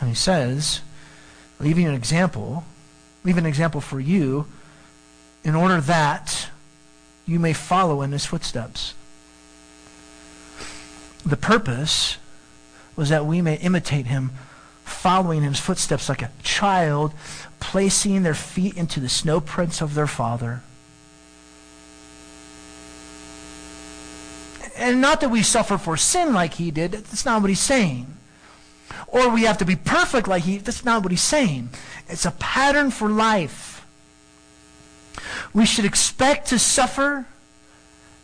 And 0.00 0.08
he 0.08 0.14
says, 0.14 0.80
leaving 1.60 1.86
an 1.86 1.94
example, 1.94 2.64
leave 3.24 3.36
an 3.36 3.46
example 3.46 3.80
for 3.80 4.00
you, 4.00 4.46
in 5.44 5.54
order 5.54 5.80
that 5.80 6.48
you 7.26 7.38
may 7.38 7.52
follow 7.52 8.02
in 8.02 8.12
his 8.12 8.26
footsteps. 8.26 8.94
The 11.24 11.36
purpose 11.36 12.16
was 12.96 13.10
that 13.10 13.26
we 13.26 13.40
may 13.42 13.56
imitate 13.56 14.06
him, 14.06 14.32
following 14.84 15.38
in 15.38 15.50
his 15.50 15.60
footsteps 15.60 16.08
like 16.08 16.22
a 16.22 16.30
child, 16.42 17.12
placing 17.60 18.22
their 18.22 18.34
feet 18.34 18.76
into 18.76 19.00
the 19.00 19.08
snow 19.08 19.40
prints 19.40 19.80
of 19.80 19.94
their 19.94 20.06
father. 20.06 20.62
And 24.76 25.00
not 25.00 25.20
that 25.20 25.28
we 25.28 25.42
suffer 25.42 25.76
for 25.76 25.96
sin 25.96 26.32
like 26.32 26.54
he 26.54 26.70
did, 26.70 26.92
that's 26.92 27.26
not 27.26 27.42
what 27.42 27.50
he's 27.50 27.60
saying. 27.60 28.16
Or 29.10 29.28
we 29.28 29.42
have 29.42 29.58
to 29.58 29.64
be 29.64 29.76
perfect 29.76 30.28
like 30.28 30.44
he, 30.44 30.58
that's 30.58 30.84
not 30.84 31.02
what 31.02 31.10
he's 31.10 31.22
saying. 31.22 31.70
It's 32.08 32.24
a 32.24 32.30
pattern 32.30 32.90
for 32.90 33.08
life. 33.08 33.86
We 35.52 35.66
should 35.66 35.84
expect 35.84 36.48
to 36.48 36.58
suffer 36.58 37.26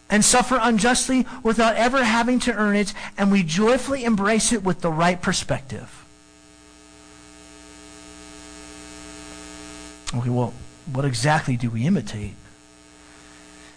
and 0.09 0.25
suffer 0.25 0.59
unjustly 0.61 1.27
without 1.43 1.75
ever 1.75 2.05
having 2.05 2.39
to 2.41 2.53
earn 2.53 2.77
it, 2.77 2.95
and 3.19 3.33
we 3.33 3.43
joyfully 3.43 4.05
embrace 4.05 4.53
it 4.53 4.63
with 4.63 4.81
the 4.81 4.91
right 4.91 5.21
perspective. 5.21 6.05
Okay, 10.15 10.31
well, 10.31 10.55
what 10.93 11.05
exactly 11.05 11.57
do 11.57 11.69
we 11.69 11.85
imitate? 11.85 12.35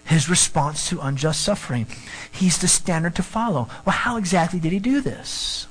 His 0.04 0.28
response 0.28 0.88
to 0.88 1.00
unjust 1.00 1.42
suffering. 1.42 1.86
He's 2.30 2.58
the 2.58 2.68
standard 2.68 3.16
to 3.16 3.22
follow. 3.24 3.68
Well, 3.84 3.96
how 3.96 4.16
exactly 4.16 4.60
did 4.60 4.72
he 4.72 4.78
do 4.78 5.00
this? 5.00 5.66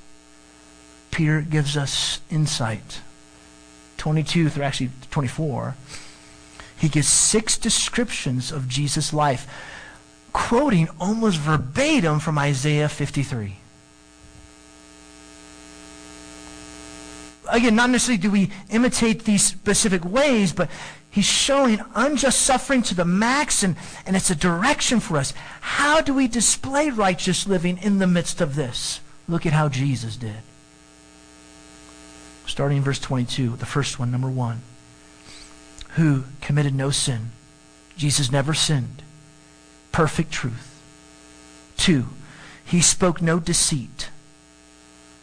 Peter 1.11 1.41
gives 1.41 1.76
us 1.76 2.22
insight. 2.30 3.02
22 3.98 4.49
through 4.49 4.64
actually 4.64 4.91
24. 5.11 5.76
He 6.77 6.88
gives 6.88 7.07
six 7.07 7.57
descriptions 7.57 8.52
of 8.52 8.68
Jesus' 8.68 9.14
life 9.14 9.48
quoting 10.31 10.88
almost 10.99 11.38
verbatim 11.38 12.19
from 12.19 12.38
Isaiah 12.38 12.90
53. 12.90 13.57
Again, 17.52 17.76
not 17.76 17.90
necessarily 17.90 18.22
do 18.22 18.31
we 18.31 18.52
imitate 18.69 19.26
these 19.26 19.44
specific 19.44 20.06
ways, 20.06 20.53
but 20.53 20.69
he's 21.10 21.26
showing 21.26 21.81
unjust 21.95 22.44
suffering 22.44 22.84
to 22.84 22.95
the 22.95 23.06
max, 23.06 23.64
and, 23.64 23.76
and 24.06 24.15
it's 24.15 24.30
a 24.30 24.36
direction 24.36 24.99
for 24.99 25.18
us. 25.18 25.34
How 25.61 25.99
do 25.99 26.14
we 26.14 26.27
display 26.27 26.91
righteous 26.91 27.48
living 27.48 27.80
in 27.80 27.98
the 27.98 28.07
midst 28.07 28.40
of 28.40 28.56
this? 28.56 29.02
Look 29.27 29.45
at 29.48 29.53
how 29.53 29.68
Jesus 29.68 30.15
did. 30.15 30.38
Starting 32.50 32.78
in 32.78 32.84
verse 32.84 33.00
22, 33.00 33.58
the 33.58 33.66
first 33.66 34.00
one, 34.00 34.10
number 34.10 34.28
one. 34.28 34.62
Who 35.92 36.24
committed 36.42 36.74
no 36.74 36.90
sin. 36.90 37.30
Jesus 37.96 38.32
never 38.32 38.54
sinned 38.54 39.04
perfect 39.92 40.32
truth. 40.32 40.82
Two, 41.78 42.08
he 42.66 42.82
spoke 42.82 43.22
no 43.22 43.40
deceit. 43.40 44.10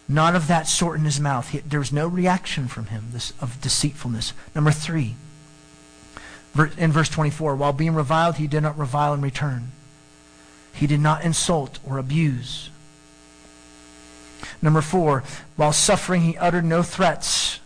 Not 0.09 0.37
of 0.37 0.47
that 0.47 0.69
sort 0.69 0.99
in 0.99 1.05
his 1.05 1.19
mouth. 1.19 1.49
He, 1.49 1.59
there 1.59 1.81
was 1.81 1.93
no 1.93 2.07
reaction 2.07 2.69
from 2.69 2.87
him 2.87 3.07
this, 3.11 3.33
of 3.41 3.61
deceitfulness. 3.61 4.33
Number 4.55 4.71
three, 4.71 5.17
in 6.79 6.93
verse 6.93 7.09
24, 7.09 7.57
while 7.57 7.73
being 7.73 7.95
reviled, 7.95 8.37
he 8.37 8.47
did 8.47 8.63
not 8.63 8.79
revile 8.79 9.15
in 9.15 9.21
return. 9.21 9.73
He 10.73 10.87
did 10.87 11.01
not 11.01 11.25
insult 11.25 11.81
or 11.85 11.99
abuse. 11.99 12.71
Number 14.63 14.81
four, 14.81 15.23
while 15.57 15.73
suffering, 15.73 16.23
he 16.23 16.37
uttered 16.37 16.65
no 16.65 16.83
threats. 16.83 17.61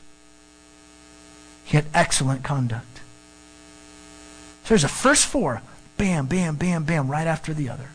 He 1.65 1.77
had 1.77 1.87
excellent 1.95 2.43
conduct. 2.43 3.01
So 4.65 4.71
there's 4.71 4.83
the 4.83 4.89
first 4.89 5.27
four 5.27 5.63
bam, 5.97 6.27
bam, 6.27 6.57
bam, 6.57 6.85
bam, 6.85 7.11
right 7.11 7.27
after 7.27 7.53
the 7.53 7.69
other. 7.69 7.89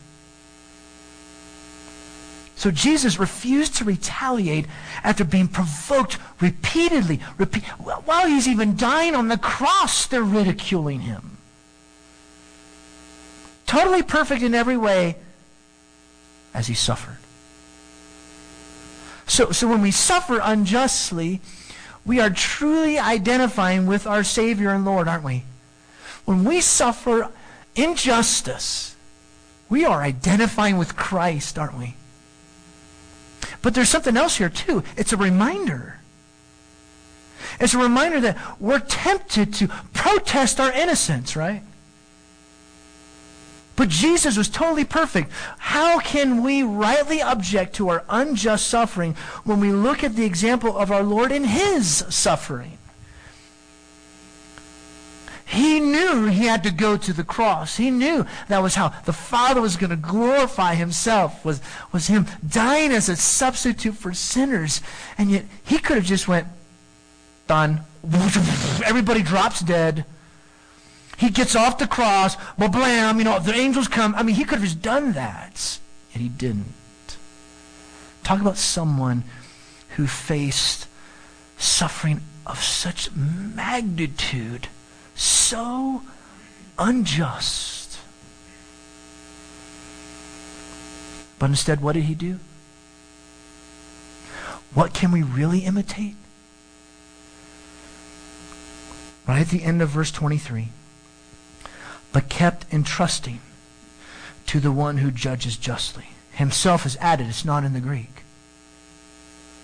So 2.56 2.70
Jesus 2.70 3.18
refused 3.18 3.76
to 3.76 3.84
retaliate 3.84 4.66
after 5.04 5.24
being 5.24 5.48
provoked 5.48 6.18
repeatedly. 6.40 7.20
Repeat, 7.36 7.64
while 7.64 8.26
he's 8.26 8.48
even 8.48 8.76
dying 8.76 9.14
on 9.14 9.28
the 9.28 9.36
cross, 9.36 10.06
they're 10.06 10.22
ridiculing 10.22 11.00
him. 11.00 11.36
Totally 13.66 14.02
perfect 14.02 14.42
in 14.42 14.54
every 14.54 14.76
way 14.76 15.16
as 16.54 16.66
he 16.66 16.74
suffered. 16.74 17.18
So, 19.26 19.50
so 19.50 19.68
when 19.68 19.82
we 19.82 19.90
suffer 19.90 20.40
unjustly, 20.42 21.40
we 22.04 22.20
are 22.20 22.30
truly 22.30 22.98
identifying 22.98 23.86
with 23.86 24.06
our 24.06 24.22
Savior 24.22 24.70
and 24.70 24.84
Lord, 24.84 25.08
aren't 25.08 25.24
we? 25.24 25.42
When 26.24 26.44
we 26.44 26.60
suffer 26.60 27.30
injustice, 27.74 28.94
we 29.68 29.84
are 29.84 30.02
identifying 30.02 30.78
with 30.78 30.96
Christ, 30.96 31.58
aren't 31.58 31.76
we? 31.76 31.94
But 33.62 33.74
there's 33.74 33.88
something 33.88 34.16
else 34.16 34.36
here, 34.36 34.48
too. 34.48 34.84
It's 34.96 35.12
a 35.12 35.16
reminder. 35.16 35.98
It's 37.58 37.74
a 37.74 37.78
reminder 37.78 38.20
that 38.20 38.60
we're 38.60 38.78
tempted 38.78 39.52
to 39.54 39.68
protest 39.92 40.60
our 40.60 40.72
innocence, 40.72 41.34
right? 41.34 41.62
But 43.76 43.90
Jesus 43.90 44.38
was 44.38 44.48
totally 44.48 44.84
perfect. 44.84 45.30
How 45.58 46.00
can 46.00 46.42
we 46.42 46.62
rightly 46.62 47.20
object 47.20 47.76
to 47.76 47.90
our 47.90 48.04
unjust 48.08 48.66
suffering 48.68 49.14
when 49.44 49.60
we 49.60 49.70
look 49.70 50.02
at 50.02 50.16
the 50.16 50.24
example 50.24 50.76
of 50.76 50.90
our 50.90 51.02
Lord 51.02 51.30
in 51.30 51.44
his 51.44 52.04
suffering? 52.08 52.78
He 55.44 55.78
knew 55.78 56.26
he 56.26 56.46
had 56.46 56.64
to 56.64 56.72
go 56.72 56.96
to 56.96 57.12
the 57.12 57.22
cross. 57.22 57.76
He 57.76 57.90
knew 57.90 58.26
that 58.48 58.62
was 58.62 58.74
how 58.74 58.88
the 59.04 59.12
Father 59.12 59.60
was 59.60 59.76
going 59.76 59.90
to 59.90 59.96
glorify 59.96 60.74
himself, 60.74 61.44
was, 61.44 61.60
was 61.92 62.08
him 62.08 62.26
dying 62.46 62.90
as 62.90 63.08
a 63.08 63.14
substitute 63.14 63.94
for 63.94 64.12
sinners. 64.12 64.80
And 65.16 65.30
yet 65.30 65.44
he 65.64 65.78
could 65.78 65.96
have 65.96 66.04
just 66.04 66.26
went, 66.26 66.48
done. 67.46 67.82
Everybody 68.84 69.22
drops 69.22 69.60
dead. 69.60 70.04
He 71.16 71.30
gets 71.30 71.56
off 71.56 71.78
the 71.78 71.86
cross, 71.86 72.36
but 72.58 72.72
blam, 72.72 73.18
you 73.18 73.24
know, 73.24 73.38
the 73.38 73.54
angels 73.54 73.88
come. 73.88 74.14
I 74.14 74.22
mean, 74.22 74.36
he 74.36 74.44
could 74.44 74.58
have 74.58 74.68
just 74.68 74.82
done 74.82 75.12
that. 75.12 75.78
And 76.12 76.22
he 76.22 76.28
didn't. 76.28 76.74
Talk 78.22 78.40
about 78.40 78.58
someone 78.58 79.24
who 79.96 80.06
faced 80.06 80.86
suffering 81.56 82.20
of 82.44 82.62
such 82.62 83.10
magnitude 83.14 84.68
so 85.14 86.02
unjust. 86.78 87.98
But 91.38 91.50
instead, 91.50 91.80
what 91.80 91.94
did 91.94 92.04
he 92.04 92.14
do? 92.14 92.38
What 94.74 94.92
can 94.92 95.12
we 95.12 95.22
really 95.22 95.60
imitate? 95.60 96.16
Right 99.26 99.40
at 99.40 99.48
the 99.48 99.62
end 99.62 99.80
of 99.80 99.88
verse 99.88 100.10
23. 100.10 100.68
But 102.16 102.30
kept 102.30 102.64
entrusting 102.72 103.40
to 104.46 104.58
the 104.58 104.72
one 104.72 104.96
who 104.96 105.10
judges 105.10 105.58
justly. 105.58 106.06
Himself 106.32 106.86
is 106.86 106.96
added, 106.98 107.26
it's 107.26 107.44
not 107.44 107.62
in 107.62 107.74
the 107.74 107.78
Greek. 107.78 108.22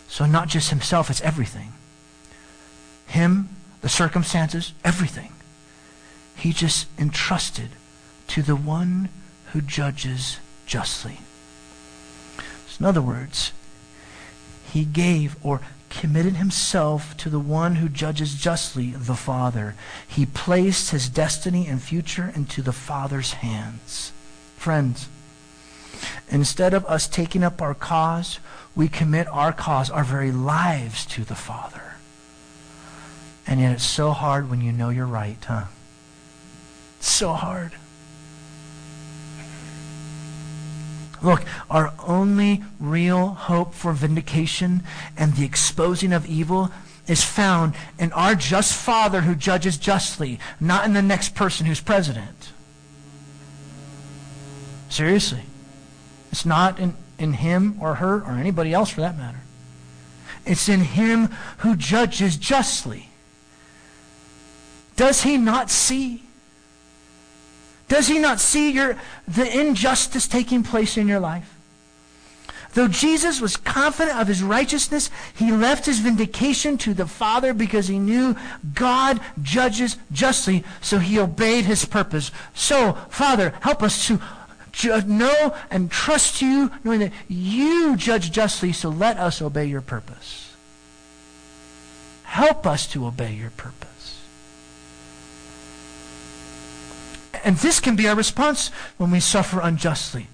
So, 0.07 0.27
not 0.27 0.49
just 0.49 0.69
himself, 0.69 1.09
it's 1.09 1.23
everything. 1.23 1.73
Him, 3.07 3.49
the 3.81 3.89
circumstances, 3.89 4.75
everything 4.85 5.33
he 6.37 6.53
just 6.53 6.89
entrusted 6.99 7.71
to 8.27 8.43
the 8.43 8.55
one 8.55 9.09
who 9.53 9.63
judges 9.63 10.37
justly. 10.67 11.21
So 12.69 12.81
in 12.81 12.85
other 12.85 13.01
words, 13.01 13.53
he 14.71 14.85
gave 14.85 15.37
or 15.43 15.63
committed 15.93 16.37
himself 16.37 17.17
to 17.19 17.29
the 17.29 17.39
one 17.39 17.77
who 17.77 17.89
judges 17.89 18.35
justly, 18.35 18.91
the 18.91 19.15
Father. 19.15 19.75
He 20.09 20.27
placed 20.27 20.91
his 20.91 21.09
destiny 21.09 21.67
and 21.67 21.81
future 21.81 22.33
into 22.35 22.63
the 22.63 22.73
Father's 22.73 23.35
hands. 23.35 24.13
Friends, 24.57 25.09
instead 26.29 26.73
of 26.75 26.87
us 26.87 27.07
taking 27.07 27.45
up 27.45 27.61
our 27.61 27.75
cause, 27.75 28.39
we 28.75 28.89
commit 28.89 29.29
our 29.29 29.53
cause, 29.53 29.91
our 29.91 30.03
very 30.03 30.33
lives 30.33 31.05
to 31.07 31.25
the 31.25 31.35
Father. 31.35 31.95
And 33.47 33.61
yet 33.61 33.73
it's 33.73 33.85
so 33.85 34.13
hard 34.13 34.49
when 34.49 34.61
you 34.61 34.73
know 34.73 34.89
you're 34.89 35.07
right, 35.07 35.45
huh? 35.45 35.65
It's 36.99 37.11
so 37.11 37.35
hard. 37.35 37.73
Look, 41.23 41.45
our 41.71 41.93
only 42.05 42.63
real 42.81 43.29
hope 43.29 43.75
for 43.75 43.93
vindication 43.93 44.83
and 45.17 45.35
the 45.35 45.45
exposing 45.45 46.13
of 46.13 46.27
evil 46.27 46.71
is 47.07 47.25
found 47.25 47.75
in 47.99 48.13
our 48.13 48.35
just 48.35 48.75
Father 48.75 49.23
who 49.23 49.35
judges 49.35 49.77
justly, 49.77 50.39
not 50.61 50.85
in 50.85 50.93
the 50.93 51.03
next 51.03 51.35
person 51.35 51.67
who's 51.67 51.81
president. 51.81 52.53
Seriously. 54.89 55.43
It's 56.31 56.47
not 56.47 56.79
in, 56.79 56.95
in 57.19 57.35
him 57.35 57.77
or 57.81 57.97
her 57.97 58.21
or 58.21 58.33
anybody 58.33 58.73
else 58.73 58.91
for 58.91 59.03
that 59.03 59.17
matter. 59.17 59.41
It's 60.45 60.69
in 60.69 60.81
him 60.81 61.29
who 61.59 61.77
judges 61.77 62.37
justly. 62.37 63.09
Does 64.97 65.23
he 65.23 65.37
not 65.37 65.71
see? 65.71 66.25
Does 67.93 68.09
he 68.09 68.19
not 68.19 68.41
see 68.41 68.71
your, 68.71 68.97
the 69.29 69.61
injustice 69.61 70.27
taking 70.27 70.63
place 70.63 70.97
in 70.97 71.09
your 71.09 71.21
life? 71.21 71.59
Though 72.73 72.89
Jesus 72.89 73.39
was 73.39 73.59
confident 73.59 74.19
of 74.19 74.29
his 74.29 74.43
righteousness, 74.43 75.11
he 75.37 75.53
left 75.53 75.85
his 75.85 75.99
vindication 75.99 76.79
to 76.79 76.95
the 76.95 77.07
Father 77.07 77.53
because 77.53 77.89
he 77.89 77.99
knew 77.99 78.35
God 78.73 79.21
judges 79.43 79.99
justly, 80.11 80.65
so 80.81 81.01
he 81.01 81.19
obeyed 81.19 81.67
his 81.67 81.85
purpose. 81.85 82.31
So, 82.55 82.95
Father, 83.11 83.53
help 83.61 83.83
us 83.83 84.07
to 84.07 84.19
ju- 84.73 85.03
know 85.03 85.55
and 85.71 85.91
trust 85.91 86.41
you, 86.41 86.71
knowing 86.85 87.01
that 87.01 87.13
you 87.29 87.99
judge 87.99 88.33
justly, 88.33 88.73
so 88.73 88.89
let 88.89 89.19
us 89.19 89.43
obey 89.43 89.67
your 89.67 89.83
purpose. 89.83 90.55
Help 92.23 92.67
us 92.67 92.87
to 92.87 93.05
obey 93.05 93.35
your 93.35 93.51
purpose. 93.51 93.92
And 97.45 97.57
this 97.57 97.81
can 97.81 97.97
be 97.97 98.09
our 98.09 98.15
response 98.15 98.69
when 98.97 99.11
we 99.11 99.21
suffer 99.21 99.61
unjustly. 99.61 100.29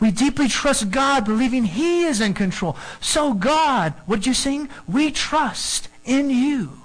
We 0.00 0.12
deeply 0.12 0.48
trust 0.48 0.90
God, 0.90 1.24
believing 1.24 1.64
He 1.64 2.04
is 2.04 2.20
in 2.20 2.34
control. 2.34 2.76
So, 3.00 3.34
God, 3.34 3.94
what 4.06 4.26
you 4.26 4.34
sing? 4.34 4.68
We 4.86 5.10
trust 5.10 5.88
in 6.04 6.30
you. 6.30 6.82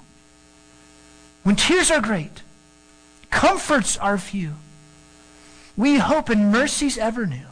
When 1.43 1.55
tears 1.55 1.91
are 1.91 2.01
great, 2.01 2.41
comforts 3.29 3.97
are 3.97 4.17
few, 4.17 4.53
we 5.77 5.97
hope 5.97 6.29
in 6.29 6.51
mercies 6.51 6.97
ever 6.97 7.25
new. 7.25 7.45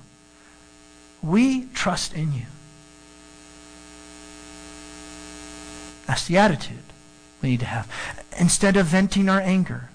We 1.22 1.68
trust 1.73 2.14
in 2.14 2.34
you. 2.34 2.45
That's 6.07 6.26
the 6.26 6.38
attitude 6.38 6.78
we 7.41 7.52
need 7.52 7.60
to 7.60 7.65
have. 7.68 7.88
Instead 8.40 8.78
of 8.78 8.88
venting 8.88 9.30
our 9.30 9.40
anger, 9.40 9.91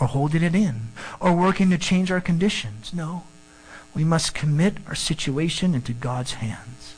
or 0.00 0.06
holding 0.08 0.42
it 0.42 0.54
in, 0.54 0.88
or 1.20 1.34
working 1.34 1.70
to 1.70 1.78
change 1.78 2.10
our 2.10 2.20
conditions. 2.20 2.92
No. 2.92 3.24
We 3.94 4.04
must 4.04 4.34
commit 4.34 4.78
our 4.88 4.94
situation 4.94 5.74
into 5.74 5.92
God's 5.92 6.34
hands. 6.34 6.94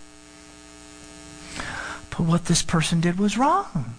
But 2.10 2.20
what 2.20 2.44
this 2.44 2.62
person 2.62 3.00
did 3.00 3.18
was 3.18 3.36
wrong. 3.36 3.96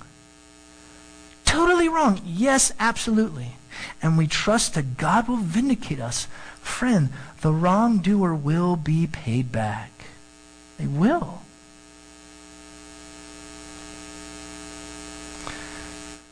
Totally 1.43 1.89
wrong. 1.89 2.22
Yes, 2.26 2.72
absolutely. 2.80 3.57
And 4.01 4.17
we 4.17 4.27
trust 4.27 4.73
that 4.73 4.97
God 4.97 5.27
will 5.27 5.38
vindicate 5.38 5.99
us. 5.99 6.27
Friend, 6.61 7.09
the 7.41 7.51
wrongdoer 7.51 8.34
will 8.34 8.76
be 8.77 9.07
paid 9.07 9.51
back. 9.51 9.91
They 10.77 10.88
will. 10.88 11.41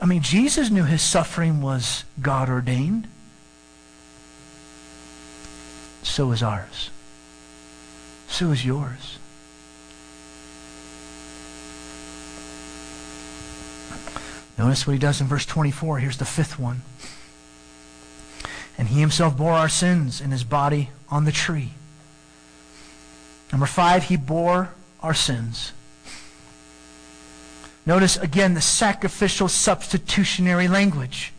I 0.03 0.05
mean, 0.05 0.21
Jesus 0.21 0.69
knew 0.69 0.83
his 0.83 1.01
suffering 1.01 1.61
was 1.61 2.03
God 2.21 2.49
ordained. 2.49 3.07
So 6.01 6.33
is 6.33 6.43
ours. 6.43 6.89
So 8.27 8.51
is 8.51 8.65
yours. 8.65 9.17
Notice 14.57 14.85
what 14.85 14.91
he 14.91 14.99
does 14.99 15.21
in 15.21 15.27
verse 15.27 15.45
24. 15.45 15.99
Here's 15.99 16.17
the 16.17 16.25
fifth 16.25 16.59
one. 16.59 16.81
And 18.77 18.89
he 18.89 18.99
himself 18.99 19.37
bore 19.37 19.53
our 19.53 19.69
sins 19.69 20.19
in 20.19 20.31
his 20.31 20.43
body 20.43 20.89
on 21.07 21.23
the 21.23 21.31
tree. 21.31 21.69
Number 23.53 23.67
five, 23.67 24.03
he 24.03 24.17
bore 24.17 24.73
our 24.99 25.13
sins. 25.13 25.71
Notice 27.85 28.15
again 28.17 28.53
the 28.53 28.61
sacrificial 28.61 29.47
substitutionary 29.47 30.67
language. 30.67 31.33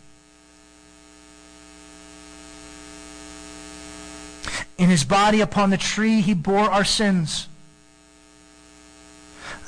In 4.77 4.91
his 4.91 5.05
body 5.05 5.41
upon 5.41 5.71
the 5.71 5.77
tree, 5.77 6.21
he 6.21 6.35
bore 6.35 6.71
our 6.71 6.85
sins. 6.85 7.49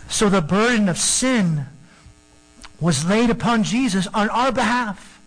So 0.09 0.29
the 0.29 0.43
burden 0.43 0.89
of 0.89 0.99
sin 0.99 1.67
was 2.81 3.07
laid 3.07 3.31
upon 3.31 3.63
Jesus 3.63 4.07
on 4.09 4.29
our 4.29 4.53
behalf. 4.53 5.21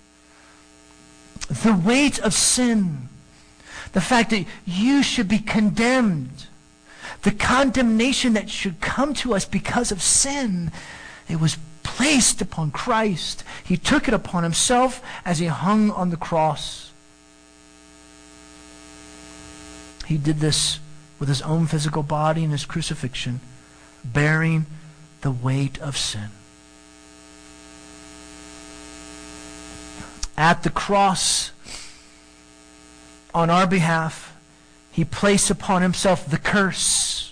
The 1.47 1.73
weight 1.73 2.19
of 2.19 2.33
sin, 2.33 3.09
the 3.93 4.01
fact 4.01 4.29
that 4.29 4.45
you 4.65 5.01
should 5.01 5.27
be 5.27 5.39
condemned, 5.39 6.45
the 7.23 7.31
condemnation 7.31 8.33
that 8.33 8.49
should 8.49 8.79
come 8.79 9.13
to 9.15 9.33
us 9.33 9.45
because 9.45 9.91
of 9.91 10.01
sin, 10.01 10.71
it 11.29 11.39
was 11.39 11.57
placed 11.83 12.41
upon 12.41 12.71
Christ. 12.71 13.43
He 13.63 13.77
took 13.77 14.07
it 14.07 14.13
upon 14.13 14.43
himself 14.43 15.01
as 15.23 15.39
he 15.39 15.45
hung 15.45 15.91
on 15.91 16.09
the 16.09 16.17
cross. 16.17 16.91
He 20.07 20.17
did 20.17 20.39
this 20.39 20.79
with 21.19 21.29
his 21.29 21.41
own 21.43 21.67
physical 21.67 22.01
body 22.01 22.43
in 22.43 22.49
his 22.49 22.65
crucifixion, 22.65 23.41
bearing 24.03 24.65
the 25.21 25.31
weight 25.31 25.77
of 25.79 25.97
sin. 25.97 26.29
At 30.35 30.63
the 30.63 30.69
cross, 30.69 31.51
on 33.33 33.49
our 33.49 33.67
behalf, 33.67 34.35
he 34.91 35.05
placed 35.05 35.51
upon 35.51 35.81
himself 35.81 36.25
the 36.29 36.37
curse. 36.37 37.28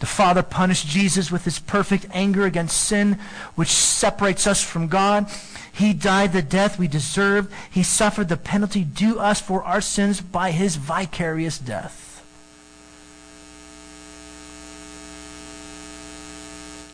The 0.00 0.06
Father 0.06 0.42
punished 0.42 0.86
Jesus 0.86 1.30
with 1.30 1.44
his 1.44 1.58
perfect 1.58 2.06
anger 2.10 2.46
against 2.46 2.82
sin, 2.82 3.18
which 3.54 3.68
separates 3.68 4.46
us 4.46 4.64
from 4.64 4.88
God. 4.88 5.30
He 5.72 5.92
died 5.92 6.32
the 6.32 6.42
death 6.42 6.78
we 6.78 6.88
deserved. 6.88 7.52
He 7.70 7.82
suffered 7.82 8.30
the 8.30 8.38
penalty 8.38 8.82
due 8.82 9.18
us 9.18 9.42
for 9.42 9.62
our 9.62 9.82
sins 9.82 10.22
by 10.22 10.52
his 10.52 10.76
vicarious 10.76 11.58
death. 11.58 12.24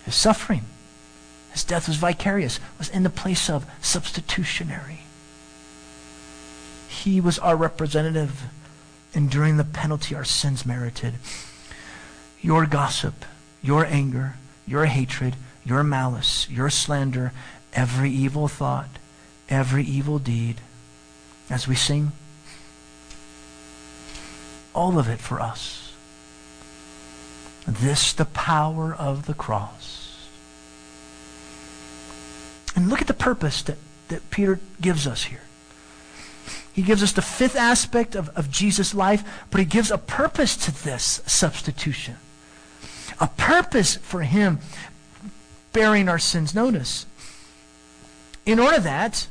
His 0.05 0.16
suffering, 0.16 0.62
his 1.53 1.62
death 1.62 1.87
was 1.87 1.97
vicarious, 1.97 2.59
was 2.78 2.89
in 2.89 3.05
the 3.05 3.11
place 3.11 3.49
of 3.49 3.66
substitutionary. 3.83 5.01
He 6.89 7.20
was 7.20 7.39
our 7.39 7.57
representative, 7.57 8.43
enduring 9.15 9.59
the 9.59 9.65
penalty 9.65 10.15
our 10.16 10.24
sins 10.24 10.66
merited. 10.66 11.15
Your 12.41 12.67
gossip, 12.67 13.25
your 13.63 13.85
anger, 13.87 14.35
your 14.67 14.87
hatred, 14.87 15.37
your 15.65 15.83
malice, 15.83 16.49
your 16.49 16.71
slander, 16.71 17.33
every 17.73 18.11
evil 18.11 18.49
thought, 18.49 18.89
every 19.49 19.85
evil 19.85 20.19
deed, 20.19 20.57
as 21.51 21.67
we 21.67 21.75
sing, 21.75 22.13
all 24.75 24.99
of 24.99 25.09
it 25.09 25.19
for 25.19 25.41
us. 25.41 25.93
This 27.67 28.13
the 28.13 28.27
power 28.27 28.95
of 28.95 29.27
the 29.27 29.35
cross. 29.35 30.29
And 32.77 32.89
look 32.89 33.01
at 33.01 33.07
the 33.07 33.15
purpose 33.15 33.63
that, 33.63 33.79
that 34.09 34.31
Peter 34.31 34.61
gives 34.81 35.07
us 35.07 35.25
here. 35.25 35.41
He 36.73 36.83
gives 36.83 37.03
us 37.03 37.13
the 37.13 37.23
fifth 37.23 37.57
aspect 37.57 38.15
of, 38.15 38.29
of 38.37 38.51
Jesus' 38.51 38.95
life, 38.95 39.25
but 39.51 39.59
he 39.59 39.65
gives 39.65 39.91
a 39.91 39.99
purpose 39.99 40.57
to 40.59 40.85
this 40.85 41.23
substitution. 41.27 42.17
A 43.21 43.29
purpose 43.29 43.97
for 43.97 44.23
him 44.23 44.61
bearing 45.73 46.09
our 46.09 46.19
sins. 46.19 46.55
Notice, 46.55 47.07
in 48.45 48.59
order 48.59 48.81
that 48.81 49.27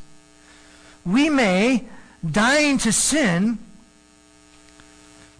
we 1.06 1.30
may, 1.30 1.86
dying 2.30 2.78
to 2.80 2.91
sin, 2.91 3.60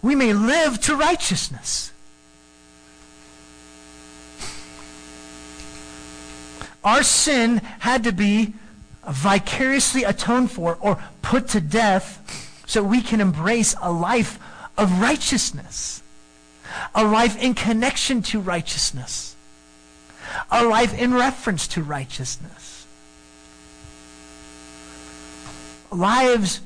we 0.00 0.14
may 0.14 0.32
live 0.32 0.80
to 0.82 0.94
righteousness. 0.94 1.92
Our 6.84 7.02
sin 7.02 7.58
had 7.80 8.04
to 8.04 8.12
be 8.12 8.54
vicariously 9.08 10.04
atoned 10.04 10.52
for 10.52 10.78
or 10.80 11.02
put 11.22 11.48
to 11.48 11.60
death 11.60 12.62
so 12.66 12.82
we 12.82 13.02
can 13.02 13.20
embrace 13.20 13.74
a 13.82 13.90
life 13.90 14.38
of 14.78 15.00
righteousness, 15.00 16.02
a 16.94 17.04
life 17.04 17.40
in 17.40 17.54
connection 17.54 18.22
to 18.22 18.40
righteousness, 18.40 19.36
a 20.50 20.64
life 20.64 20.96
in 20.98 21.14
reference 21.14 21.66
to 21.68 21.82
righteousness. 21.82 22.86
Lives 25.90 26.60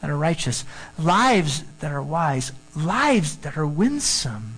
that 0.00 0.10
are 0.10 0.16
righteous, 0.16 0.64
lives 0.98 1.64
that 1.80 1.92
are 1.92 2.02
wise, 2.02 2.52
lives 2.76 3.36
that 3.38 3.56
are 3.56 3.66
winsome, 3.66 4.54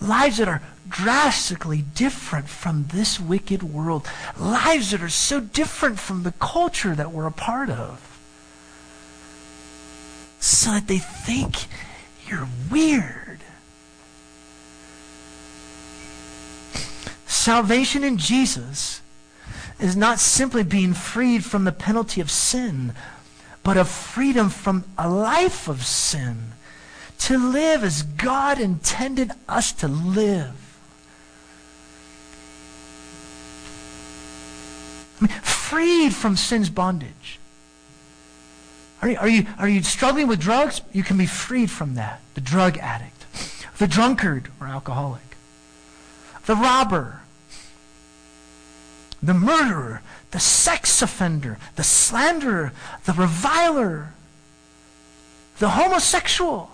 lives 0.00 0.36
that 0.36 0.48
are 0.48 0.62
drastically 0.88 1.82
different 1.82 2.48
from 2.48 2.86
this 2.92 3.18
wicked 3.18 3.62
world, 3.62 4.08
lives 4.38 4.92
that 4.92 5.02
are 5.02 5.08
so 5.08 5.40
different 5.40 5.98
from 5.98 6.22
the 6.22 6.32
culture 6.32 6.94
that 6.94 7.10
we're 7.10 7.26
a 7.26 7.32
part 7.32 7.68
of, 7.68 8.18
so 10.38 10.70
that 10.70 10.86
they 10.86 10.98
think 10.98 11.66
you're 12.28 12.48
weird. 12.70 13.40
Salvation 17.26 18.02
in 18.02 18.18
Jesus 18.18 19.00
is 19.78 19.96
not 19.96 20.18
simply 20.18 20.62
being 20.62 20.94
freed 20.94 21.44
from 21.44 21.64
the 21.64 21.72
penalty 21.72 22.20
of 22.20 22.30
sin, 22.30 22.92
but 23.62 23.76
of 23.76 23.88
freedom 23.88 24.48
from 24.48 24.84
a 24.96 25.08
life 25.08 25.68
of 25.68 25.84
sin. 25.84 26.52
To 27.18 27.38
live 27.38 27.82
as 27.82 28.02
God 28.02 28.60
intended 28.60 29.30
us 29.48 29.72
to 29.72 29.88
live. 29.88 30.78
I 35.20 35.24
mean, 35.24 35.40
freed 35.40 36.14
from 36.14 36.36
sin's 36.36 36.68
bondage. 36.68 37.38
Are 39.06 39.10
you, 39.10 39.18
are, 39.18 39.28
you, 39.28 39.46
are 39.58 39.68
you 39.68 39.82
struggling 39.84 40.26
with 40.26 40.40
drugs? 40.40 40.82
You 40.92 41.04
can 41.04 41.16
be 41.16 41.26
freed 41.26 41.70
from 41.70 41.94
that. 41.94 42.20
The 42.34 42.40
drug 42.40 42.76
addict, 42.78 43.24
the 43.78 43.86
drunkard 43.86 44.48
or 44.60 44.66
alcoholic, 44.66 45.36
the 46.46 46.56
robber, 46.56 47.20
the 49.22 49.34
murderer, 49.34 50.02
the 50.32 50.40
sex 50.40 51.02
offender, 51.02 51.58
the 51.76 51.84
slanderer, 51.84 52.72
the 53.04 53.12
reviler, 53.12 54.12
the 55.58 55.70
homosexual. 55.70 56.72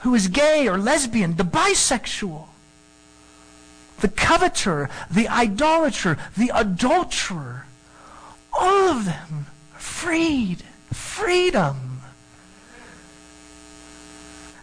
Who 0.00 0.14
is 0.14 0.28
gay 0.28 0.66
or 0.66 0.78
lesbian, 0.78 1.36
the 1.36 1.44
bisexual, 1.44 2.46
the 4.00 4.08
coveter, 4.08 4.88
the 5.10 5.28
idolater, 5.28 6.16
the 6.36 6.50
adulterer. 6.54 7.66
All 8.58 8.88
of 8.88 9.04
them 9.04 9.46
freed. 9.90 10.62
Freedom. 10.92 12.00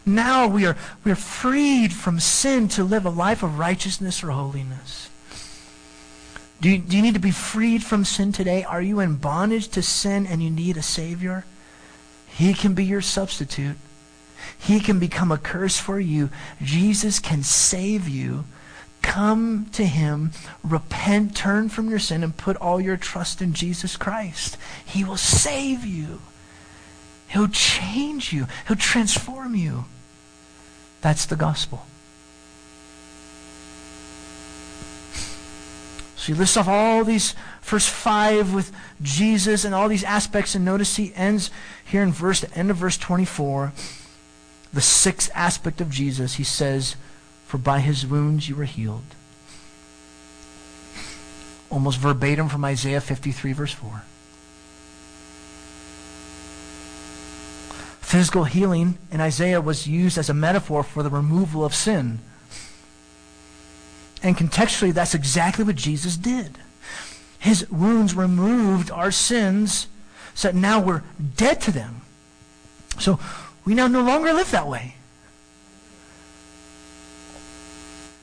Now 0.05 0.47
we 0.47 0.65
are, 0.65 0.77
we 1.03 1.11
are 1.11 1.15
freed 1.15 1.93
from 1.93 2.19
sin 2.19 2.69
to 2.69 2.83
live 2.83 3.05
a 3.05 3.09
life 3.09 3.43
of 3.43 3.59
righteousness 3.59 4.23
or 4.23 4.31
holiness. 4.31 5.09
Do 6.61 6.69
you, 6.69 6.77
do 6.79 6.95
you 6.95 7.03
need 7.03 7.13
to 7.13 7.19
be 7.19 7.31
freed 7.31 7.83
from 7.83 8.05
sin 8.05 8.31
today? 8.31 8.63
Are 8.63 8.81
you 8.81 8.99
in 8.99 9.17
bondage 9.17 9.67
to 9.69 9.81
sin 9.81 10.25
and 10.25 10.41
you 10.41 10.49
need 10.49 10.77
a 10.77 10.81
Savior? 10.81 11.45
He 12.27 12.53
can 12.53 12.73
be 12.73 12.85
your 12.85 13.01
substitute. 13.01 13.77
He 14.57 14.79
can 14.79 14.97
become 14.97 15.31
a 15.31 15.37
curse 15.37 15.77
for 15.77 15.99
you. 15.99 16.29
Jesus 16.61 17.19
can 17.19 17.43
save 17.43 18.07
you. 18.07 18.45
Come 19.01 19.67
to 19.73 19.85
him, 19.85 20.31
repent, 20.63 21.35
turn 21.35 21.69
from 21.69 21.89
your 21.89 21.99
sin, 21.99 22.23
and 22.23 22.35
put 22.35 22.57
all 22.57 22.79
your 22.79 22.97
trust 22.97 23.41
in 23.41 23.53
Jesus 23.53 23.95
Christ. 23.95 24.57
He 24.85 25.03
will 25.03 25.17
save 25.17 25.85
you. 25.85 26.21
He'll 27.27 27.47
change 27.47 28.31
you. 28.31 28.47
He'll 28.67 28.77
transform 28.77 29.55
you. 29.55 29.85
That's 31.01 31.25
the 31.25 31.35
gospel. 31.35 31.85
So 36.15 36.33
he 36.33 36.39
lists 36.39 36.57
off 36.57 36.67
all 36.67 37.03
these 37.03 37.35
first 37.61 37.89
five 37.89 38.53
with 38.53 38.71
Jesus 39.01 39.63
and 39.63 39.73
all 39.75 39.87
these 39.87 40.03
aspects, 40.03 40.55
and 40.55 40.65
notice 40.65 40.95
he 40.95 41.13
ends 41.15 41.51
here 41.85 42.01
in 42.01 42.11
verse, 42.11 42.41
the 42.41 42.53
end 42.53 42.71
of 42.71 42.77
verse 42.77 42.97
24, 42.97 43.71
the 44.73 44.81
sixth 44.81 45.29
aspect 45.35 45.79
of 45.79 45.89
Jesus. 45.89 46.35
He 46.35 46.43
says, 46.43 46.95
For 47.47 47.57
by 47.57 47.79
his 47.79 48.05
wounds 48.05 48.49
you 48.49 48.55
were 48.55 48.65
healed. 48.65 49.15
Almost 51.69 51.99
verbatim 51.99 52.49
from 52.49 52.65
Isaiah 52.65 53.01
53, 53.01 53.53
verse 53.53 53.71
4. 53.71 54.03
Physical 58.01 58.43
healing 58.43 58.97
in 59.11 59.21
Isaiah 59.21 59.61
was 59.61 59.87
used 59.87 60.17
as 60.17 60.29
a 60.29 60.33
metaphor 60.33 60.83
for 60.83 61.03
the 61.03 61.09
removal 61.09 61.63
of 61.63 61.73
sin. 61.73 62.19
And 64.21 64.37
contextually, 64.37 64.93
that's 64.93 65.13
exactly 65.13 65.63
what 65.63 65.75
Jesus 65.75 66.17
did. 66.17 66.57
His 67.39 67.69
wounds 67.69 68.13
removed 68.13 68.91
our 68.91 69.11
sins 69.11 69.87
so 70.33 70.49
that 70.49 70.55
now 70.55 70.81
we're 70.81 71.03
dead 71.37 71.61
to 71.61 71.71
them. 71.71 72.01
So 72.99 73.19
we 73.63 73.73
now 73.73 73.87
no 73.87 74.01
longer 74.01 74.33
live 74.33 74.51
that 74.51 74.67
way. 74.67 74.96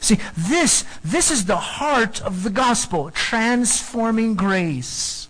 See, 0.04 0.18
this, 0.36 0.84
this 1.02 1.30
is 1.30 1.46
the 1.46 1.56
heart 1.56 2.20
of 2.20 2.42
the 2.42 2.50
gospel, 2.50 3.10
transforming 3.10 4.34
grace. 4.34 5.28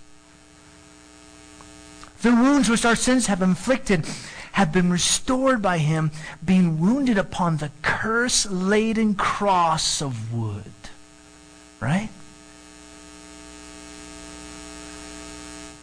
The 2.23 2.33
wounds 2.33 2.69
which 2.69 2.85
our 2.85 2.97
sins 2.97 3.27
have 3.29 3.41
inflicted 3.41 4.05
have 4.51 4.73
been 4.73 4.91
restored 4.91 5.63
by 5.63 5.79
him, 5.79 6.11
being 6.45 6.81
wounded 6.81 7.19
upon 7.19 7.59
the 7.59 7.71
curse 7.83 8.47
laden 8.47 9.15
cross 9.15 10.03
of 10.03 10.35
wood. 10.35 10.73
Right? 11.79 12.09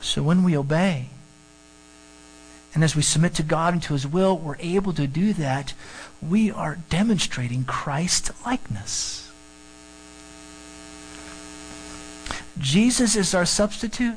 So 0.02 0.22
when 0.22 0.44
we 0.44 0.58
obey, 0.58 1.12
and 2.74 2.84
as 2.84 2.96
we 2.96 3.02
submit 3.02 3.36
to 3.36 3.44
God 3.44 3.74
and 3.74 3.84
to 3.84 3.94
his 3.94 4.06
will, 4.06 4.38
we're 4.38 4.58
able 4.60 4.92
to 4.94 5.08
do 5.08 5.32
that. 5.34 5.74
We 6.22 6.52
are 6.52 6.78
demonstrating 6.90 7.66
Christ 7.66 8.32
likeness. 8.46 9.32
Jesus 12.60 13.16
is 13.16 13.34
our 13.34 13.46
substitute. 13.46 14.16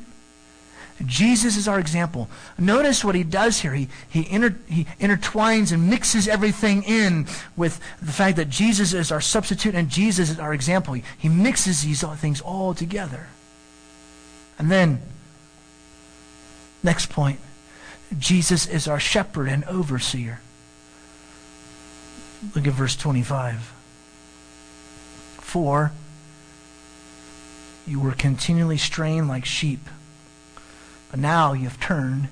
Jesus 1.05 1.57
is 1.57 1.67
our 1.67 1.79
example. 1.79 2.29
Notice 2.57 3.03
what 3.03 3.15
he 3.15 3.23
does 3.23 3.59
here. 3.59 3.73
He, 3.73 3.89
he, 4.07 4.29
inter, 4.29 4.55
he 4.67 4.85
intertwines 4.99 5.73
and 5.73 5.89
mixes 5.89 6.27
everything 6.27 6.83
in 6.83 7.27
with 7.57 7.81
the 8.01 8.13
fact 8.13 8.37
that 8.37 8.49
Jesus 8.49 8.93
is 8.93 9.11
our 9.11 9.19
substitute 9.19 9.75
and 9.75 9.89
Jesus 9.89 10.29
is 10.29 10.39
our 10.39 10.53
example. 10.53 10.93
He, 10.93 11.03
he 11.17 11.27
mixes 11.27 11.83
these 11.83 12.01
things 12.01 12.39
all 12.39 12.73
together. 12.73 13.27
And 14.57 14.71
then, 14.71 15.01
next 16.81 17.09
point 17.09 17.39
Jesus 18.17 18.67
is 18.67 18.87
our 18.87 18.99
shepherd 18.99 19.49
and 19.49 19.63
overseer. 19.65 20.39
Look 22.53 22.67
at 22.67 22.73
verse 22.73 22.95
25. 22.95 23.73
For 25.39 25.91
you 27.87 27.99
were 27.99 28.13
continually 28.13 28.77
straying 28.77 29.27
like 29.27 29.45
sheep, 29.45 29.87
but 31.11 31.19
now 31.19 31.53
you 31.53 31.63
have 31.63 31.79
turned 31.79 32.29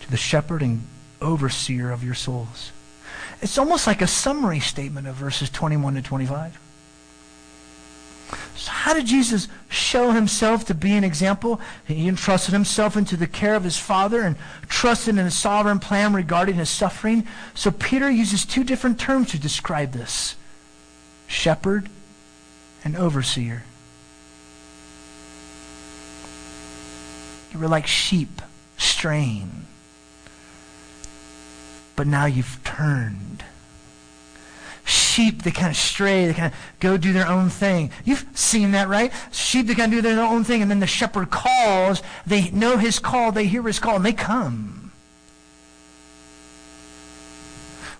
to 0.00 0.10
the 0.10 0.16
shepherd 0.16 0.62
and 0.62 0.86
overseer 1.20 1.90
of 1.90 2.02
your 2.02 2.14
souls. 2.14 2.72
It's 3.40 3.58
almost 3.58 3.86
like 3.86 4.02
a 4.02 4.06
summary 4.06 4.60
statement 4.60 5.06
of 5.06 5.16
verses 5.16 5.50
21 5.50 5.94
to 5.94 6.02
25. 6.02 6.58
So 8.56 8.70
how 8.70 8.94
did 8.94 9.06
Jesus 9.06 9.48
show 9.68 10.12
himself 10.12 10.64
to 10.66 10.74
be 10.74 10.92
an 10.92 11.02
example? 11.02 11.60
He 11.86 12.06
entrusted 12.06 12.52
himself 12.52 12.96
into 12.96 13.16
the 13.16 13.26
care 13.26 13.56
of 13.56 13.64
his 13.64 13.76
Father 13.76 14.20
and 14.22 14.36
trusted 14.68 15.18
in 15.18 15.26
a 15.26 15.30
sovereign 15.30 15.80
plan 15.80 16.14
regarding 16.14 16.54
his 16.54 16.70
suffering. 16.70 17.26
So 17.54 17.70
Peter 17.72 18.08
uses 18.08 18.44
two 18.44 18.62
different 18.62 19.00
terms 19.00 19.30
to 19.30 19.38
describe 19.38 19.92
this. 19.92 20.36
Shepherd 21.26 21.88
and 22.84 22.96
overseer. 22.96 23.64
You 27.52 27.58
were 27.58 27.68
like 27.68 27.86
sheep 27.86 28.40
straying. 28.76 29.66
But 31.96 32.06
now 32.06 32.26
you've 32.26 32.60
turned 32.62 33.33
sheep, 34.84 35.42
they 35.42 35.50
kind 35.50 35.70
of 35.70 35.76
stray, 35.76 36.26
they 36.26 36.34
kind 36.34 36.52
of 36.52 36.58
go 36.80 36.96
do 36.96 37.12
their 37.12 37.26
own 37.26 37.48
thing. 37.48 37.90
You've 38.04 38.26
seen 38.34 38.72
that, 38.72 38.88
right? 38.88 39.12
Sheep, 39.32 39.66
they 39.66 39.74
kind 39.74 39.92
of 39.92 39.98
do 39.98 40.02
their 40.02 40.22
own 40.24 40.44
thing, 40.44 40.62
and 40.62 40.70
then 40.70 40.80
the 40.80 40.86
shepherd 40.86 41.30
calls. 41.30 42.02
They 42.26 42.50
know 42.50 42.76
his 42.76 42.98
call, 42.98 43.32
they 43.32 43.46
hear 43.46 43.62
his 43.62 43.78
call, 43.78 43.96
and 43.96 44.04
they 44.04 44.12
come. 44.12 44.92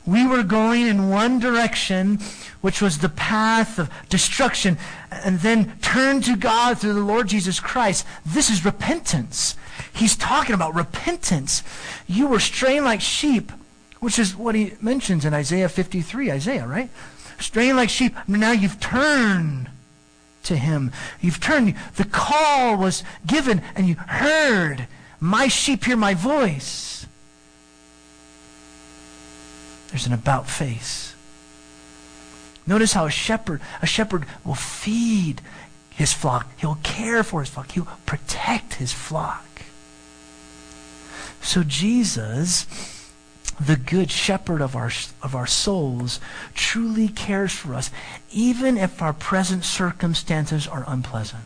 We 0.07 0.27
were 0.27 0.43
going 0.43 0.87
in 0.87 1.09
one 1.09 1.39
direction, 1.39 2.19
which 2.61 2.83
was 2.83 2.99
the 2.99 3.09
path 3.09 3.79
of 3.79 3.91
destruction, 4.11 4.77
and 5.11 5.41
then 5.41 5.79
turn 5.81 6.21
to 6.23 6.37
God 6.37 6.79
through 6.79 6.93
the 6.93 7.01
Lord 7.01 7.29
Jesus 7.29 7.59
Christ. 7.59 8.05
This 8.27 8.51
is 8.51 8.67
repentance. 8.67 9.57
He's 9.95 10.15
talking 10.17 10.55
about 10.55 10.75
repentance. 10.75 11.63
You 12.07 12.27
were 12.27 12.41
straying 12.41 12.85
like 12.85 13.01
sheep, 13.01 13.51
which 14.05 14.19
is 14.19 14.37
what 14.37 14.55
he 14.55 14.75
mentions 14.83 15.25
in 15.25 15.33
Isaiah 15.33 15.69
53. 15.69 16.31
Isaiah, 16.31 16.67
right? 16.67 16.91
Straying 17.39 17.75
like 17.75 17.89
sheep. 17.89 18.15
Now 18.29 18.53
you've 18.53 18.79
turned 18.79 19.71
to 20.43 20.57
him. 20.57 20.93
You've 21.23 21.41
turned, 21.41 21.75
the 21.97 22.05
call 22.05 22.77
was 22.77 23.03
given, 23.27 23.63
and 23.75 23.89
you 23.89 23.95
heard, 23.95 24.87
My 25.21 25.49
sheep 25.49 25.85
hear 25.85 25.97
my 25.97 26.13
voice. 26.13 27.07
There's 29.89 30.07
an 30.07 30.13
about 30.13 30.51
face. 30.51 31.15
Notice 32.67 32.93
how 32.93 33.07
a 33.07 33.11
shepherd, 33.11 33.63
a 33.81 33.87
shepherd 33.87 34.27
will 34.45 34.55
feed 34.55 35.41
his 35.89 36.13
flock. 36.13 36.47
He'll 36.59 36.79
care 36.83 37.23
for 37.23 37.41
his 37.41 37.49
flock. 37.49 37.73
He'll 37.73 37.89
protect 38.05 38.75
his 38.75 38.93
flock. 38.93 39.47
So 41.41 41.63
Jesus, 41.63 42.67
the 43.61 43.77
good 43.77 44.11
shepherd 44.11 44.61
of 44.61 44.75
our, 44.75 44.91
of 45.23 45.35
our 45.35 45.47
souls, 45.47 46.21
truly 46.55 47.09
cares 47.09 47.53
for 47.53 47.75
us, 47.75 47.91
even 48.31 48.77
if 48.77 49.01
our 49.01 49.13
present 49.13 49.65
circumstances 49.65 50.67
are 50.67 50.85
unpleasant 50.87 51.45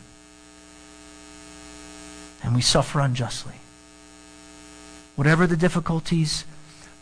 and 2.43 2.55
we 2.55 2.61
suffer 2.61 2.99
unjustly. 2.99 3.55
Whatever 5.15 5.45
the 5.47 5.57
difficulties, 5.57 6.45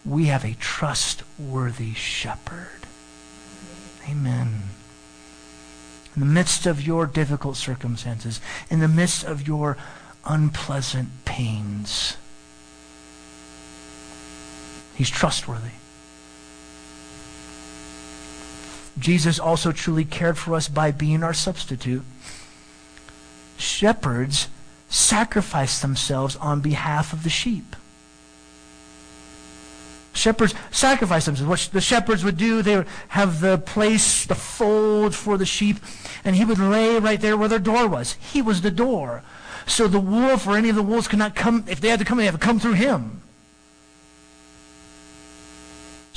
we 0.03 0.25
have 0.25 0.43
a 0.43 0.55
trustworthy 0.55 1.93
shepherd. 1.93 2.87
Amen. 4.09 4.63
In 6.15 6.19
the 6.19 6.25
midst 6.25 6.65
of 6.65 6.81
your 6.81 7.05
difficult 7.05 7.57
circumstances, 7.57 8.41
in 8.69 8.79
the 8.79 8.87
midst 8.87 9.23
of 9.23 9.47
your 9.47 9.77
unpleasant 10.25 11.09
pains, 11.25 12.17
He's 14.97 15.11
trustworthy. 15.11 15.69
Jesus 18.97 19.37
also 19.37 19.71
truly 19.71 20.03
cared 20.03 20.39
for 20.39 20.55
us 20.55 20.67
by 20.67 20.89
being 20.89 21.21
our 21.21 21.35
substitute. 21.35 22.01
Shepherds 23.59 24.47
sacrifice 24.89 25.81
themselves 25.81 26.35
on 26.37 26.61
behalf 26.61 27.13
of 27.13 27.21
the 27.21 27.29
sheep. 27.29 27.75
Shepherds 30.13 30.55
sacrifice 30.71 31.25
themselves. 31.25 31.47
What 31.47 31.69
the 31.73 31.81
shepherds 31.81 32.23
would 32.23 32.37
do, 32.37 32.63
they 32.63 32.77
would 32.77 32.87
have 33.09 33.39
the 33.39 33.59
place, 33.59 34.25
the 34.25 34.33
fold 34.33 35.13
for 35.13 35.37
the 35.37 35.45
sheep, 35.45 35.77
and 36.23 36.35
he 36.35 36.43
would 36.43 36.57
lay 36.57 36.97
right 36.97 37.21
there 37.21 37.37
where 37.37 37.49
their 37.49 37.59
door 37.59 37.87
was. 37.87 38.13
He 38.13 38.41
was 38.41 38.61
the 38.61 38.71
door. 38.71 39.21
So 39.67 39.87
the 39.87 39.99
wolf 39.99 40.47
or 40.47 40.57
any 40.57 40.69
of 40.69 40.75
the 40.75 40.81
wolves 40.81 41.07
could 41.07 41.19
not 41.19 41.35
come, 41.35 41.65
if 41.67 41.79
they 41.79 41.89
had 41.89 41.99
to 41.99 42.05
come, 42.05 42.17
they 42.17 42.25
had 42.25 42.33
to 42.33 42.39
come 42.39 42.59
through 42.59 42.73
him. 42.73 43.21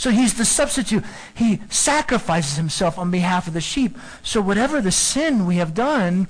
So 0.00 0.08
he's 0.08 0.32
the 0.32 0.46
substitute. 0.46 1.04
He 1.34 1.60
sacrifices 1.68 2.56
himself 2.56 2.96
on 2.96 3.10
behalf 3.10 3.46
of 3.46 3.52
the 3.52 3.60
sheep. 3.60 3.98
So 4.22 4.40
whatever 4.40 4.80
the 4.80 4.90
sin 4.90 5.44
we 5.44 5.56
have 5.56 5.74
done, 5.74 6.26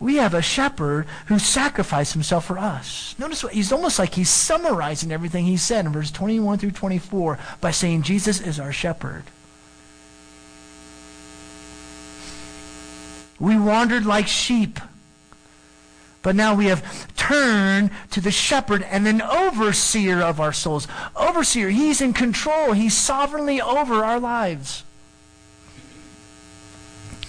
we 0.00 0.16
have 0.16 0.34
a 0.34 0.42
shepherd 0.42 1.06
who 1.26 1.38
sacrificed 1.38 2.14
himself 2.14 2.46
for 2.46 2.58
us. 2.58 3.14
Notice 3.20 3.44
what 3.44 3.52
he's 3.52 3.70
almost 3.70 4.00
like 4.00 4.14
he's 4.14 4.28
summarizing 4.28 5.12
everything 5.12 5.44
he 5.44 5.56
said 5.56 5.86
in 5.86 5.92
verse 5.92 6.10
21 6.10 6.58
through 6.58 6.72
24 6.72 7.38
by 7.60 7.70
saying 7.70 8.02
Jesus 8.02 8.40
is 8.40 8.58
our 8.58 8.72
shepherd. 8.72 9.22
We 13.38 13.56
wandered 13.56 14.04
like 14.04 14.26
sheep. 14.26 14.80
But 16.22 16.36
now 16.36 16.54
we 16.54 16.66
have 16.66 17.14
turned 17.16 17.90
to 18.12 18.20
the 18.20 18.30
shepherd 18.30 18.82
and 18.82 19.06
an 19.08 19.20
overseer 19.20 20.20
of 20.20 20.40
our 20.40 20.52
souls. 20.52 20.86
Overseer, 21.16 21.70
he's 21.70 22.00
in 22.00 22.12
control. 22.12 22.72
He's 22.72 22.96
sovereignly 22.96 23.60
over 23.60 24.04
our 24.04 24.20
lives. 24.20 24.84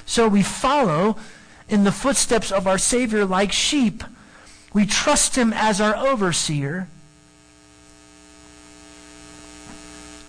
So 0.05 0.27
we 0.27 0.43
follow 0.43 1.17
in 1.67 1.83
the 1.83 1.91
footsteps 1.91 2.51
of 2.51 2.67
our 2.67 2.77
Savior 2.77 3.25
like 3.25 3.51
sheep. 3.51 4.03
We 4.73 4.85
trust 4.85 5.35
him 5.35 5.53
as 5.53 5.81
our 5.81 5.95
overseer. 5.95 6.87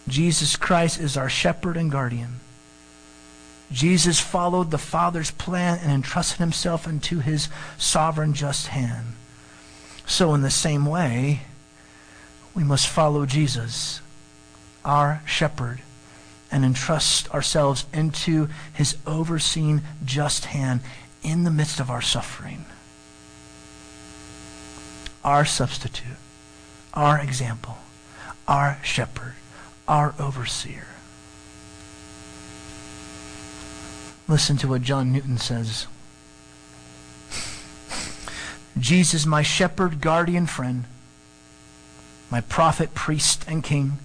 Jesus 0.08 0.56
Christ 0.56 1.00
is 1.00 1.16
our 1.16 1.28
shepherd 1.28 1.76
and 1.76 1.90
guardian. 1.90 2.40
Jesus 3.74 4.20
followed 4.20 4.70
the 4.70 4.78
Father's 4.78 5.32
plan 5.32 5.80
and 5.82 5.90
entrusted 5.90 6.38
himself 6.38 6.86
into 6.86 7.18
his 7.18 7.48
sovereign 7.76 8.32
just 8.32 8.68
hand. 8.68 9.14
So, 10.06 10.32
in 10.32 10.42
the 10.42 10.50
same 10.50 10.86
way, 10.86 11.40
we 12.54 12.62
must 12.62 12.86
follow 12.86 13.26
Jesus, 13.26 14.00
our 14.84 15.22
shepherd, 15.26 15.80
and 16.52 16.64
entrust 16.64 17.28
ourselves 17.34 17.84
into 17.92 18.48
his 18.72 18.96
overseeing 19.08 19.82
just 20.04 20.44
hand 20.46 20.80
in 21.24 21.42
the 21.42 21.50
midst 21.50 21.80
of 21.80 21.90
our 21.90 22.02
suffering. 22.02 22.66
Our 25.24 25.44
substitute, 25.44 26.18
our 26.92 27.18
example, 27.18 27.78
our 28.46 28.78
shepherd, 28.84 29.34
our 29.88 30.14
overseer. 30.20 30.93
Listen 34.26 34.56
to 34.58 34.68
what 34.68 34.82
John 34.82 35.12
Newton 35.12 35.36
says. 35.38 35.86
Jesus, 38.78 39.26
my 39.26 39.42
shepherd, 39.42 40.00
guardian, 40.00 40.46
friend, 40.46 40.84
my 42.30 42.40
prophet, 42.40 42.94
priest, 42.94 43.44
and 43.46 43.62
king, 43.62 43.98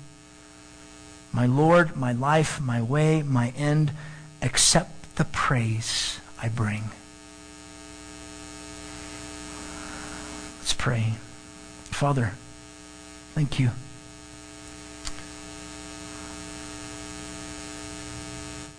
my 1.32 1.46
Lord, 1.46 1.96
my 1.96 2.12
life, 2.12 2.60
my 2.60 2.82
way, 2.82 3.24
my 3.24 3.54
end, 3.58 3.92
accept 4.42 5.16
the 5.16 5.26
praise 5.26 6.20
I 6.42 6.50
bring. 6.50 6.92
Let's 10.60 10.74
pray. 10.74 11.14
Father, 11.86 12.34
thank 13.34 13.60
you. 13.60 13.72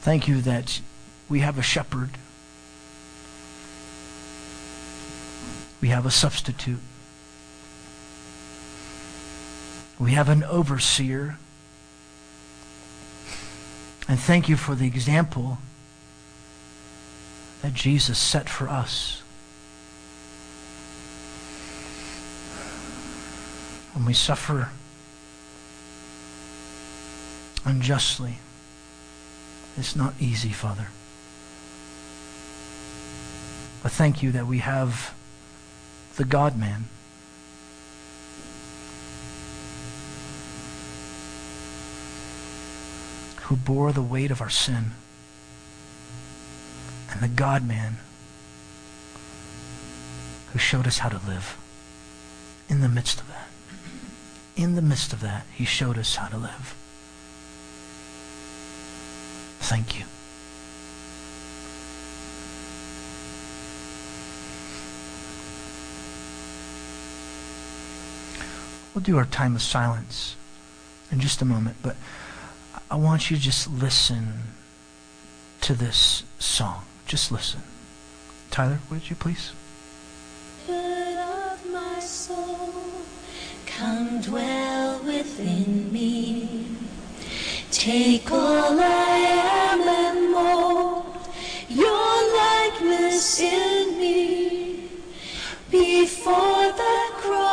Thank 0.03 0.29
you 0.29 0.41
that 0.43 0.81
we 1.31 1.39
have 1.41 1.57
a 1.57 1.63
shepherd. 1.63 2.11
We 5.81 5.89
have 5.89 6.05
a 6.05 6.11
substitute. 6.11 6.81
We 9.99 10.11
have 10.13 10.29
an 10.29 10.43
overseer. 10.43 11.39
And 14.09 14.19
thank 14.19 14.49
you 14.49 14.57
for 14.57 14.75
the 14.75 14.89
example 14.89 15.59
that 17.63 17.75
Jesus 17.75 18.19
set 18.19 18.49
for 18.49 18.69
us. 18.69 19.23
When 23.95 24.05
we 24.05 24.15
suffer 24.15 24.71
unjustly, 27.65 28.39
it's 29.77 29.95
not 29.95 30.15
easy, 30.19 30.49
Father. 30.49 30.89
But 33.83 33.93
thank 33.93 34.23
you 34.23 34.33
that 34.33 34.47
we 34.47 34.59
have 34.59 35.15
the 36.17 36.25
God 36.25 36.57
man. 36.59 36.85
Who 43.43 43.57
bore 43.57 43.93
the 43.93 44.03
weight 44.03 44.31
of 44.31 44.41
our 44.41 44.51
sin. 44.51 44.93
And 47.11 47.21
the 47.21 47.29
God 47.29 47.67
man 47.67 47.97
who 50.53 50.59
showed 50.59 50.87
us 50.87 50.99
how 50.99 51.09
to 51.09 51.21
live 51.27 51.57
in 52.69 52.81
the 52.81 52.89
midst 52.89 53.21
of 53.21 53.29
that. 53.29 53.49
In 54.57 54.75
the 54.75 54.83
midst 54.83 55.13
of 55.13 55.21
that, 55.21 55.47
he 55.55 55.65
showed 55.65 55.97
us 55.97 56.17
how 56.17 56.29
to 56.29 56.37
live. 56.37 56.75
Thank 59.61 59.99
you. 59.99 60.05
We'll 68.95 69.03
do 69.03 69.17
our 69.19 69.25
time 69.27 69.55
of 69.55 69.63
silence 69.63 70.37
in 71.13 71.21
just 71.21 71.41
a 71.43 71.45
moment, 71.45 71.77
but 71.83 71.97
I 72.91 72.97
want 72.97 73.31
you 73.31 73.37
to 73.37 73.43
just 73.43 73.71
listen 73.71 74.43
to 75.61 75.75
this 75.75 76.25
song. 76.39 76.83
Just 77.07 77.31
listen. 77.31 77.61
Tyler, 78.51 78.81
would 78.91 79.09
you 79.09 79.17
please? 79.17 79.53
Good 80.67 81.19
of 81.19 81.73
my 81.73 82.01
soul, 82.01 82.75
come 83.67 84.21
dwell 84.21 84.99
within 85.05 85.93
me. 85.93 86.67
Take 87.71 88.31
all 88.33 88.79
I 88.81 89.17
am 89.73 89.81
and 89.83 90.33
mold 90.33 91.17
your 91.69 92.33
likeness 92.37 93.41
in 93.41 93.99
me. 93.99 94.89
Before 95.71 96.60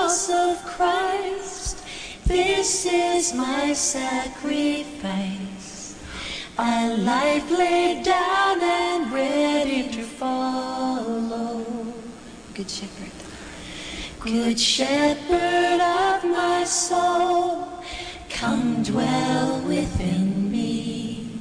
cross 0.08 0.30
of 0.30 0.64
Christ, 0.64 1.84
this 2.24 2.86
is 2.86 3.34
my 3.34 3.74
sacrifice. 3.74 4.42
A 6.58 6.96
life 6.96 7.52
laid 7.52 8.06
down 8.06 8.62
and 8.62 9.12
ready 9.12 9.90
to 9.90 10.02
fall. 10.04 11.62
Good 12.54 12.70
Shepherd. 12.70 13.12
Good 14.22 14.58
shepherd 14.58 15.82
of 15.82 16.24
my 16.24 16.64
soul, 16.64 17.68
come 18.30 18.84
dwell 18.84 19.60
within 19.60 20.50
me. 20.50 21.32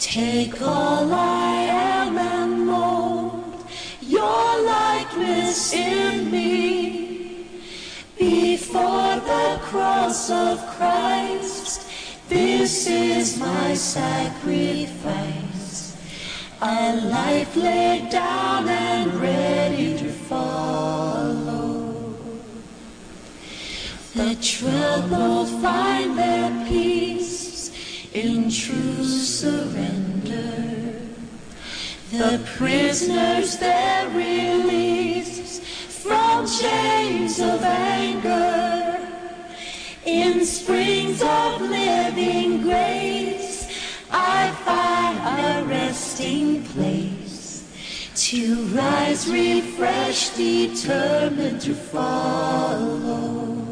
Take 0.00 0.62
all 0.62 1.12
I 1.12 1.52
am 1.68 2.16
and 2.16 2.66
mold 2.66 3.66
your 4.00 4.62
likeness 4.64 5.74
in 5.74 6.30
me. 6.30 7.07
Before 8.18 9.14
the 9.14 9.60
cross 9.62 10.28
of 10.28 10.58
Christ, 10.70 11.88
this 12.28 12.88
is 12.88 13.38
my 13.38 13.74
sacrifice. 13.74 15.96
A 16.60 16.96
life 16.96 17.54
laid 17.54 18.10
down 18.10 18.68
and 18.68 19.14
ready 19.14 19.96
to 19.98 20.10
follow. 20.10 22.16
The 24.16 24.34
troubled 24.42 25.50
find 25.62 26.18
their 26.18 26.66
peace 26.66 27.70
in 28.12 28.50
true 28.50 29.04
surrender. 29.04 30.58
The 32.10 32.44
prisoners 32.56 33.58
their 33.58 34.08
release 34.08 35.60
from 36.08 36.46
chains 36.46 37.38
of 37.38 37.62
anger. 37.62 38.98
In 40.04 40.44
springs 40.44 41.20
of 41.22 41.60
living 41.60 42.62
grace, 42.62 43.68
I 44.10 44.50
find 44.64 45.18
a 45.38 45.68
resting 45.68 46.62
place 46.64 47.64
to 48.28 48.64
rise 48.80 49.28
refreshed, 49.28 50.36
determined 50.36 51.60
to 51.60 51.74
follow. 51.74 53.66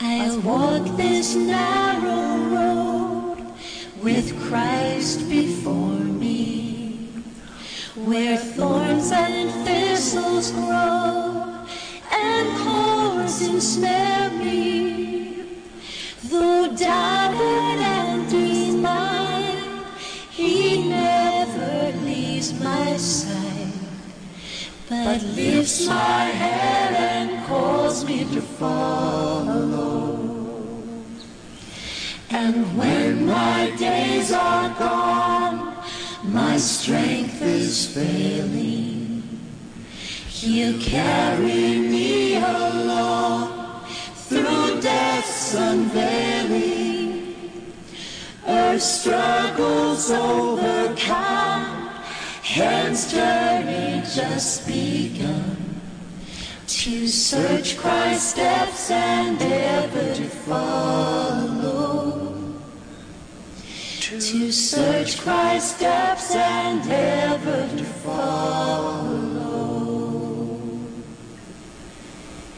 I'll 0.00 0.40
walk 0.40 0.96
this 0.96 1.34
narrow 1.34 2.36
road 2.56 3.38
with 4.02 4.28
Christ 4.48 5.28
before 5.28 6.04
me, 6.24 6.67
where 8.06 8.36
thorns 8.36 9.10
and 9.10 9.50
thistles 9.66 10.52
grow 10.52 11.66
and 12.12 12.58
cords 12.58 13.42
ensnare 13.42 14.30
me. 14.30 15.44
Though 16.24 16.74
doubted 16.76 17.80
and 17.80 18.28
denied, 18.30 19.84
He 20.30 20.88
never 20.88 21.96
leaves 21.98 22.52
my 22.62 22.96
side, 22.96 23.72
but 24.88 25.22
lifts 25.22 25.86
my 25.86 26.24
head 26.24 26.94
and 26.94 27.46
calls 27.46 28.04
me 28.04 28.24
to 28.34 28.40
follow. 28.40 30.18
And 32.30 32.76
when 32.76 33.26
my 33.26 33.70
days 33.76 34.32
are 34.32 34.68
gone, 34.78 35.77
my 36.32 36.58
strength 36.58 37.40
is 37.40 37.94
failing. 37.94 39.22
He'll 40.28 40.80
carry 40.80 41.78
me 41.78 42.36
along 42.36 43.84
through 44.14 44.80
death's 44.80 45.54
unveiling. 45.54 47.34
Earth's 48.46 48.84
struggles 48.84 50.10
overcome, 50.10 51.88
hand's 52.42 53.10
journey 53.10 54.02
just 54.14 54.66
begun. 54.66 55.56
To 56.66 57.08
search 57.08 57.78
Christ's 57.78 58.30
steps 58.30 58.90
and 58.90 59.40
ever 59.40 60.14
to 60.14 60.24
follow. 60.24 62.27
To 64.08 64.50
search 64.50 65.20
Christ's 65.20 65.76
steps 65.76 66.34
and 66.34 66.80
ever 66.90 67.68
to 67.76 67.84
follow. 67.84 69.18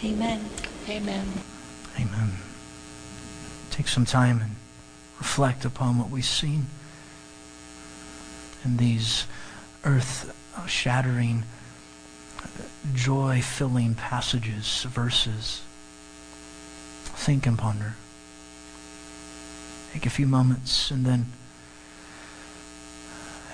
Amen. 0.05 0.45
Amen. 0.89 1.27
Amen. 1.99 2.33
Take 3.73 3.89
some 3.89 4.05
time 4.05 4.41
and 4.41 4.55
reflect 5.19 5.65
upon 5.65 5.99
what 5.99 6.09
we've 6.09 6.25
seen 6.25 6.67
in 8.65 8.77
these 8.77 9.27
earth 9.83 10.33
shattering, 10.69 11.43
joy 12.95 13.43
filling 13.43 13.97
passages, 13.97 14.85
verses. 14.85 15.63
Think 17.07 17.45
and 17.45 17.59
ponder. 17.59 17.97
Take 19.93 20.07
a 20.07 20.11
few 20.11 20.29
moments 20.29 20.93
and 20.93 21.05
then 21.05 21.27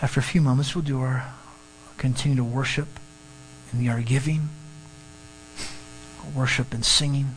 after 0.06 0.20
a 0.20 0.22
few 0.22 0.40
moments 0.40 0.72
we'll 0.72 0.84
do 0.84 1.00
our 1.00 1.34
continue 1.98 2.36
to 2.36 2.44
worship 2.44 2.86
in 3.72 3.88
our 3.88 4.00
giving, 4.00 4.50
worship 6.32 6.72
and 6.72 6.84
singing 6.84 7.34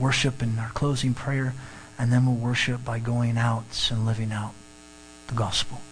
worship 0.00 0.42
in 0.42 0.58
our 0.58 0.70
closing 0.70 1.12
prayer, 1.12 1.52
and 1.98 2.10
then 2.10 2.24
we'll 2.24 2.34
worship 2.34 2.82
by 2.82 2.98
going 2.98 3.36
out 3.36 3.90
and 3.90 4.06
living 4.06 4.32
out 4.32 4.54
the 5.26 5.34
gospel. 5.34 5.82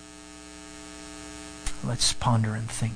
Let's 1.84 2.14
ponder 2.14 2.54
and 2.54 2.70
think. 2.70 2.94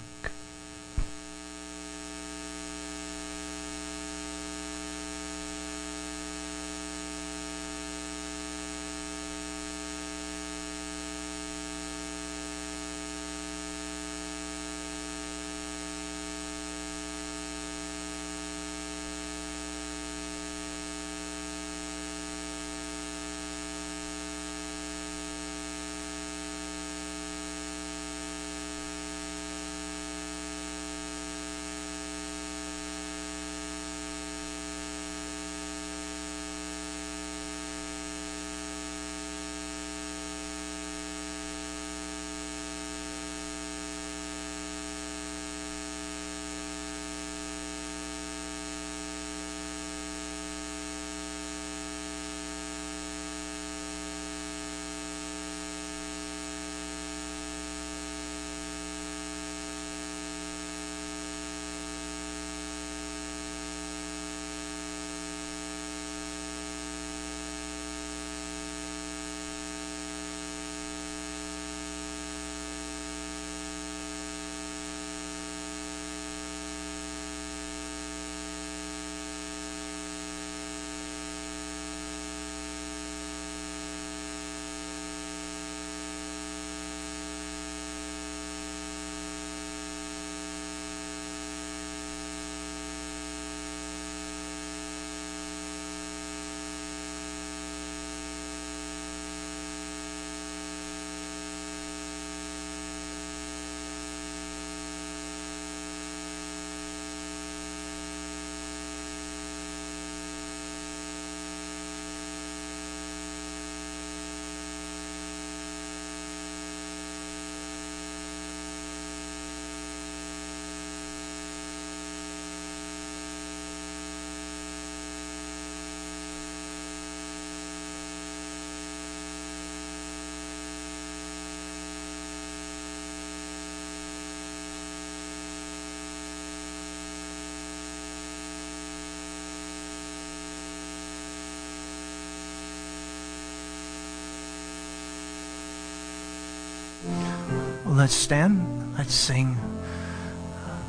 Let's 148.06 148.14
stand. 148.14 148.94
Let's 148.96 149.12
sing. 149.12 149.56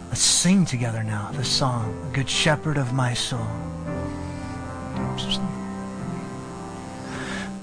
Let's 0.09 0.21
sing 0.21 0.67
together 0.67 1.01
now 1.01 1.31
the 1.31 1.43
song, 1.43 2.11
Good 2.13 2.29
Shepherd 2.29 2.77
of 2.77 2.93
My 2.93 3.15
Soul. 3.15 3.47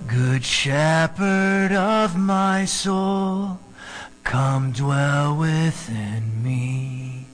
Good 0.08 0.44
Shepherd 0.44 1.70
of 1.70 2.16
my 2.16 2.64
soul, 2.64 3.60
come 4.24 4.72
dwell 4.72 5.36
within 5.36 6.42
me. 6.42 7.26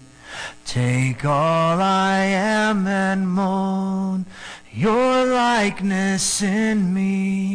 Take 0.66 1.24
all 1.24 1.80
I 1.80 2.18
am 2.18 2.86
and 2.86 3.30
mold 3.30 4.26
your 4.70 5.24
likeness 5.24 6.42
in 6.42 6.92
me. 6.92 7.49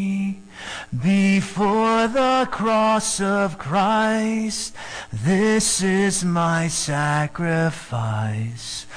Before 1.06 2.08
the 2.08 2.48
cross 2.50 3.22
of 3.22 3.60
Christ, 3.60 4.74
this 5.14 5.84
is 5.84 6.26
my 6.26 6.68
sacrifice. 6.68 8.88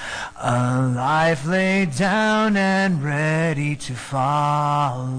A 0.40 0.86
life 0.86 1.44
laid 1.44 1.94
down 1.94 2.56
and 2.56 3.04
ready 3.04 3.76
to 3.76 3.92
follow. 3.92 5.18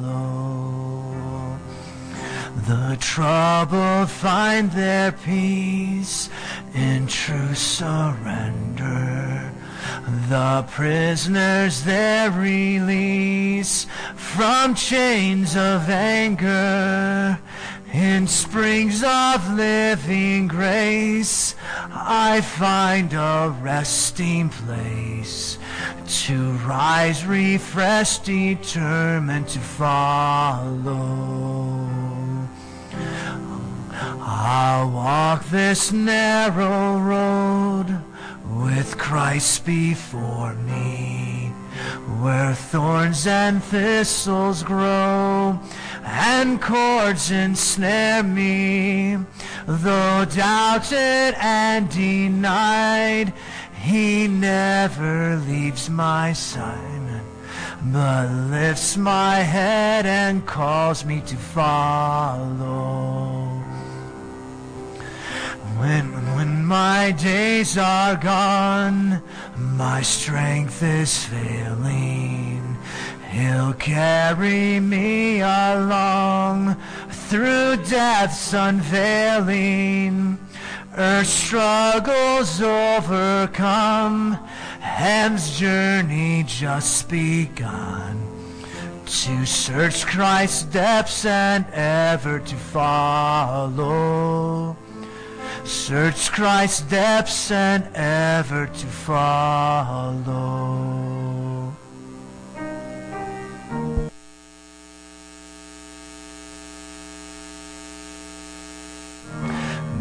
The 2.67 2.97
troubled 2.99 4.09
find 4.09 4.71
their 4.71 5.11
peace 5.11 6.31
in 6.73 7.05
true 7.05 7.53
surrender. 7.53 9.53
The 10.29 10.65
prisoners 10.69 11.83
their 11.83 12.31
release 12.31 13.85
from 14.35 14.75
chains 14.75 15.55
of 15.55 15.89
anger. 15.89 17.39
In 17.91 18.27
springs 18.27 19.03
of 19.03 19.53
living 19.53 20.47
grace, 20.47 21.55
I 21.91 22.41
find 22.41 23.11
a 23.13 23.55
resting 23.61 24.49
place 24.49 25.57
to 26.25 26.51
rise 26.57 27.25
refreshed, 27.25 28.25
determined 28.25 29.47
to 29.49 29.59
follow. 29.59 30.99
I'll 34.21 34.91
walk 34.91 35.45
this 35.45 35.91
narrow 35.91 36.99
road 36.99 38.03
with 38.45 38.97
Christ 38.97 39.65
before 39.65 40.53
me, 40.53 41.18
where 42.21 42.53
thorns 42.53 43.25
and 43.27 43.63
thistles 43.63 44.61
grow 44.63 45.57
and 46.03 46.61
cords 46.61 47.31
ensnare 47.31 48.23
me. 48.23 49.17
Though 49.65 50.25
doubted 50.25 51.35
and 51.39 51.89
denied, 51.89 53.33
He 53.81 54.27
never 54.27 55.37
leaves 55.37 55.89
my 55.89 56.33
side, 56.33 57.21
but 57.85 58.29
lifts 58.29 58.97
my 58.97 59.37
head 59.37 60.05
and 60.05 60.45
calls 60.45 61.05
me 61.05 61.21
to 61.21 61.35
follow. 61.35 63.29
When, 65.77 66.11
when 66.35 66.65
my 66.65 67.11
days 67.11 67.77
are 67.77 68.17
gone, 68.17 69.21
my 69.59 70.01
strength 70.01 70.81
is 70.83 71.25
failing. 71.25 72.77
He'll 73.29 73.73
carry 73.73 74.79
me 74.79 75.41
along 75.41 76.75
through 77.09 77.77
death's 77.87 78.53
unveiling. 78.53 80.39
Earth's 80.97 81.29
struggles 81.29 82.61
overcome, 82.61 84.33
heaven's 84.79 85.57
journey 85.57 86.43
just 86.47 87.07
begun. 87.09 88.25
To 89.05 89.45
search 89.45 90.05
Christ's 90.05 90.63
depths 90.63 91.25
and 91.25 91.65
ever 91.71 92.39
to 92.39 92.55
follow. 92.55 93.79
Search 95.63 96.31
Christ's 96.31 96.81
depths 96.81 97.51
and 97.51 97.87
ever 97.95 98.67
to 98.67 98.87
follow. 98.87 100.19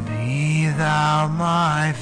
Be 0.06 0.68
thou 0.68 1.28
my 1.28 1.92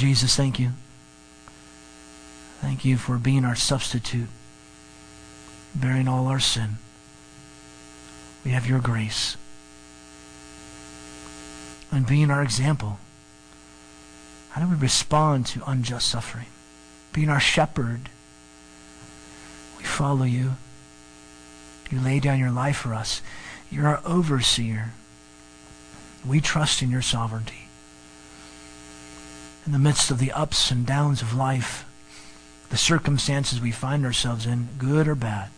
Jesus, 0.00 0.34
thank 0.34 0.58
you. 0.58 0.70
Thank 2.62 2.86
you 2.86 2.96
for 2.96 3.18
being 3.18 3.44
our 3.44 3.54
substitute, 3.54 4.30
bearing 5.74 6.08
all 6.08 6.26
our 6.26 6.40
sin. 6.40 6.78
We 8.42 8.52
have 8.52 8.66
your 8.66 8.80
grace. 8.80 9.36
And 11.92 12.06
being 12.06 12.30
our 12.30 12.42
example. 12.42 12.98
How 14.52 14.62
do 14.62 14.70
we 14.70 14.76
respond 14.76 15.44
to 15.48 15.62
unjust 15.66 16.08
suffering? 16.08 16.46
Being 17.12 17.28
our 17.28 17.38
shepherd. 17.38 18.08
We 19.76 19.84
follow 19.84 20.24
you. 20.24 20.52
You 21.90 22.00
lay 22.00 22.20
down 22.20 22.38
your 22.38 22.50
life 22.50 22.78
for 22.78 22.94
us. 22.94 23.20
You're 23.70 23.88
our 23.88 24.00
overseer. 24.06 24.94
We 26.26 26.40
trust 26.40 26.80
in 26.80 26.90
your 26.90 27.02
sovereignty. 27.02 27.59
In 29.70 29.72
the 29.72 29.78
midst 29.78 30.10
of 30.10 30.18
the 30.18 30.32
ups 30.32 30.72
and 30.72 30.84
downs 30.84 31.22
of 31.22 31.32
life, 31.32 31.84
the 32.70 32.76
circumstances 32.76 33.60
we 33.60 33.70
find 33.70 34.04
ourselves 34.04 34.44
in, 34.44 34.68
good 34.78 35.06
or 35.06 35.14
bad, 35.14 35.50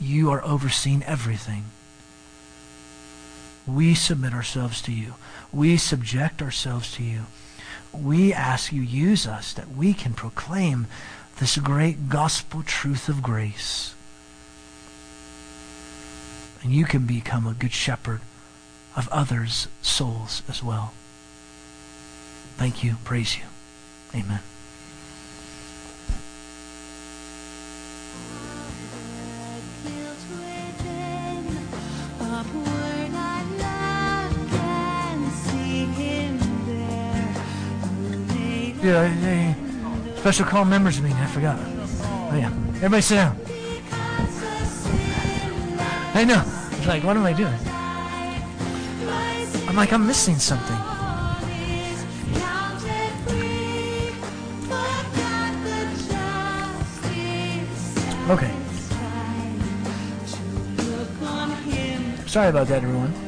you 0.00 0.30
are 0.30 0.40
overseeing 0.44 1.02
everything. 1.02 1.64
We 3.66 3.96
submit 3.96 4.32
ourselves 4.32 4.80
to 4.82 4.92
you. 4.92 5.14
We 5.50 5.76
subject 5.78 6.40
ourselves 6.40 6.94
to 6.94 7.02
you. 7.02 7.22
We 7.92 8.32
ask 8.32 8.72
you 8.72 8.82
use 8.82 9.26
us 9.26 9.52
that 9.54 9.74
we 9.74 9.92
can 9.92 10.14
proclaim 10.14 10.86
this 11.40 11.58
great 11.58 12.08
gospel 12.08 12.62
truth 12.62 13.08
of 13.08 13.20
grace. 13.20 13.96
And 16.62 16.72
you 16.72 16.84
can 16.84 17.04
become 17.04 17.48
a 17.48 17.52
good 17.52 17.72
shepherd 17.72 18.20
of 18.94 19.08
others' 19.08 19.66
souls 19.82 20.44
as 20.48 20.62
well. 20.62 20.92
Thank 22.56 22.82
you. 22.82 22.96
Praise 23.04 23.36
you. 23.36 23.44
Amen. 24.14 24.40
Yeah, 38.82 39.12
yeah, 39.20 39.54
yeah. 39.54 40.16
Special 40.20 40.46
call 40.46 40.64
members 40.64 41.00
meeting. 41.00 41.18
I 41.18 41.26
forgot. 41.26 41.58
Oh, 41.58 42.36
yeah. 42.36 42.52
Everybody 42.76 43.02
sit 43.02 43.16
down. 43.16 43.36
I 46.14 46.24
know. 46.24 46.42
It's 46.78 46.86
like, 46.86 47.02
what 47.02 47.16
am 47.16 47.24
I 47.24 47.32
doing? 47.32 47.58
I'm 49.68 49.74
like, 49.74 49.92
I'm 49.92 50.06
missing 50.06 50.36
something. 50.36 50.85
Okay. 58.28 58.50
Sorry 62.26 62.48
about 62.48 62.66
that, 62.66 62.82
everyone. 62.82 63.25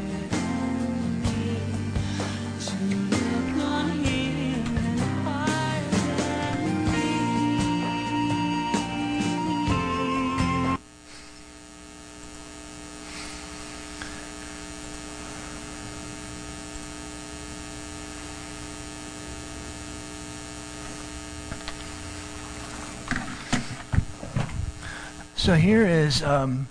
So 25.49 25.55
here 25.55 25.87
is 25.87 26.23
um, 26.23 26.69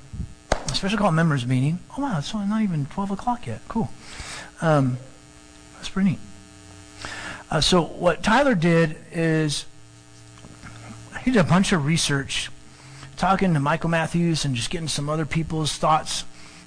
a 0.51 0.75
special 0.75 0.99
call 0.99 1.11
members 1.11 1.47
meeting. 1.47 1.79
Oh 1.97 2.03
wow, 2.03 2.19
it's 2.19 2.31
not 2.31 2.61
even 2.61 2.85
12 2.85 3.09
o'clock 3.09 3.47
yet. 3.47 3.59
Cool. 3.67 3.89
Um, 4.61 4.99
that's 5.73 5.89
pretty 5.89 6.11
neat. 6.11 6.19
Uh, 7.49 7.59
so 7.59 7.81
what 7.81 8.21
Tyler 8.21 8.53
did 8.53 8.95
is 9.11 9.65
he 11.23 11.31
did 11.31 11.39
a 11.39 11.43
bunch 11.43 11.71
of 11.71 11.87
research, 11.87 12.51
talking 13.15 13.55
to 13.55 13.59
Michael 13.59 13.89
Matthews 13.89 14.45
and 14.45 14.53
just 14.53 14.69
getting 14.69 14.87
some 14.87 15.09
other 15.09 15.25
people's 15.25 15.75
thoughts 15.75 16.23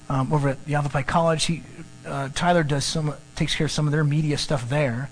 um, 0.09 0.33
over 0.33 0.49
at 0.49 0.57
Yavapai 0.67 1.03
College. 1.03 1.45
He 1.45 1.63
uh, 2.05 2.27
Tyler 2.35 2.63
does 2.63 2.83
some 2.83 3.13
takes 3.37 3.55
care 3.55 3.67
of 3.67 3.71
some 3.71 3.87
of 3.87 3.93
their 3.93 4.03
media 4.03 4.37
stuff 4.37 4.67
there. 4.67 5.09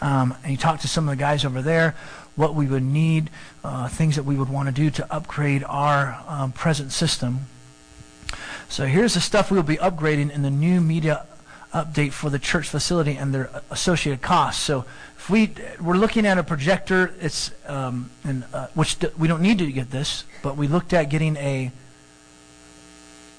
Um, 0.00 0.34
and 0.42 0.52
he 0.52 0.56
talked 0.56 0.80
to 0.82 0.88
some 0.88 1.06
of 1.06 1.18
the 1.18 1.20
guys 1.20 1.44
over 1.44 1.60
there 1.60 1.94
what 2.38 2.54
we 2.54 2.66
would 2.66 2.84
need, 2.84 3.28
uh, 3.64 3.88
things 3.88 4.14
that 4.14 4.22
we 4.22 4.36
would 4.36 4.48
want 4.48 4.68
to 4.68 4.74
do 4.74 4.90
to 4.90 5.12
upgrade 5.12 5.64
our 5.64 6.22
um, 6.28 6.52
present 6.52 6.92
system. 6.92 7.40
So 8.68 8.86
here's 8.86 9.14
the 9.14 9.20
stuff 9.20 9.50
we'll 9.50 9.64
be 9.64 9.76
upgrading 9.78 10.30
in 10.30 10.42
the 10.42 10.50
new 10.50 10.80
media 10.80 11.26
update 11.74 12.12
for 12.12 12.30
the 12.30 12.38
church 12.38 12.68
facility 12.68 13.16
and 13.16 13.34
their 13.34 13.50
associated 13.70 14.22
costs. 14.22 14.62
So 14.62 14.84
if 15.16 15.28
we 15.28 15.52
we're 15.80 15.96
looking 15.96 16.26
at 16.26 16.38
a 16.38 16.44
projector, 16.44 17.12
it's 17.20 17.50
um, 17.66 18.10
and 18.22 18.44
uh, 18.54 18.68
which 18.74 19.00
d- 19.00 19.08
we 19.18 19.26
don't 19.26 19.42
need 19.42 19.58
to 19.58 19.72
get 19.72 19.90
this, 19.90 20.24
but 20.42 20.56
we 20.56 20.68
looked 20.68 20.92
at 20.92 21.10
getting 21.10 21.36
a 21.36 21.72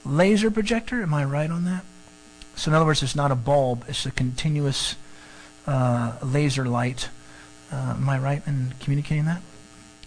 laser 0.04 0.52
projector. 0.52 1.02
Am 1.02 1.14
I 1.14 1.24
right 1.24 1.50
on 1.50 1.64
that? 1.66 1.86
So 2.56 2.72
in 2.72 2.76
other 2.76 2.86
words, 2.86 3.02
it's 3.02 3.16
not 3.16 3.32
a 3.32 3.36
bulb; 3.36 3.86
it's 3.88 4.06
a 4.06 4.12
continuous 4.12 4.96
uh, 5.66 6.18
laser 6.22 6.66
light. 6.66 7.10
Uh, 7.72 7.96
am 7.98 8.10
I 8.10 8.18
right 8.18 8.42
in 8.48 8.74
communicating 8.80 9.26
that? 9.26 9.42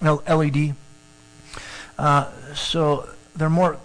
L- 0.00 0.22
LED. 0.28 0.74
Uh, 1.98 2.30
so 2.54 3.08
they're 3.36 3.50
more 3.50 3.78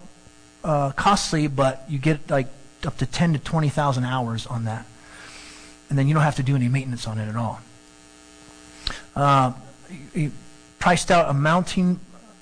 uh, 0.63 0.91
costly, 0.91 1.47
but 1.47 1.85
you 1.87 1.99
get 1.99 2.29
like 2.29 2.47
up 2.85 2.97
to 2.97 3.05
ten 3.05 3.33
to 3.33 3.39
twenty 3.39 3.69
thousand 3.69 4.05
hours 4.05 4.47
on 4.47 4.65
that, 4.65 4.85
and 5.89 5.97
then 5.97 6.07
you 6.07 6.13
don't 6.13 6.23
have 6.23 6.35
to 6.37 6.43
do 6.43 6.55
any 6.55 6.67
maintenance 6.67 7.07
on 7.07 7.19
it 7.19 7.27
at 7.27 7.35
all. 7.35 7.61
Uh, 9.15 9.53
he 10.13 10.31
priced 10.79 11.11
out 11.11 11.29
a 11.29 11.33
mounting 11.33 11.99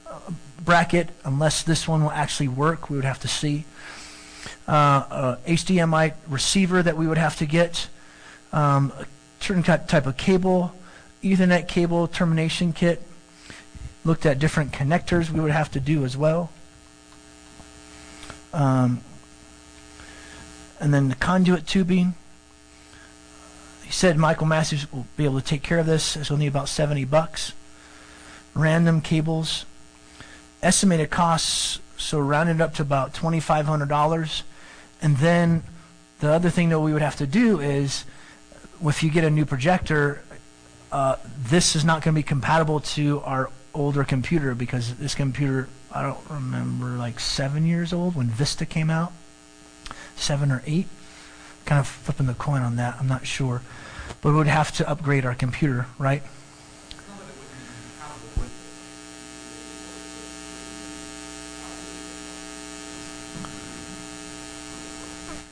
uh, 0.07 0.19
bracket. 0.63 1.09
Unless 1.23 1.63
this 1.63 1.87
one 1.87 2.03
will 2.03 2.11
actually 2.11 2.47
work, 2.47 2.89
we 2.89 2.95
would 2.95 3.05
have 3.05 3.19
to 3.19 3.27
see. 3.27 3.65
Uh, 4.67 5.35
HDMI 5.45 6.13
receiver 6.27 6.81
that 6.81 6.97
we 6.97 7.07
would 7.07 7.17
have 7.17 7.35
to 7.37 7.45
get. 7.45 7.87
Um, 8.51 8.93
a 8.97 9.05
certain 9.39 9.63
type 9.63 10.07
of 10.07 10.17
cable. 10.17 10.73
Ethernet 11.25 11.67
cable 11.67 12.07
termination 12.07 12.71
kit. 12.71 13.01
Looked 14.03 14.27
at 14.27 14.37
different 14.37 14.71
connectors 14.71 15.31
we 15.31 15.39
would 15.39 15.51
have 15.51 15.71
to 15.71 15.79
do 15.79 16.05
as 16.05 16.15
well. 16.15 16.51
Um, 18.53 19.01
and 20.79 20.93
then 20.93 21.09
the 21.09 21.15
conduit 21.15 21.65
tubing. 21.65 22.13
He 23.83 23.91
said 23.91 24.17
Michael 24.17 24.45
Matthews 24.45 24.91
will 24.91 25.07
be 25.17 25.25
able 25.25 25.39
to 25.39 25.45
take 25.45 25.63
care 25.63 25.79
of 25.79 25.87
this. 25.87 26.15
It's 26.15 26.29
only 26.29 26.45
about 26.45 26.69
70 26.69 27.05
bucks. 27.05 27.53
Random 28.53 29.01
cables. 29.01 29.65
Estimated 30.61 31.09
costs, 31.09 31.79
so 31.97 32.19
rounded 32.19 32.61
up 32.61 32.75
to 32.75 32.83
about 32.83 33.13
$2,500. 33.15 34.43
And 35.01 35.17
then 35.17 35.63
the 36.19 36.29
other 36.29 36.51
thing 36.51 36.69
that 36.69 36.79
we 36.79 36.93
would 36.93 37.01
have 37.01 37.15
to 37.17 37.27
do 37.27 37.59
is 37.59 38.05
if 38.83 39.03
you 39.03 39.09
get 39.09 39.23
a 39.23 39.29
new 39.29 39.45
projector, 39.45 40.21
uh, 40.95 41.17
this 41.37 41.75
is 41.75 41.83
not 41.83 42.01
going 42.01 42.15
to 42.15 42.17
be 42.17 42.23
compatible 42.23 42.79
to 42.79 43.19
our 43.25 43.49
older 43.73 44.05
computer 44.05 44.55
because 44.55 44.95
this 44.95 45.13
computer, 45.13 45.67
I 45.91 46.03
don't 46.03 46.29
remember, 46.29 46.91
like 46.91 47.19
seven 47.19 47.65
years 47.65 47.91
old 47.91 48.15
when 48.15 48.27
Vista 48.27 48.65
came 48.65 48.89
out, 48.89 49.11
seven 50.15 50.53
or 50.53 50.63
eight. 50.65 50.87
Kind 51.65 51.81
of 51.81 51.87
flipping 51.89 52.27
the 52.27 52.33
coin 52.33 52.61
on 52.61 52.77
that, 52.77 52.95
I'm 52.97 53.09
not 53.09 53.27
sure. 53.27 53.61
But 54.21 54.29
we 54.29 54.35
would 54.35 54.47
have 54.47 54.71
to 54.77 54.89
upgrade 54.89 55.25
our 55.25 55.35
computer, 55.35 55.87
right? 55.99 56.23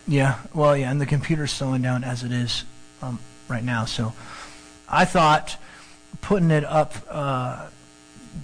Yeah, 0.07 0.39
well, 0.53 0.77
yeah, 0.77 0.89
and 0.89 1.01
the 1.01 1.05
computer's 1.05 1.51
slowing 1.51 1.81
down 1.81 2.05
as 2.05 2.23
it 2.23 2.31
is 2.31 2.63
um, 3.01 3.19
right 3.49 3.63
now. 3.63 3.83
So 3.83 4.13
I 4.93 5.05
thought 5.05 5.57
putting 6.21 6.51
it 6.51 6.63
up 6.63 6.93
uh, 7.09 7.67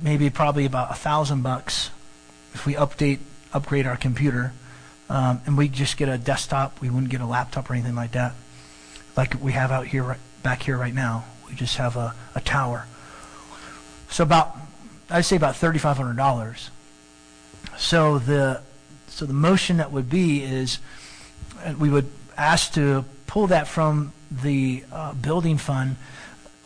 maybe 0.01 0.29
probably 0.29 0.65
about 0.65 0.91
a 0.91 0.95
thousand 0.95 1.43
bucks 1.43 1.91
if 2.53 2.65
we 2.65 2.73
update 2.73 3.19
upgrade 3.53 3.85
our 3.85 3.97
computer 3.97 4.53
um, 5.09 5.41
and 5.45 5.57
we 5.57 5.67
just 5.67 5.97
get 5.97 6.09
a 6.09 6.17
desktop 6.17 6.81
we 6.81 6.89
wouldn't 6.89 7.11
get 7.11 7.21
a 7.21 7.25
laptop 7.25 7.69
or 7.69 7.73
anything 7.73 7.95
like 7.95 8.11
that 8.13 8.33
like 9.15 9.41
we 9.41 9.51
have 9.51 9.71
out 9.71 9.87
here 9.87 10.03
right, 10.03 10.19
back 10.43 10.63
here 10.63 10.77
right 10.77 10.93
now. 10.93 11.25
We 11.47 11.55
just 11.55 11.77
have 11.77 11.95
a, 11.95 12.15
a 12.35 12.41
tower. 12.41 12.85
So 14.09 14.23
about 14.23 14.55
i'd 15.11 15.25
say 15.25 15.35
about 15.35 15.55
$3500 15.55 16.69
so 17.77 18.19
the 18.19 18.61
so 19.07 19.25
the 19.25 19.33
motion 19.33 19.77
that 19.77 19.91
would 19.91 20.07
be 20.07 20.43
is 20.43 20.77
uh, 21.65 21.73
we 21.79 21.89
would 21.89 22.07
ask 22.37 22.73
to 22.73 23.03
pull 23.25 23.47
that 23.47 23.67
from 23.67 24.13
the 24.31 24.83
uh, 24.91 25.13
building 25.13 25.57
fund 25.57 25.95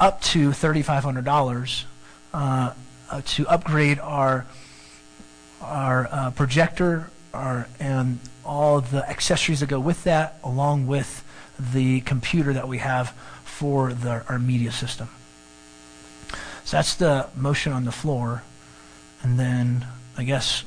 up 0.04 0.20
to 0.20 0.50
$3,500 0.50 1.84
uh, 2.34 2.74
to 3.26 3.48
upgrade 3.48 4.00
our 4.00 4.46
our 5.62 6.10
uh, 6.12 6.30
projector 6.32 7.10
our, 7.34 7.68
and 7.80 8.20
all 8.44 8.82
the 8.82 9.10
accessories 9.10 9.62
that 9.62 9.70
go 9.70 9.80
with 9.80 10.04
that, 10.04 10.38
along 10.44 10.88
with 10.88 11.24
the 11.58 12.02
computer 12.02 12.52
that 12.52 12.68
we 12.68 12.80
have 12.80 13.12
for 13.46 13.94
the, 13.94 14.26
our 14.28 14.38
media 14.38 14.74
system. 14.74 15.08
So 16.66 16.76
that's 16.78 16.96
the 16.96 17.30
motion 17.38 17.72
on 17.72 17.86
the 17.86 17.94
floor. 17.94 18.44
And 19.22 19.40
then 19.40 19.88
I 20.18 20.26
guess, 20.26 20.66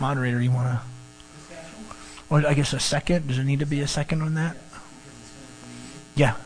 moderator, 0.00 0.40
you 0.40 0.52
want 0.52 0.68
to? 0.68 0.80
Or 2.30 2.46
I 2.46 2.54
guess 2.54 2.72
a 2.72 2.78
second. 2.78 3.26
Does 3.26 3.38
it 3.38 3.44
need 3.44 3.58
to 3.58 3.66
be 3.66 3.80
a 3.80 3.88
second 3.88 4.22
on 4.22 4.34
that? 4.34 4.56
Yeah. 6.14 6.36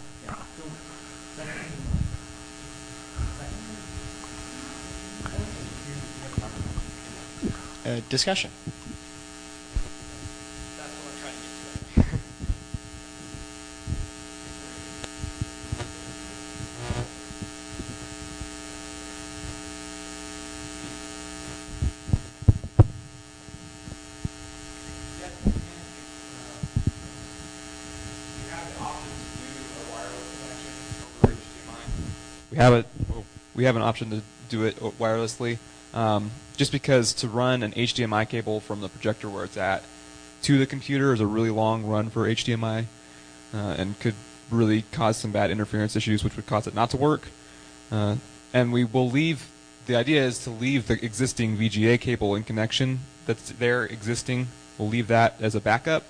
Uh, 7.87 8.01
discussion. 8.09 8.51
we 32.51 32.57
have 32.57 32.73
a 32.73 32.85
we 33.55 33.63
have 33.63 33.77
an 33.77 33.83
option 33.83 34.11
to 34.11 34.23
do 34.49 34.65
it 34.65 34.75
wirelessly. 34.99 35.59
Um, 35.95 36.33
just 36.57 36.73
because 36.73 37.13
to 37.15 37.29
run 37.29 37.63
an 37.63 37.73
HDMI 37.73 38.29
cable 38.29 38.61
from 38.61 38.81
the 38.81 38.89
projector 38.89 39.29
where 39.29 39.45
it's 39.45 39.57
at 39.57 39.83
to 40.43 40.59
the 40.59 40.67
computer 40.67 41.13
is 41.13 41.21
a 41.21 41.27
really 41.27 41.51
long 41.51 41.85
run 41.85 42.11
for 42.11 42.29
HDMI, 42.29 42.85
uh, 43.53 43.57
and 43.57 43.99
could 43.99 44.15
really 44.51 44.83
cause 44.93 45.17
some 45.17 45.33
bad 45.33 45.51
interference 45.51 45.97
issues, 45.97 46.23
which 46.23 46.37
would 46.37 46.47
cause 46.47 46.67
it 46.67 46.75
not 46.75 46.91
to 46.91 46.97
work. 46.97 47.29
Uh, 47.91 48.17
and 48.53 48.73
we 48.73 48.85
will 48.85 49.11
leave. 49.11 49.49
The 49.87 49.97
idea 49.97 50.25
is 50.25 50.43
to 50.45 50.51
leave 50.51 50.87
the 50.87 51.05
existing 51.05 51.57
VGA 51.57 52.01
cable 52.01 52.35
in 52.35 52.45
connection 52.45 53.01
that's 53.27 53.51
there 53.51 53.85
existing. 53.85 54.49
We'll 54.79 54.89
leave 54.89 55.09
that 55.09 55.35
as 55.41 55.55
a 55.55 55.61
backup 55.61 56.05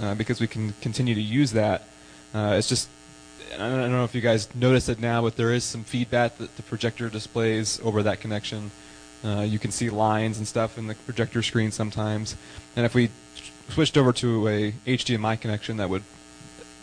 uh, 0.00 0.14
because 0.14 0.40
we 0.40 0.46
can 0.46 0.74
continue 0.80 1.14
to 1.14 1.20
use 1.20 1.52
that. 1.52 1.84
Uh, 2.34 2.54
it's 2.58 2.68
just 2.68 2.88
I 3.54 3.58
don't 3.58 3.78
I 3.78 3.82
don't 3.82 3.92
know 3.92 4.04
if 4.04 4.14
you 4.14 4.20
guys 4.20 4.52
notice 4.54 4.88
it 4.88 4.98
now, 4.98 5.22
but 5.22 5.36
there 5.36 5.52
is 5.52 5.64
some 5.64 5.84
feedback 5.84 6.38
that 6.38 6.56
the 6.56 6.62
projector 6.62 7.08
displays 7.08 7.80
over 7.84 8.02
that 8.02 8.20
connection. 8.20 8.70
Uh, 9.24 9.42
you 9.42 9.58
can 9.58 9.70
see 9.70 9.88
lines 9.88 10.38
and 10.38 10.48
stuff 10.48 10.78
in 10.78 10.88
the 10.88 10.94
projector 10.94 11.42
screen 11.42 11.70
sometimes, 11.70 12.36
and 12.74 12.84
if 12.84 12.94
we 12.94 13.08
switched 13.68 13.96
over 13.96 14.12
to 14.12 14.48
a 14.48 14.72
HDMI 14.86 15.40
connection, 15.40 15.76
that 15.76 15.88
would 15.88 16.02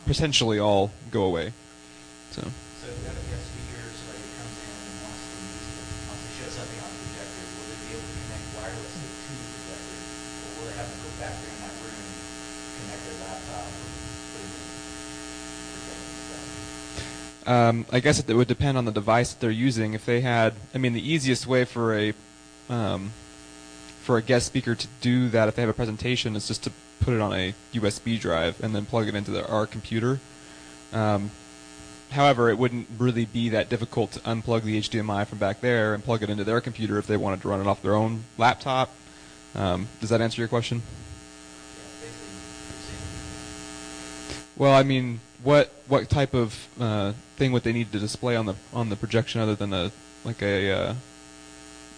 potentially 0.05 0.57
all 0.57 0.91
go 1.11 1.23
away. 1.23 1.51
So 2.31 2.41
So 2.41 2.87
if 2.87 2.97
a 2.97 3.13
guest 3.27 3.45
speaker, 3.51 3.83
comes 4.39 4.55
in 4.55 4.71
and 4.71 4.95
wants 5.03 5.19
to 5.19 5.37
use 5.37 5.67
the, 5.67 5.83
wants 6.07 6.23
to 6.23 6.63
on 6.79 6.91
the 6.95 6.99
projector, 7.11 7.43
will 7.59 7.67
they 7.67 7.79
be 7.83 7.89
able 7.93 8.07
to 8.07 8.17
connect 8.23 8.45
wirelessly 8.55 9.05
to 9.05 9.31
the 9.35 9.47
projector? 9.59 9.99
Will 10.55 10.65
they 10.71 10.75
have 10.79 10.89
to 10.89 10.99
go 11.03 11.09
back 11.19 11.35
there 11.43 11.57
that 11.59 11.75
room, 11.83 11.99
and 11.99 12.15
connect 12.79 13.01
their 13.03 13.19
laptop, 13.27 13.67
or 13.67 13.87
put 14.31 14.41
it 14.41 14.49
in 14.49 14.63
projecting 15.75 16.15
stuff? 16.23 16.47
Um, 17.51 17.75
I 17.91 17.99
guess 17.99 18.17
it 18.23 18.31
would 18.31 18.47
depend 18.47 18.79
on 18.79 18.85
the 18.85 18.95
device 18.95 19.35
that 19.35 19.43
they're 19.43 19.51
using. 19.51 19.93
If 19.93 20.07
they 20.07 20.21
had, 20.21 20.55
I 20.73 20.79
mean, 20.79 20.93
the 20.93 21.03
easiest 21.03 21.45
way 21.45 21.65
for 21.65 21.93
a 21.93 22.15
um, 22.69 23.11
for 24.01 24.17
a 24.17 24.21
guest 24.21 24.45
speaker 24.45 24.75
to 24.75 24.87
do 25.01 25.29
that, 25.29 25.47
if 25.47 25.55
they 25.55 25.61
have 25.61 25.69
a 25.69 25.73
presentation, 25.73 26.35
is 26.35 26.47
just 26.47 26.63
to 26.63 26.71
put 26.99 27.13
it 27.13 27.21
on 27.21 27.33
a 27.33 27.53
USB 27.73 28.19
drive 28.19 28.61
and 28.63 28.75
then 28.75 28.85
plug 28.85 29.07
it 29.07 29.15
into 29.15 29.31
their, 29.31 29.49
our 29.49 29.65
computer. 29.65 30.19
Um, 30.93 31.31
however, 32.11 32.49
it 32.49 32.57
wouldn't 32.57 32.87
really 32.97 33.25
be 33.25 33.49
that 33.49 33.69
difficult 33.69 34.11
to 34.13 34.19
unplug 34.21 34.63
the 34.63 34.79
HDMI 34.79 35.27
from 35.27 35.37
back 35.37 35.61
there 35.61 35.93
and 35.93 36.03
plug 36.03 36.23
it 36.23 36.29
into 36.29 36.43
their 36.43 36.61
computer 36.61 36.97
if 36.97 37.07
they 37.07 37.17
wanted 37.17 37.41
to 37.41 37.49
run 37.49 37.61
it 37.61 37.67
off 37.67 37.81
their 37.81 37.95
own 37.95 38.23
laptop. 38.37 38.91
Um, 39.55 39.87
does 39.99 40.09
that 40.09 40.21
answer 40.21 40.41
your 40.41 40.47
question? 40.47 40.81
Yeah, 40.81 41.85
basically, 42.01 42.27
you're 42.33 42.81
saying 42.81 43.63
Well, 44.57 44.73
I 44.73 44.83
mean, 44.83 45.19
what 45.43 45.73
what 45.87 46.09
type 46.09 46.33
of 46.33 46.67
uh, 46.79 47.13
thing 47.37 47.51
would 47.51 47.63
they 47.63 47.73
need 47.73 47.91
to 47.91 47.99
display 47.99 48.35
on 48.35 48.45
the 48.45 48.55
on 48.73 48.89
the 48.89 48.95
projection 48.95 49.41
other 49.41 49.55
than 49.55 49.73
a 49.73 49.91
like 50.23 50.41
a 50.41 50.71
uh, 50.71 50.93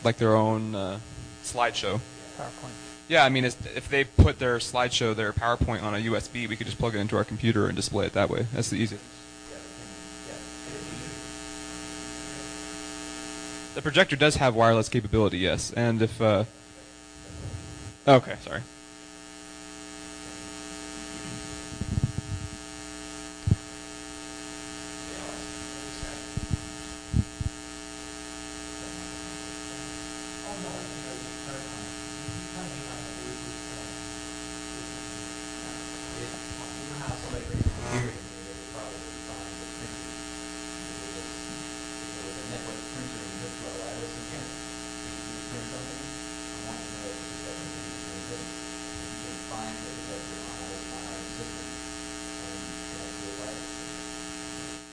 like 0.04 0.18
their 0.18 0.36
own 0.36 0.76
uh, 0.76 1.00
slideshow? 1.44 2.00
PowerPoint. 2.38 2.72
Yeah, 3.08 3.26
I 3.26 3.30
mean, 3.30 3.44
if 3.44 3.90
they 3.90 4.06
put 4.06 4.40
their 4.40 4.58
slideshow, 4.60 5.16
their 5.16 5.34
PowerPoint 5.34 5.84
on 5.84 5.94
a 5.94 5.98
USB, 5.98 6.48
we 6.48 6.56
could 6.56 6.66
just 6.66 6.78
plug 6.78 6.96
it 6.96 7.00
into 7.00 7.18
our 7.18 7.26
computer 7.26 7.68
and 7.68 7.76
display 7.76 8.06
it 8.06 8.14
that 8.14 8.30
way. 8.30 8.48
That's 8.54 8.70
the 8.70 8.78
easiest. 8.78 9.04
The 13.76 13.82
projector 13.82 14.16
does 14.16 14.36
have 14.36 14.54
wireless 14.56 14.90
capability, 14.90 15.40
yes, 15.40 15.72
and 15.72 16.02
if 16.02 16.22
uh, 16.22 16.44
okay, 18.08 18.36
sorry. 18.44 18.62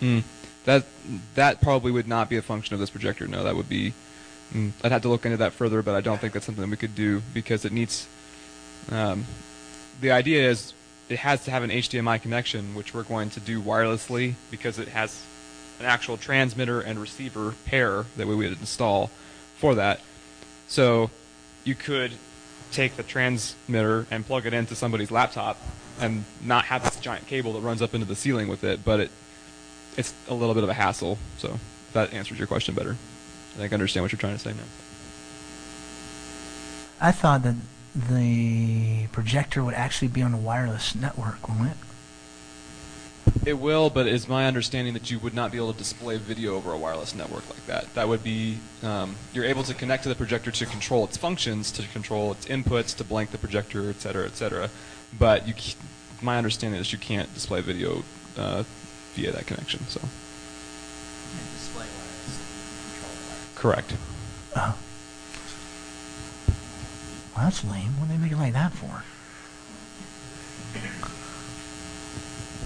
Mm. 0.01 0.23
That 0.65 0.85
that 1.35 1.60
probably 1.60 1.91
would 1.93 2.09
not 2.09 2.28
be 2.28 2.36
a 2.36 2.43
function 2.43 2.75
of 2.75 2.81
this 2.81 2.91
projector. 2.91 3.27
No, 3.27 3.44
that 3.44 3.57
would 3.57 3.68
be. 3.68 3.94
Mm, 4.52 4.73
I'd 4.83 4.93
have 4.93 5.02
to 5.02 5.09
look 5.09 5.25
into 5.25 5.39
that 5.39 5.52
further, 5.52 5.83
but 5.83 5.94
I 5.94 6.01
don't 6.01 6.20
think 6.20 6.33
that's 6.33 6.47
something 6.47 6.68
we 6.68 6.77
could 6.77 6.94
do 6.94 7.23
because 7.35 7.65
it 7.65 7.73
needs. 7.73 8.07
Um, 8.91 9.27
the 10.01 10.10
idea 10.10 10.49
is 10.49 10.73
it 11.09 11.18
has 11.18 11.44
to 11.44 11.51
have 11.51 11.62
an 11.62 11.70
HDMI 11.70 12.20
connection, 12.20 12.75
which 12.75 12.94
we're 12.94 13.02
going 13.02 13.31
to 13.31 13.41
do 13.41 13.60
wirelessly 13.62 14.35
because 14.51 14.78
it 14.78 14.89
has 14.89 15.23
an 15.81 15.86
actual 15.86 16.17
transmitter 16.17 16.81
and 16.81 16.99
receiver 16.99 17.55
pair 17.67 18.05
that 18.17 18.27
we 18.27 18.35
would 18.35 18.59
install 18.59 19.10
for 19.57 19.75
that. 19.77 20.01
So 20.67 21.10
you 21.65 21.75
could 21.75 22.12
take 22.73 22.97
the 22.97 23.02
transmitter 23.02 24.07
and 24.10 24.27
plug 24.27 24.47
it 24.47 24.52
into 24.52 24.75
somebody's 24.75 25.10
laptop 25.10 25.59
and 26.01 26.25
not 26.43 26.67
have 26.67 26.85
this 26.85 26.97
giant 26.97 27.27
cable 27.27 27.52
that 27.55 27.60
runs 27.60 27.83
up 27.83 27.94
into 27.94 28.07
the 28.07 28.17
ceiling 28.17 28.49
with 28.49 28.65
it, 28.65 28.85
but 28.85 29.01
it 29.01 29.10
it's 29.99 30.15
a 30.28 30.35
little 30.35 30.55
bit 30.55 30.65
of 30.65 30.70
a 30.70 30.75
hassle. 30.75 31.18
So 31.36 31.59
that 31.93 32.15
answers 32.15 32.39
your 32.39 32.47
question 32.47 32.75
better. 32.75 32.93
I 33.55 33.59
think 33.59 33.73
I 33.73 33.75
understand 33.75 34.05
what 34.05 34.12
you're 34.12 34.18
trying 34.18 34.36
to 34.36 34.39
say 34.39 34.52
now. 34.52 34.68
I 37.01 37.12
thought 37.12 37.43
that 37.43 37.57
the 37.94 39.09
projector 39.09 39.62
would 39.65 39.75
actually 39.75 40.09
be 40.09 40.23
on 40.23 40.33
a 40.33 40.39
wireless 40.39 40.94
network, 40.94 41.49
wouldn't 41.49 41.70
it? 41.70 41.77
It 43.44 43.59
will, 43.59 43.91
but 43.91 44.07
it's 44.07 44.27
my 44.28 44.47
understanding 44.47 44.94
that 44.94 45.10
you 45.10 45.18
would 45.18 45.35
not 45.35 45.52
be 45.52 45.59
able 45.59 45.73
to 45.73 45.78
display 45.78 46.17
video 46.17 46.55
over 46.55 46.73
a 46.73 46.78
wireless 46.78 47.15
network 47.15 47.49
like 47.51 47.67
that. 47.67 47.93
That 47.94 48.09
would 48.09 48.23
be 48.23 48.59
um, 48.83 49.17
you're 49.33 49.44
able 49.44 49.62
to 49.65 49.75
connect 49.75 50.05
to 50.05 50.09
the 50.09 50.15
projector 50.15 50.51
to 50.51 50.67
control 50.67 51.05
its 51.05 51.17
functions, 51.17 51.70
to 51.73 51.83
control 51.89 52.33
its 52.33 52.47
inputs, 52.47 52.97
to 52.97 53.05
blank 53.05 53.31
the 53.31 53.39
projector, 53.39 53.91
et 53.91 54.01
cetera, 54.01 54.25
et 54.27 54.36
cetera. 54.36 54.70
But 55.18 55.47
you, 55.47 55.55
my 56.23 56.39
understanding 56.39 56.81
is 56.81 56.93
you 56.93 56.99
can't 56.99 57.33
display 57.35 57.60
video 57.60 58.02
uh, 58.36 58.65
via 59.15 59.33
that 59.33 59.47
connection. 59.47 59.87
So 59.89 60.01
display 61.55 61.85
wireless, 61.85 62.39
control 62.93 63.12
wireless. 63.28 63.49
correct. 63.57 63.95
Oh. 64.57 64.77
Well, 67.37 67.45
that's 67.45 67.62
lame. 67.65 67.93
What 68.01 68.09
do 68.09 68.15
they 68.15 68.19
make 68.23 68.33
it 68.33 68.37
like 68.39 68.53
that 68.55 68.73
for? 68.73 69.03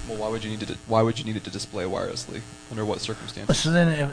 Well, 0.09 0.19
why 0.19 0.29
would 0.29 0.43
you 0.45 0.51
need 0.51 0.61
to? 0.61 0.77
Why 0.87 1.03
would 1.03 1.19
you 1.19 1.25
need 1.25 1.37
it 1.37 1.45
to 1.45 1.51
display 1.51 1.85
wirelessly? 1.85 2.41
Under 2.71 2.85
what 2.85 2.95
But 2.97 3.03
circumstances? 3.03 3.59
so 3.59 3.71
then, 3.71 3.89
if, 3.89 4.11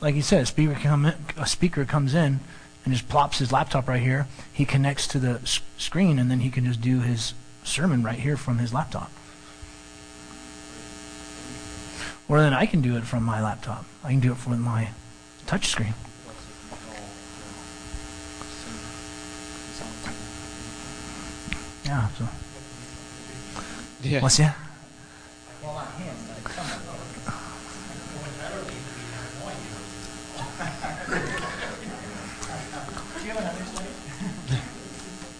like 0.00 0.14
you 0.14 0.22
said, 0.22 0.42
a 0.42 0.46
speaker 0.46 0.74
come 0.74 1.06
in, 1.06 1.14
a 1.36 1.46
speaker 1.46 1.84
comes 1.84 2.14
in 2.14 2.40
and 2.84 2.94
just 2.94 3.08
plops 3.08 3.38
his 3.38 3.50
laptop 3.50 3.88
right 3.88 4.00
here. 4.02 4.26
He 4.52 4.64
connects 4.64 5.06
to 5.08 5.18
the 5.18 5.40
s- 5.42 5.60
screen, 5.78 6.18
and 6.18 6.30
then 6.30 6.40
he 6.40 6.50
can 6.50 6.64
just 6.66 6.80
do 6.80 7.00
his 7.00 7.34
sermon 7.64 8.02
right 8.02 8.18
here 8.18 8.36
from 8.36 8.58
his 8.58 8.72
laptop. 8.72 9.10
Or 12.28 12.40
then 12.40 12.54
I 12.54 12.66
can 12.66 12.80
do 12.80 12.96
it 12.96 13.04
from 13.04 13.22
my 13.22 13.42
laptop. 13.42 13.84
I 14.02 14.10
can 14.10 14.20
do 14.20 14.32
it 14.32 14.38
from 14.38 14.60
my 14.60 14.88
touch 15.46 15.66
screen. 15.68 15.94
Yeah. 21.84 22.08
So 22.18 22.28
Yeah. 24.02 24.20
what's 24.20 24.38
that? 24.38 24.56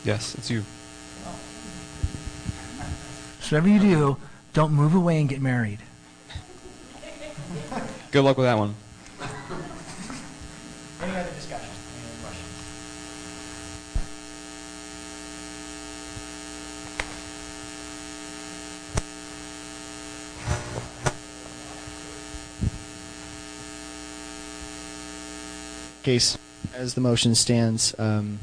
Yes, 0.04 0.34
it's 0.34 0.50
you. 0.50 0.64
So 3.40 3.56
whatever 3.56 3.68
you 3.68 3.80
do, 3.80 4.16
don't 4.52 4.72
move 4.72 4.94
away 4.94 5.20
and 5.20 5.28
get 5.28 5.40
married. 5.40 5.78
Good 8.14 8.22
luck 8.22 8.36
with 8.36 8.46
that 8.46 8.56
one. 8.56 8.76
Any 11.02 11.10
other 11.16 11.30
discussion? 11.32 11.66
Any 11.96 12.06
other 12.06 12.22
questions? 12.22 12.50
case 26.04 26.38
as 26.72 26.94
the 26.94 27.00
motion 27.00 27.34
stands, 27.34 27.96
um, 27.98 28.38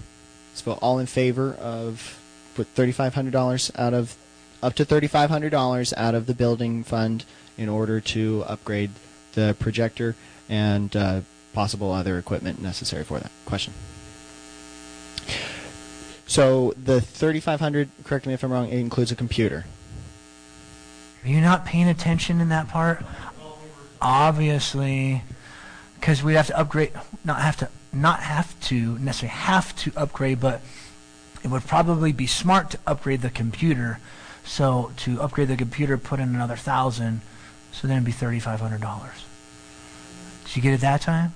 so 0.54 0.74
all 0.82 1.00
in 1.00 1.06
favor 1.06 1.54
of 1.54 2.20
put 2.56 2.68
thirty-five 2.68 3.14
hundred 3.14 3.32
dollars 3.32 3.72
out 3.78 3.94
of 3.94 4.18
up 4.62 4.74
to 4.74 4.84
thirty-five 4.84 5.30
hundred 5.30 5.52
dollars 5.52 5.94
out 5.96 6.14
of 6.14 6.26
the 6.26 6.34
building 6.34 6.84
fund 6.84 7.24
in 7.58 7.70
order 7.70 8.02
to 8.02 8.44
upgrade 8.48 8.90
the 9.34 9.56
projector 9.60 10.16
and 10.50 10.96
uh, 10.96 11.22
possible 11.54 11.92
other 11.92 12.18
equipment 12.18 12.62
necessary 12.62 13.04
for 13.04 13.20
that. 13.20 13.32
Question. 13.46 13.74
So 16.28 16.74
the 16.82 17.02
thirty-five 17.02 17.60
hundred. 17.60 17.90
Correct 18.04 18.26
me 18.26 18.34
if 18.34 18.44
I'm 18.44 18.52
wrong. 18.52 18.70
It 18.70 18.80
includes 18.80 19.12
a 19.12 19.16
computer. 19.16 19.66
Are 21.24 21.30
you 21.30 21.42
not 21.42 21.66
paying 21.66 21.88
attention 21.88 22.42
in 22.42 22.50
that 22.50 22.70
part? 22.70 23.04
Obviously, 24.02 25.24
because 26.00 26.24
we 26.24 26.34
have 26.36 26.48
to 26.48 26.58
upgrade. 26.58 26.92
Not 27.24 27.42
have 27.42 27.58
to. 27.58 27.70
Not 27.94 28.22
have 28.22 28.58
to 28.62 28.98
necessarily 29.00 29.36
have 29.36 29.76
to 29.76 29.92
upgrade, 29.98 30.40
but 30.40 30.62
it 31.44 31.50
would 31.50 31.68
probably 31.68 32.14
be 32.14 32.26
smart 32.26 32.72
to 32.72 32.80
upgrade 32.88 33.22
the 33.22 33.30
computer. 33.30 34.00
So 34.46 34.94
to 34.98 35.22
upgrade 35.22 35.50
the 35.50 35.58
computer, 35.58 35.98
put 35.98 36.22
in 36.22 36.34
another 36.34 36.56
thousand. 36.56 37.20
So 37.72 37.88
then 37.88 37.98
it'd 37.98 38.06
be 38.06 38.12
thirty-five 38.12 38.60
hundred 38.60 38.82
dollars. 38.82 39.26
Did 40.46 40.56
you 40.56 40.62
get 40.62 40.74
it 40.74 40.82
that 40.82 41.02
time? 41.02 41.34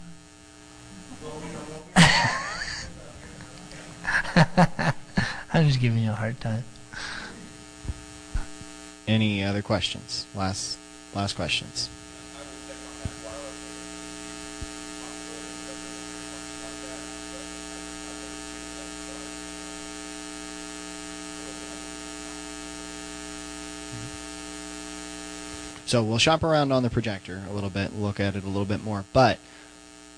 I'm 5.53 5.67
just 5.67 5.79
giving 5.79 5.99
you 5.99 6.11
a 6.11 6.15
hard 6.15 6.39
time. 6.41 6.63
Any 9.07 9.43
other 9.43 9.61
questions? 9.61 10.25
Last 10.35 10.77
last 11.13 11.35
questions. 11.35 11.89
So 25.85 26.03
we'll 26.03 26.17
shop 26.17 26.43
around 26.43 26.71
on 26.71 26.83
the 26.83 26.89
projector 26.89 27.43
a 27.49 27.53
little 27.53 27.69
bit, 27.69 27.95
look 27.95 28.19
at 28.19 28.35
it 28.35 28.43
a 28.43 28.47
little 28.47 28.65
bit 28.65 28.83
more. 28.83 29.05
But 29.13 29.37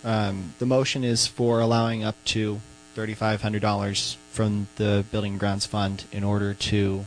um, 0.03 0.53
the 0.59 0.65
motion 0.65 1.03
is 1.03 1.27
for 1.27 1.59
allowing 1.59 2.03
up 2.03 2.15
to 2.25 2.61
thirty-five 2.95 3.41
hundred 3.41 3.61
dollars 3.61 4.17
from 4.31 4.67
the 4.77 5.03
Building 5.11 5.37
Grounds 5.37 5.65
Fund 5.65 6.05
in 6.11 6.23
order 6.23 6.53
to 6.53 7.05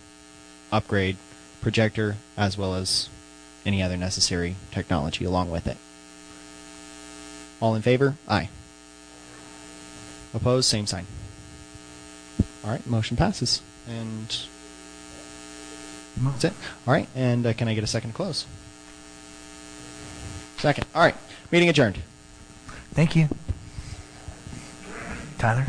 upgrade 0.70 1.16
projector 1.62 2.16
as 2.36 2.58
well 2.58 2.74
as 2.74 3.08
any 3.64 3.82
other 3.82 3.96
necessary 3.96 4.56
technology 4.70 5.24
along 5.24 5.50
with 5.50 5.66
it. 5.66 5.76
All 7.60 7.74
in 7.74 7.82
favor? 7.82 8.16
Aye. 8.28 8.48
Opposed? 10.32 10.68
Same 10.68 10.86
sign. 10.86 11.06
All 12.64 12.70
right, 12.70 12.86
motion 12.86 13.16
passes. 13.16 13.62
And 13.88 14.36
that's 16.16 16.44
it. 16.44 16.52
All 16.86 16.94
right, 16.94 17.08
and 17.14 17.46
uh, 17.46 17.52
can 17.52 17.68
I 17.68 17.74
get 17.74 17.84
a 17.84 17.86
second 17.86 18.10
to 18.10 18.16
close? 18.16 18.46
Second. 20.58 20.86
All 20.94 21.02
right, 21.02 21.16
meeting 21.50 21.68
adjourned. 21.68 21.98
Thank 22.92 23.16
you. 23.16 23.28
Tyler? 25.38 25.66